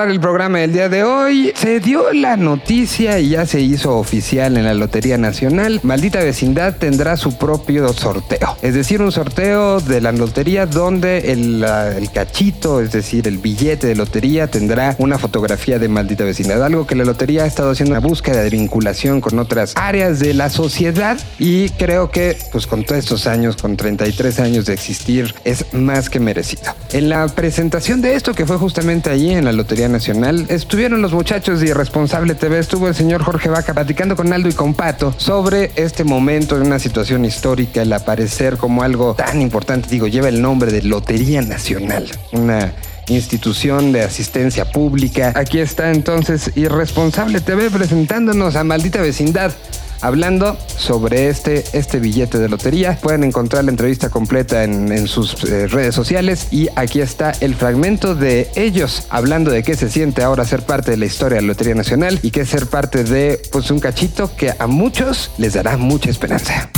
El 0.09 0.21
programa 0.21 0.59
del 0.59 0.73
día 0.73 0.89
de 0.89 1.05
hoy, 1.05 1.53
se 1.55 1.81
dio 1.81 2.13
la 2.13 2.37
noticia 2.37 3.19
y 3.19 3.31
ya 3.31 3.45
se 3.45 3.61
hizo 3.61 3.99
oficial 3.99 4.57
en 4.57 4.65
la 4.65 4.73
Lotería 4.73 5.19
Nacional. 5.19 5.81
Maldita 5.83 6.21
Vecindad 6.21 6.77
tendrá 6.77 7.17
su 7.17 7.37
propio 7.37 7.93
sorteo. 7.93 8.57
Es 8.63 8.75
decir, 8.75 9.03
un 9.03 9.13
sorteo 9.13 9.81
de 9.81 10.01
la 10.01 10.13
lotería 10.13 10.67
donde 10.67 11.33
el, 11.33 11.63
el 11.63 12.11
cachito, 12.11 12.81
es 12.81 12.93
decir, 12.93 13.29
el 13.29 13.39
billete 13.39 13.89
de 13.89 13.97
lotería 13.97 14.47
tendrá 14.47 14.97
una 14.99 15.19
fotografía 15.19 15.79
de 15.79 15.89
Maldita 15.89 16.25
Vecindad. 16.25 16.65
Algo 16.65 16.87
que 16.87 16.95
la 16.95 17.05
lotería 17.05 17.45
ha 17.45 17.47
estado 17.47 17.71
haciendo 17.71 17.93
una 17.93 18.01
búsqueda 18.01 18.43
de 18.43 18.51
vinculación 18.51 19.21
con 19.21 19.39
otras 19.39 19.75
áreas 19.77 20.19
de 20.19 20.35
la 20.35 20.49
sociedad 20.49 21.19
y 21.39 21.69
creo 21.71 22.11
que 22.11 22.39
pues 22.53 22.67
con 22.67 22.85
todos 22.85 23.01
estos 23.01 23.27
años, 23.27 23.57
con 23.57 23.77
33 23.77 24.41
años 24.41 24.67
de 24.67 24.75
existir, 24.75 25.35
es 25.45 25.75
más 25.75 26.09
que 26.09 26.21
merecido. 26.21 26.75
En 26.93 27.09
la 27.09 27.27
presentación 27.29 28.01
de 28.01 28.15
esto 28.15 28.35
que 28.35 28.47
fue 28.47 28.57
justamente 28.57 29.11
allí 29.11 29.31
en 29.31 29.45
la 29.45 29.53
Lotería 29.53 29.90
Nacional, 29.91 30.47
estuvieron 30.49 31.03
los 31.03 31.13
muchachos 31.13 31.61
de 31.61 31.69
Irresponsable 31.69 32.35
TV, 32.35 32.59
estuvo 32.59 32.89
el 32.89 32.95
señor 32.95 33.23
Jorge 33.23 33.49
Vaca 33.49 33.75
platicando 33.75 34.17
con 34.17 34.33
Aldo 34.33 34.49
y 34.49 34.53
con 34.53 34.75
Pato 34.75 35.15
sobre 35.17 35.73
este 35.77 36.05
momento 36.05 36.57
de 36.57 36.63
una 36.63 36.79
situación 36.79 37.25
histórica, 37.25 37.83
el 37.83 37.93
aparecer 37.93 38.57
como 38.57 38.83
algo 38.83 39.15
tan 39.15 39.43
importante, 39.43 39.89
digo, 39.91 40.07
lleva 40.07 40.29
el 40.29 40.41
nombre 40.41 40.73
de 40.73 40.83
Lotería 40.83 41.43
Nacional, 41.43 42.09
una 42.33 42.73
institución 43.09 43.93
de 43.93 44.03
asistencia 44.03 44.71
pública. 44.71 45.33
Aquí 45.35 45.59
está 45.59 45.91
entonces 45.91 46.53
Irresponsable 46.55 47.41
TV 47.41 47.71
presentándonos 47.71 48.57
a 48.57 48.65
Maldita 48.65 49.03
Vecindad 49.03 49.53
hablando 50.01 50.57
sobre 50.77 51.29
este, 51.29 51.65
este 51.73 51.99
billete 51.99 52.39
de 52.39 52.49
lotería. 52.49 52.99
Pueden 53.01 53.25
encontrar 53.25 53.65
la 53.65 53.71
entrevista 53.71 54.11
completa 54.11 54.65
en, 54.65 55.09
sus 55.09 55.43
eh, 55.45 55.67
redes 55.67 55.95
sociales 55.95 56.49
y 56.51 56.69
aquí 56.77 57.01
está 57.01 57.33
el 57.41 57.55
fragmento 57.55 58.15
de 58.15 58.51
ellos 58.55 59.07
hablando 59.11 59.51
de 59.51 59.63
qué 59.63 59.75
se 59.77 59.91
siente 59.91 60.23
ahora 60.23 60.45
ser 60.45 60.65
parte 60.65 60.91
de 60.93 60.97
la 60.97 61.07
historia 61.07 61.37
de 61.37 61.43
la 61.43 61.49
Lotería 61.49 61.75
Nacional 61.75 62.19
y 62.23 62.31
qué 62.31 62.45
ser 62.45 62.67
parte 62.67 63.05
de 63.05 63.41
pues, 63.53 63.71
un 63.71 63.81
cachito 63.81 64.35
que 64.37 64.53
a 64.59 64.67
muchos 64.67 65.31
les 65.39 65.55
dará 65.55 65.77
mucha 65.77 66.11
esperanza. 66.11 66.71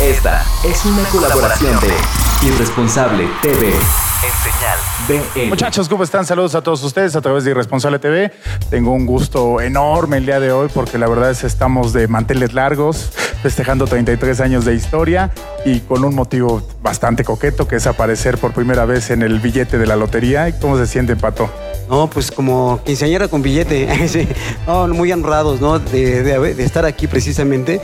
Esta 0.00 0.44
es 0.64 0.84
una 0.84 1.04
colaboración 1.04 1.78
de 1.80 2.46
Irresponsable 2.46 3.28
TV. 3.42 3.72
En 4.24 4.32
señal 4.52 5.22
BL. 5.44 5.48
Muchachos, 5.50 5.88
¿cómo 5.88 6.02
están? 6.02 6.24
Saludos 6.24 6.54
a 6.54 6.62
todos 6.62 6.82
ustedes 6.82 7.14
a 7.16 7.20
través 7.20 7.44
de 7.44 7.50
Irresponsable 7.50 7.98
TV. 7.98 8.32
Tengo 8.70 8.92
un 8.92 9.04
gusto 9.06 9.60
enorme 9.60 10.16
el 10.16 10.26
día 10.26 10.40
de 10.40 10.52
hoy 10.52 10.68
porque 10.72 10.96
la 10.98 11.06
verdad 11.06 11.30
es 11.30 11.40
que 11.42 11.46
estamos 11.46 11.92
de 11.92 12.08
manteles 12.08 12.54
largos, 12.54 13.10
festejando 13.42 13.86
33 13.86 14.40
años 14.40 14.64
de 14.64 14.74
historia 14.74 15.30
y 15.64 15.80
con 15.80 16.04
un 16.04 16.14
motivo 16.14 16.66
bastante 16.82 17.24
coqueto 17.24 17.68
que 17.68 17.76
es 17.76 17.86
aparecer 17.86 18.38
por 18.38 18.52
primera 18.52 18.84
vez 18.86 19.10
en 19.10 19.22
el 19.22 19.38
billete 19.38 19.76
de 19.78 19.86
la 19.86 19.96
lotería. 19.96 20.48
¿Y 20.48 20.54
cómo 20.54 20.78
se 20.78 20.86
siente, 20.86 21.14
Pato? 21.14 21.50
No, 21.88 22.08
pues 22.10 22.32
como 22.32 22.80
quinceañera 22.84 23.28
con 23.28 23.42
billete, 23.42 24.08
sí. 24.08 24.26
no, 24.66 24.88
muy 24.88 25.12
honrados, 25.12 25.60
¿no? 25.60 25.78
De, 25.78 26.22
de 26.24 26.34
haber- 26.34 26.56
de 26.56 26.64
estar 26.64 26.84
aquí 26.84 27.06
precisamente 27.06 27.80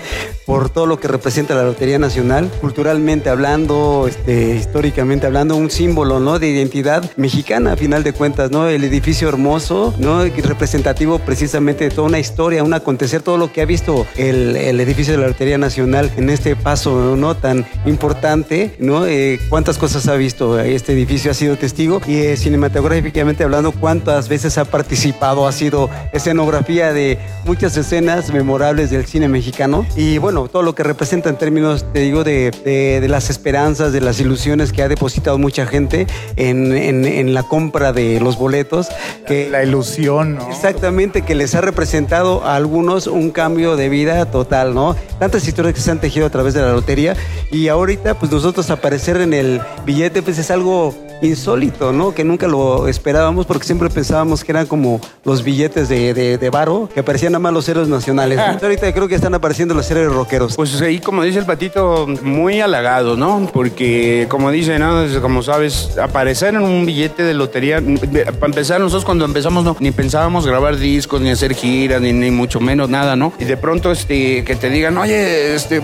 por 0.47 0.71
todo 0.71 0.87
lo 0.87 0.99
que 0.99 1.09
representa 1.09 1.55
la 1.55 1.63
Lotería 1.63 1.99
Nacional, 1.99 2.51
culturalmente 2.61 3.31
hablando, 3.31 4.07
este, 4.09 4.57
históricamente 4.57 5.27
hablando, 5.27 5.57
un 5.57 5.71
símbolo, 5.71 6.21
¿no? 6.21 6.39
De 6.39 6.49
identidad 6.49 7.11
mexicana, 7.17 7.73
a 7.73 7.77
final 7.77 8.03
de 8.03 8.13
cuentas, 8.13 8.51
¿no? 8.51 8.69
El 8.69 8.85
edificio 8.85 9.29
hermoso, 9.29 9.95
¿no? 9.99 10.25
Representativo 10.25 11.19
precisamente 11.19 11.85
de 11.85 11.91
toda 11.91 12.09
una 12.09 12.19
historia, 12.19 12.65
un 12.65 12.75
acontecer, 12.75 13.23
todo 13.23 13.37
lo 13.37 13.53
que 13.53 13.63
ha 13.63 13.65
visto 13.65 14.07
el, 14.17 14.57
el 14.57 14.81
edificio 14.81 15.15
de 15.15 15.21
la 15.21 15.29
Lotería 15.29 15.59
Nacional 15.59 16.11
en 16.17 16.31
este 16.31 16.57
paso, 16.57 17.17
¿no? 17.17 17.37
Tan 17.37 17.67
importante, 17.87 18.75
¿no? 18.79 19.07
Eh, 19.07 19.41
¿Cuántas 19.49 19.79
cosas 19.79 20.09
ha 20.09 20.15
visto 20.15 20.59
este 20.59 20.93
edificio? 20.93 21.31
Ha 21.31 21.35
sido 21.35 21.57
testigo 21.57 22.01
y 22.07 22.17
eh, 22.17 22.37
cinematográficamente 22.37 23.45
hablando, 23.45 23.73
¿cuántas 23.73 24.29
veces 24.29 24.59
ha 24.59 24.65
participado? 24.65 25.47
Ha 25.47 25.53
sido 25.53 25.91
escenografía 26.13 26.93
de 26.93 27.19
muchas 27.45 27.77
escenas 27.77 28.33
memorables 28.33 28.91
del 28.91 29.07
cine 29.07 29.29
mexicano 29.29 29.87
y 29.97 30.19
bueno, 30.19 30.32
todo 30.51 30.63
lo 30.63 30.75
que 30.75 30.83
representa 30.83 31.29
en 31.29 31.37
términos, 31.37 31.85
te 31.93 32.01
digo, 32.01 32.25
de, 32.25 32.51
de- 32.65 33.01
de 33.01 33.09
las 33.09 33.31
esperanzas, 33.31 33.93
de 33.93 34.01
las 34.01 34.19
ilusiones 34.21 34.73
que 34.73 34.83
ha 34.83 34.89
depositado 34.89 35.39
mucha 35.39 35.67
gente 35.67 36.07
en, 36.37 36.75
en- 36.77 37.05
en 37.05 37.35
la 37.35 37.43
compra 37.43 37.93
de 37.93 38.19
los 38.21 38.37
boletos. 38.39 38.89
Que, 39.27 39.49
la 39.51 39.63
ilusión, 39.63 40.37
¿no? 40.37 40.49
Exactamente, 40.51 41.23
que 41.23 41.35
les 41.35 41.55
ha 41.55 41.61
representado 41.61 42.45
a 42.45 42.57
algunos 42.57 43.07
un 43.07 43.31
cambio 43.31 43.77
de 43.77 43.89
vida 43.89 44.27
total, 44.31 44.75
¿no? 44.75 44.97
Tantas 45.19 45.47
historias 45.47 45.75
que 45.75 45.81
se 45.81 45.91
han 45.91 46.01
tejido 46.01 46.27
a 46.27 46.31
través 46.31 46.55
de 46.55 46.63
la 46.63 46.73
lotería 46.73 47.15
y 47.51 47.69
ahorita 47.69 48.15
pues 48.19 48.33
nosotros 48.33 48.71
aparecer 48.71 49.17
en 49.19 49.35
el 49.35 49.61
billete 49.85 50.23
pues 50.23 50.39
es 50.39 50.51
algo 50.51 50.95
insólito, 51.23 51.93
¿no? 51.93 52.15
Que 52.15 52.25
nunca 52.25 52.47
lo 52.49 52.89
esperábamos 52.89 53.47
porque 53.47 53.65
siempre 53.65 53.89
pensábamos 53.91 54.45
que 54.45 54.53
eran 54.53 54.67
como 54.67 55.01
los 55.25 55.43
billetes 55.43 55.89
de, 55.89 56.15
de, 56.15 56.39
de 56.39 56.51
varo, 56.51 56.89
que 56.93 57.01
aparecían 57.01 57.33
nada 57.33 57.41
más 57.41 57.53
los 57.53 57.69
héroes 57.69 57.89
nacionales. 57.89 58.39
¿no? 58.39 58.59
Ahorita 58.63 58.93
creo 58.93 59.09
que 59.09 59.15
están 59.15 59.35
apareciendo 59.35 59.75
los 59.75 59.91
héroes 59.91 60.13
rockeros. 60.13 60.57
Pues 60.57 60.81
ahí, 60.81 60.99
como 60.99 61.23
dice 61.23 61.39
el 61.39 61.47
patito, 61.47 62.07
muy 62.23 62.61
halagado, 62.61 63.17
¿no? 63.17 63.49
Porque, 63.53 64.27
como 64.29 64.51
dice, 64.51 64.79
¿no? 64.79 65.05
como 65.21 65.43
sabes, 65.43 65.97
aparecer 65.99 66.55
en 66.55 66.63
un 66.63 66.85
billete 66.87 67.23
de 67.23 67.35
lotería, 67.35 67.81
para 67.81 68.47
empezar, 68.47 68.81
nosotros 68.81 69.05
cuando 69.05 69.25
empezamos, 69.25 69.65
no, 69.65 69.77
ni 69.81 69.91
pensábamos 69.93 70.47
grabar 70.47 70.77
discos, 70.77 71.21
ni 71.21 71.31
hacer 71.31 71.55
giras, 71.55 72.01
ni, 72.01 72.13
ni 72.13 72.31
mucho 72.31 72.61
menos 72.61 72.89
nada, 72.89 73.17
¿no? 73.17 73.33
Y 73.39 73.45
de 73.45 73.57
pronto, 73.57 73.93
este, 73.93 74.45
que 74.45 74.57
te 74.57 74.71
digan, 74.71 74.97
oye, 74.99 75.55
este, 75.55 75.81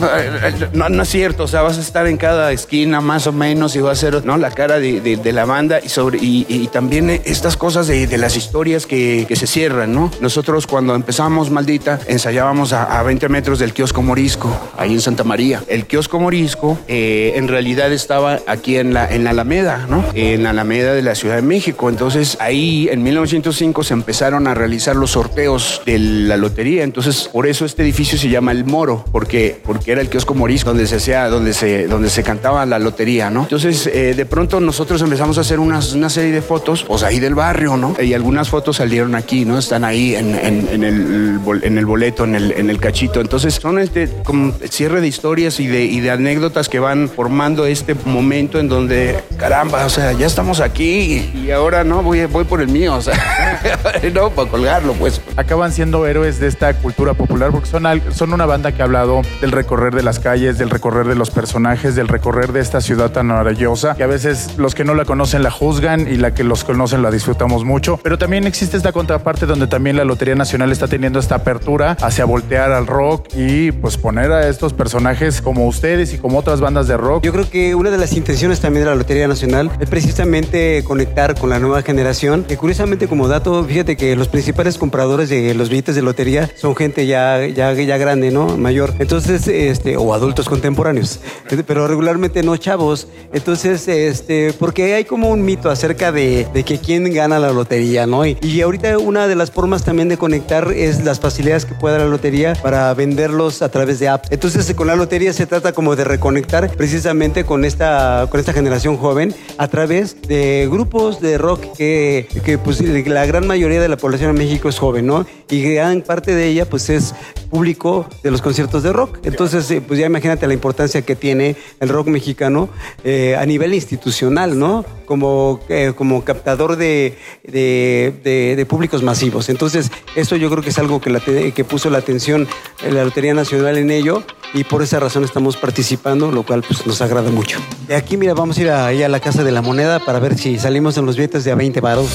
no, 0.72 0.88
no 0.88 1.02
es 1.02 1.08
cierto, 1.08 1.44
o 1.44 1.48
sea, 1.48 1.62
vas 1.62 1.78
a 1.78 1.80
estar 1.80 2.06
en 2.06 2.16
cada 2.16 2.52
esquina 2.52 3.00
más 3.00 3.26
o 3.26 3.32
menos 3.32 3.76
y 3.76 3.80
va 3.80 3.92
a 3.92 3.94
ser, 3.94 4.24
¿no? 4.24 4.36
La 4.36 4.50
cara 4.50 4.78
de, 4.78 5.00
de- 5.00 5.16
de 5.28 5.34
la 5.34 5.44
banda 5.44 5.78
y 5.84 5.90
sobre, 5.90 6.18
y, 6.22 6.68
también 6.72 7.10
estas 7.10 7.56
cosas 7.56 7.86
de, 7.86 8.18
las 8.18 8.36
historias 8.36 8.86
que, 8.86 9.26
que 9.28 9.36
se 9.36 9.46
cierran, 9.46 9.92
¿no? 9.92 10.10
Nosotros 10.20 10.66
cuando 10.66 10.94
empezamos 10.94 11.50
Maldita, 11.50 12.00
ensayábamos 12.06 12.72
a, 12.72 12.98
a 12.98 13.02
20 13.02 13.28
metros 13.28 13.58
del 13.58 13.74
kiosco 13.74 14.02
Morisco, 14.02 14.50
ahí 14.78 14.94
en 14.94 15.00
Santa 15.02 15.24
María. 15.24 15.62
El 15.68 15.84
kiosco 15.86 16.18
Morisco 16.18 16.78
eh, 16.88 17.32
en 17.36 17.46
realidad 17.48 17.92
estaba 17.92 18.40
aquí 18.46 18.76
en 18.76 18.94
la, 18.94 19.06
en 19.06 19.24
la 19.24 19.30
Alameda, 19.30 19.86
¿no? 19.86 20.02
En 20.14 20.44
la 20.44 20.50
Alameda 20.50 20.94
de 20.94 21.02
la 21.02 21.14
Ciudad 21.14 21.36
de 21.36 21.42
México. 21.42 21.90
Entonces 21.90 22.38
ahí 22.40 22.88
en 22.90 23.02
1905 23.02 23.84
se 23.84 23.92
empezaron 23.92 24.46
a 24.46 24.54
realizar 24.54 24.96
los 24.96 25.10
sorteos 25.10 25.82
de 25.84 25.98
la 25.98 26.38
lotería. 26.38 26.84
Entonces 26.84 27.28
por 27.30 27.46
eso 27.46 27.66
este 27.66 27.82
edificio 27.82 28.16
se 28.16 28.30
llama 28.30 28.52
El 28.52 28.64
Moro, 28.64 29.04
porque, 29.12 29.60
porque 29.62 29.92
era 29.92 30.00
el 30.00 30.08
kiosco 30.08 30.34
Morisco 30.34 30.70
donde 30.70 30.86
se 30.86 30.96
hacía, 30.96 31.28
donde 31.28 31.52
se, 31.52 31.86
donde 31.86 32.08
se 32.08 32.22
cantaba 32.22 32.64
la 32.64 32.78
lotería, 32.78 33.30
¿no? 33.30 33.42
Entonces 33.42 33.86
eh, 33.86 34.14
de 34.14 34.26
pronto 34.26 34.60
nosotros 34.60 35.02
empezamos 35.02 35.17
a 35.20 35.40
hacer 35.40 35.58
unas, 35.58 35.92
una 35.94 36.08
serie 36.10 36.30
de 36.32 36.42
fotos, 36.42 36.84
pues 36.84 37.02
ahí 37.02 37.18
del 37.18 37.34
barrio, 37.34 37.76
¿no? 37.76 37.94
Y 38.00 38.14
algunas 38.14 38.48
fotos 38.48 38.76
salieron 38.76 39.14
aquí, 39.14 39.44
¿no? 39.44 39.58
Están 39.58 39.84
ahí 39.84 40.14
en, 40.14 40.34
en- 40.34 40.68
en 40.70 40.84
el, 40.84 41.40
en 41.62 41.78
el 41.78 41.86
boleto, 41.86 42.24
en 42.24 42.34
el, 42.34 42.52
en 42.52 42.70
el 42.70 42.78
cachito. 42.78 43.20
Entonces 43.20 43.54
son 43.54 43.78
este 43.78 44.08
como 44.24 44.52
cierre 44.70 45.00
de 45.00 45.08
historias 45.08 45.58
y 45.60 45.66
de, 45.66 45.84
y 45.84 46.00
de 46.00 46.10
anécdotas 46.10 46.68
que 46.68 46.78
van 46.78 47.08
formando 47.08 47.66
este 47.66 47.94
momento 48.04 48.58
en 48.60 48.68
donde, 48.68 49.18
caramba, 49.38 49.84
o 49.84 49.90
sea, 49.90 50.12
ya 50.12 50.26
estamos 50.26 50.60
aquí 50.60 51.30
y 51.34 51.50
ahora 51.50 51.82
no, 51.84 52.02
voy, 52.02 52.24
voy 52.26 52.44
por 52.44 52.60
el 52.60 52.68
mío, 52.68 52.94
o 52.94 53.00
sea, 53.02 53.14
no, 54.14 54.30
para 54.30 54.48
colgarlo, 54.50 54.92
pues. 54.94 55.20
Acaban 55.36 55.72
siendo 55.72 56.06
héroes 56.06 56.38
de 56.40 56.46
esta 56.46 56.74
cultura 56.74 57.14
popular 57.14 57.50
porque 57.50 57.68
son, 57.68 57.86
al- 57.86 58.02
son 58.14 58.32
una 58.32 58.46
banda 58.46 58.72
que 58.72 58.82
ha 58.82 58.84
hablado 58.84 59.22
del 59.40 59.52
recorrer 59.52 59.94
de 59.94 60.02
las 60.02 60.18
calles, 60.20 60.58
del 60.58 60.70
recorrer 60.70 61.06
de 61.06 61.14
los 61.14 61.30
personajes, 61.30 61.94
del 61.94 62.08
recorrer 62.08 62.52
de 62.52 62.60
esta 62.60 62.80
ciudad 62.80 63.10
tan 63.10 63.26
maravillosa, 63.28 63.94
que 63.94 64.02
a 64.02 64.06
veces 64.06 64.50
los 64.58 64.74
que 64.74 64.84
no 64.84 64.94
la 64.98 65.04
conocen 65.04 65.42
la 65.42 65.50
juzgan 65.50 66.12
y 66.12 66.16
la 66.16 66.34
que 66.34 66.44
los 66.44 66.64
conocen 66.64 67.02
la 67.02 67.10
disfrutamos 67.10 67.64
mucho. 67.64 67.98
Pero 68.02 68.18
también 68.18 68.46
existe 68.46 68.76
esta 68.76 68.92
contraparte 68.92 69.46
donde 69.46 69.66
también 69.68 69.96
la 69.96 70.04
Lotería 70.04 70.34
Nacional 70.34 70.72
está 70.72 70.88
teniendo 70.88 71.18
esta 71.18 71.36
apertura 71.36 71.96
hacia 72.02 72.24
voltear 72.24 72.72
al 72.72 72.86
rock 72.86 73.28
y 73.34 73.72
pues 73.72 73.96
poner 73.96 74.32
a 74.32 74.48
estos 74.48 74.72
personajes 74.72 75.40
como 75.40 75.66
ustedes 75.66 76.12
y 76.12 76.18
como 76.18 76.38
otras 76.38 76.60
bandas 76.60 76.88
de 76.88 76.96
rock. 76.96 77.24
Yo 77.24 77.32
creo 77.32 77.48
que 77.48 77.74
una 77.74 77.90
de 77.90 77.98
las 77.98 78.12
intenciones 78.12 78.60
también 78.60 78.84
de 78.84 78.90
la 78.90 78.96
Lotería 78.96 79.28
Nacional 79.28 79.70
es 79.80 79.88
precisamente 79.88 80.82
conectar 80.84 81.38
con 81.38 81.50
la 81.50 81.60
nueva 81.60 81.82
generación. 81.82 82.44
Que 82.44 82.56
curiosamente, 82.56 83.06
como 83.06 83.28
dato, 83.28 83.64
fíjate 83.64 83.96
que 83.96 84.16
los 84.16 84.28
principales 84.28 84.78
compradores 84.78 85.28
de 85.28 85.54
los 85.54 85.68
billetes 85.68 85.94
de 85.94 86.02
lotería 86.02 86.50
son 86.56 86.74
gente 86.74 87.06
ya, 87.06 87.46
ya, 87.46 87.72
ya 87.72 87.96
grande, 87.98 88.32
¿no? 88.32 88.56
Mayor. 88.56 88.94
Entonces, 88.98 89.46
este, 89.46 89.96
o 89.96 90.12
adultos 90.12 90.48
contemporáneos. 90.48 91.20
Pero 91.66 91.86
regularmente 91.86 92.42
no 92.42 92.56
chavos. 92.56 93.06
Entonces, 93.32 93.86
este, 93.86 94.52
porque 94.58 94.87
hay 94.94 95.04
como 95.04 95.30
un 95.30 95.44
mito 95.44 95.70
acerca 95.70 96.12
de, 96.12 96.46
de 96.52 96.64
que 96.64 96.78
quién 96.78 97.12
gana 97.12 97.38
la 97.38 97.50
lotería, 97.52 98.06
¿no? 98.06 98.26
Y, 98.26 98.60
ahorita 98.60 98.98
una 98.98 99.28
de 99.28 99.36
las 99.36 99.50
formas 99.50 99.84
también 99.84 100.08
de 100.08 100.16
conectar 100.16 100.72
es 100.72 101.04
las 101.04 101.20
facilidades 101.20 101.64
que 101.64 101.74
puede 101.74 101.98
la 101.98 102.06
lotería 102.06 102.54
para 102.54 102.92
venderlos 102.94 103.62
a 103.62 103.68
través 103.70 103.98
de 103.98 104.08
apps. 104.08 104.28
Entonces, 104.30 104.72
con 104.74 104.86
la 104.86 104.96
lotería 104.96 105.32
se 105.32 105.46
trata 105.46 105.72
como 105.72 105.96
de 105.96 106.04
reconectar 106.04 106.70
precisamente 106.76 107.44
con 107.44 107.64
esta, 107.64 108.26
con 108.30 108.40
esta 108.40 108.52
generación 108.52 108.96
joven 108.96 109.34
a 109.58 109.68
través 109.68 110.20
de 110.22 110.68
grupos 110.70 111.20
de 111.20 111.38
rock 111.38 111.76
que, 111.76 112.26
que 112.44 112.58
pues 112.58 112.80
la 112.80 113.26
gran 113.26 113.46
mayoría 113.46 113.80
de 113.80 113.88
la 113.88 113.96
población 113.96 114.30
en 114.30 114.36
México 114.36 114.68
es 114.68 114.78
joven, 114.78 115.06
¿no? 115.06 115.26
Y 115.50 115.62
gran 115.62 116.02
parte 116.02 116.34
de 116.34 116.46
ella 116.48 116.68
pues 116.68 116.90
es 116.90 117.14
público 117.48 118.06
de 118.22 118.30
los 118.30 118.42
conciertos 118.42 118.82
de 118.82 118.92
rock. 118.92 119.18
Entonces, 119.24 119.70
eh, 119.70 119.80
pues 119.80 119.98
ya 119.98 120.06
imagínate 120.06 120.46
la 120.46 120.54
importancia 120.54 121.02
que 121.02 121.16
tiene 121.16 121.56
el 121.80 121.88
rock 121.88 122.08
mexicano 122.08 122.68
eh, 123.04 123.36
a 123.36 123.44
nivel 123.46 123.74
institucional, 123.74 124.58
¿no? 124.58 124.77
Como, 125.06 125.60
eh, 125.68 125.92
como 125.96 126.24
captador 126.24 126.76
de, 126.76 127.16
de- 127.44 128.66
públicos 128.68 129.02
masivos. 129.02 129.48
Entonces, 129.48 129.90
eso 130.16 130.36
yo 130.36 130.50
creo 130.50 130.62
que 130.62 130.70
es 130.70 130.78
algo 130.78 131.00
que, 131.00 131.52
que 131.54 131.64
puso 131.64 131.90
la 131.90 131.98
atención 131.98 132.46
en 132.82 132.94
la 132.94 133.04
Lotería 133.04 133.34
Nacional 133.34 133.78
en 133.78 133.90
ello 133.90 134.22
y 134.54 134.64
por 134.64 134.82
esa 134.82 135.00
razón 135.00 135.24
estamos 135.24 135.56
participando, 135.56 136.30
lo 136.32 136.42
cual 136.44 136.62
pues, 136.66 136.86
nos 136.86 137.00
agrada 137.00 137.30
mucho. 137.30 137.58
De 137.86 137.94
aquí, 137.96 138.16
mira, 138.16 138.34
vamos 138.34 138.58
a 138.58 138.60
ir 138.62 138.70
ahí 138.70 139.02
a 139.02 139.08
la 139.08 139.20
Casa 139.20 139.44
de 139.44 139.52
la 139.52 139.62
Moneda 139.62 139.98
para 140.04 140.18
ver 140.18 140.36
si 140.36 140.58
salimos 140.58 140.96
en 140.98 141.06
los 141.06 141.16
billetes 141.16 141.44
de 141.44 141.52
a 141.52 141.54
20 141.54 141.80
varos. 141.80 142.08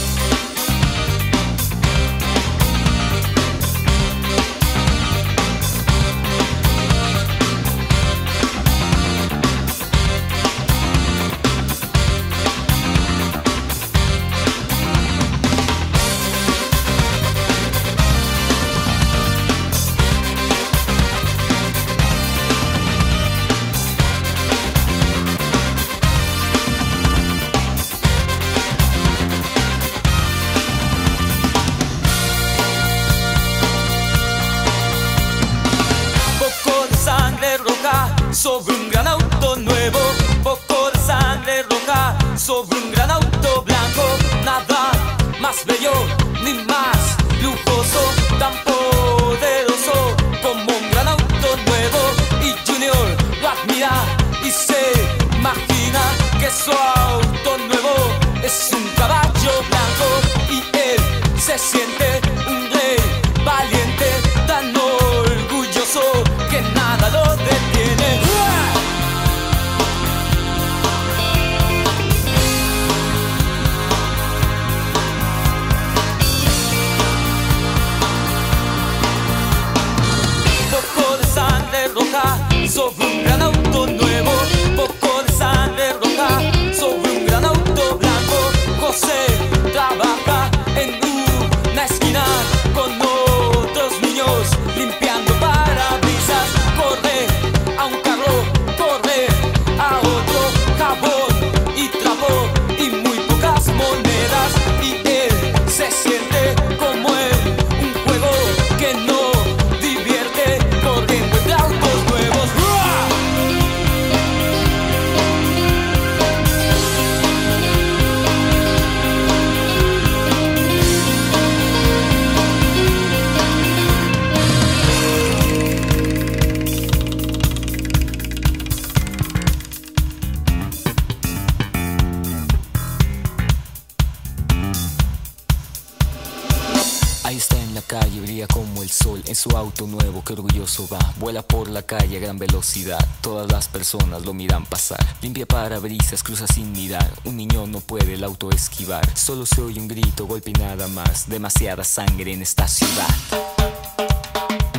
En 139.26 139.36
su 139.36 139.50
auto 139.52 139.88
nuevo, 139.88 140.24
que 140.24 140.34
orgulloso 140.34 140.88
va. 140.88 141.00
Vuela 141.20 141.42
por 141.42 141.70
la 141.70 141.84
calle 141.84 142.18
a 142.18 142.20
gran 142.20 142.38
velocidad, 142.38 143.00
todas 143.22 143.52
las 143.52 143.68
personas 143.68 144.26
lo 144.26 144.34
miran 144.34 144.66
pasar. 144.66 145.04
Limpia 145.22 145.46
parabrisas, 145.46 146.24
cruza 146.24 146.48
sin 146.48 146.72
mirar. 146.72 147.10
Un 147.24 147.38
niño 147.38 147.68
no 147.68 147.80
puede 147.80 148.14
el 148.14 148.24
auto 148.24 148.50
esquivar. 148.52 149.06
Solo 149.18 149.46
se 149.46 149.62
oye 149.62 149.80
un 149.80 149.88
grito, 149.88 150.26
golpe 150.26 150.52
y 150.52 150.54
nada 150.54 150.88
más. 150.88 151.30
Demasiada 151.30 151.84
sangre 151.84 152.34
en 152.34 152.42
esta 152.42 152.68
ciudad. 152.68 153.08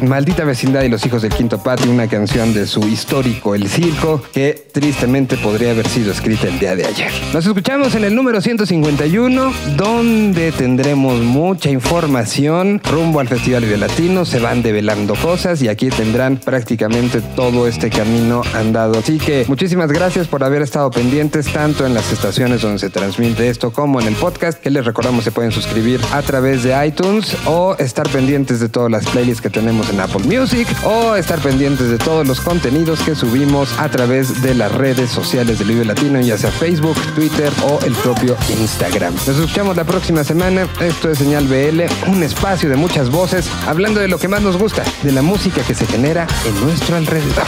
Maldita 0.02 0.44
vecindad 0.44 0.82
y 0.82 0.88
los 0.88 1.04
hijos 1.06 1.22
del 1.22 1.32
quinto 1.32 1.62
patio, 1.62 1.90
una 1.90 2.08
canción 2.08 2.52
de 2.52 2.66
su 2.66 2.80
histórico 2.86 3.54
El 3.54 3.68
Circo, 3.68 4.22
que 4.32 4.68
tristemente 4.72 5.36
podría 5.36 5.70
haber 5.70 5.88
sido 5.88 6.12
escrita 6.12 6.48
el 6.48 6.58
día 6.58 6.76
de 6.76 6.86
ayer. 6.86 7.10
Nos 7.32 7.46
escuchamos 7.46 7.94
en 7.94 8.04
el 8.04 8.14
número 8.14 8.40
151, 8.40 9.52
donde 9.76 10.52
tendremos 10.52 11.20
mucha 11.20 11.70
información 11.70 12.80
rumbo 12.84 13.20
al 13.20 13.28
Festival 13.28 13.64
Vive 13.64 13.78
Latino, 13.78 14.24
se 14.24 14.40
van 14.40 14.62
develando 14.62 15.14
cosas 15.14 15.62
y 15.62 15.68
aquí 15.68 15.90
tendrán 15.90 16.36
prácticamente 16.36 17.20
todo 17.20 17.66
este 17.66 17.90
camino 17.90 18.42
andado. 18.54 18.98
Así 18.98 19.18
que 19.18 19.44
muchísimas 19.48 19.90
gracias 19.90 20.28
por 20.28 20.44
haber 20.44 20.62
estado 20.62 20.90
pendientes 20.90 21.52
tanto 21.52 21.86
en 21.86 21.94
las 21.94 22.12
estaciones 22.12 22.62
donde 22.62 22.78
se 22.78 22.90
transmite 22.90 23.48
esto 23.48 23.72
como 23.72 24.00
en 24.00 24.08
el 24.08 24.14
podcast, 24.14 24.60
que 24.60 24.70
les 24.70 24.84
recordamos 24.84 25.24
se 25.24 25.32
pueden 25.32 25.52
suscribir 25.52 26.00
a 26.12 26.20
través 26.20 26.62
de 26.62 26.86
iTunes 26.86 27.36
o 27.46 27.76
estar 27.78 28.08
pendientes 28.10 28.60
de 28.60 28.68
todas 28.68 28.90
las 28.90 29.06
playlists 29.06 29.40
que 29.40 29.50
tenemos 29.50 29.83
en 29.90 30.00
Apple 30.00 30.24
Music 30.24 30.68
o 30.84 31.14
estar 31.16 31.38
pendientes 31.40 31.88
de 31.88 31.98
todos 31.98 32.26
los 32.26 32.40
contenidos 32.40 33.00
que 33.00 33.14
subimos 33.14 33.72
a 33.78 33.88
través 33.88 34.42
de 34.42 34.54
las 34.54 34.72
redes 34.72 35.10
sociales 35.10 35.58
del 35.58 35.68
Vive 35.68 35.84
Latino, 35.84 36.20
ya 36.20 36.38
sea 36.38 36.50
Facebook, 36.50 36.96
Twitter 37.14 37.52
o 37.62 37.78
el 37.84 37.92
propio 37.94 38.36
Instagram. 38.48 39.14
Nos 39.14 39.28
escuchamos 39.28 39.76
la 39.76 39.84
próxima 39.84 40.24
semana. 40.24 40.66
Esto 40.80 41.10
es 41.10 41.18
Señal 41.18 41.46
BL, 41.46 41.82
un 42.08 42.22
espacio 42.22 42.68
de 42.68 42.76
muchas 42.76 43.10
voces 43.10 43.48
hablando 43.66 44.00
de 44.00 44.08
lo 44.08 44.18
que 44.18 44.28
más 44.28 44.42
nos 44.42 44.56
gusta, 44.56 44.84
de 45.02 45.12
la 45.12 45.22
música 45.22 45.62
que 45.62 45.74
se 45.74 45.86
genera 45.86 46.26
en 46.46 46.60
nuestro 46.64 46.96
alrededor. 46.96 47.46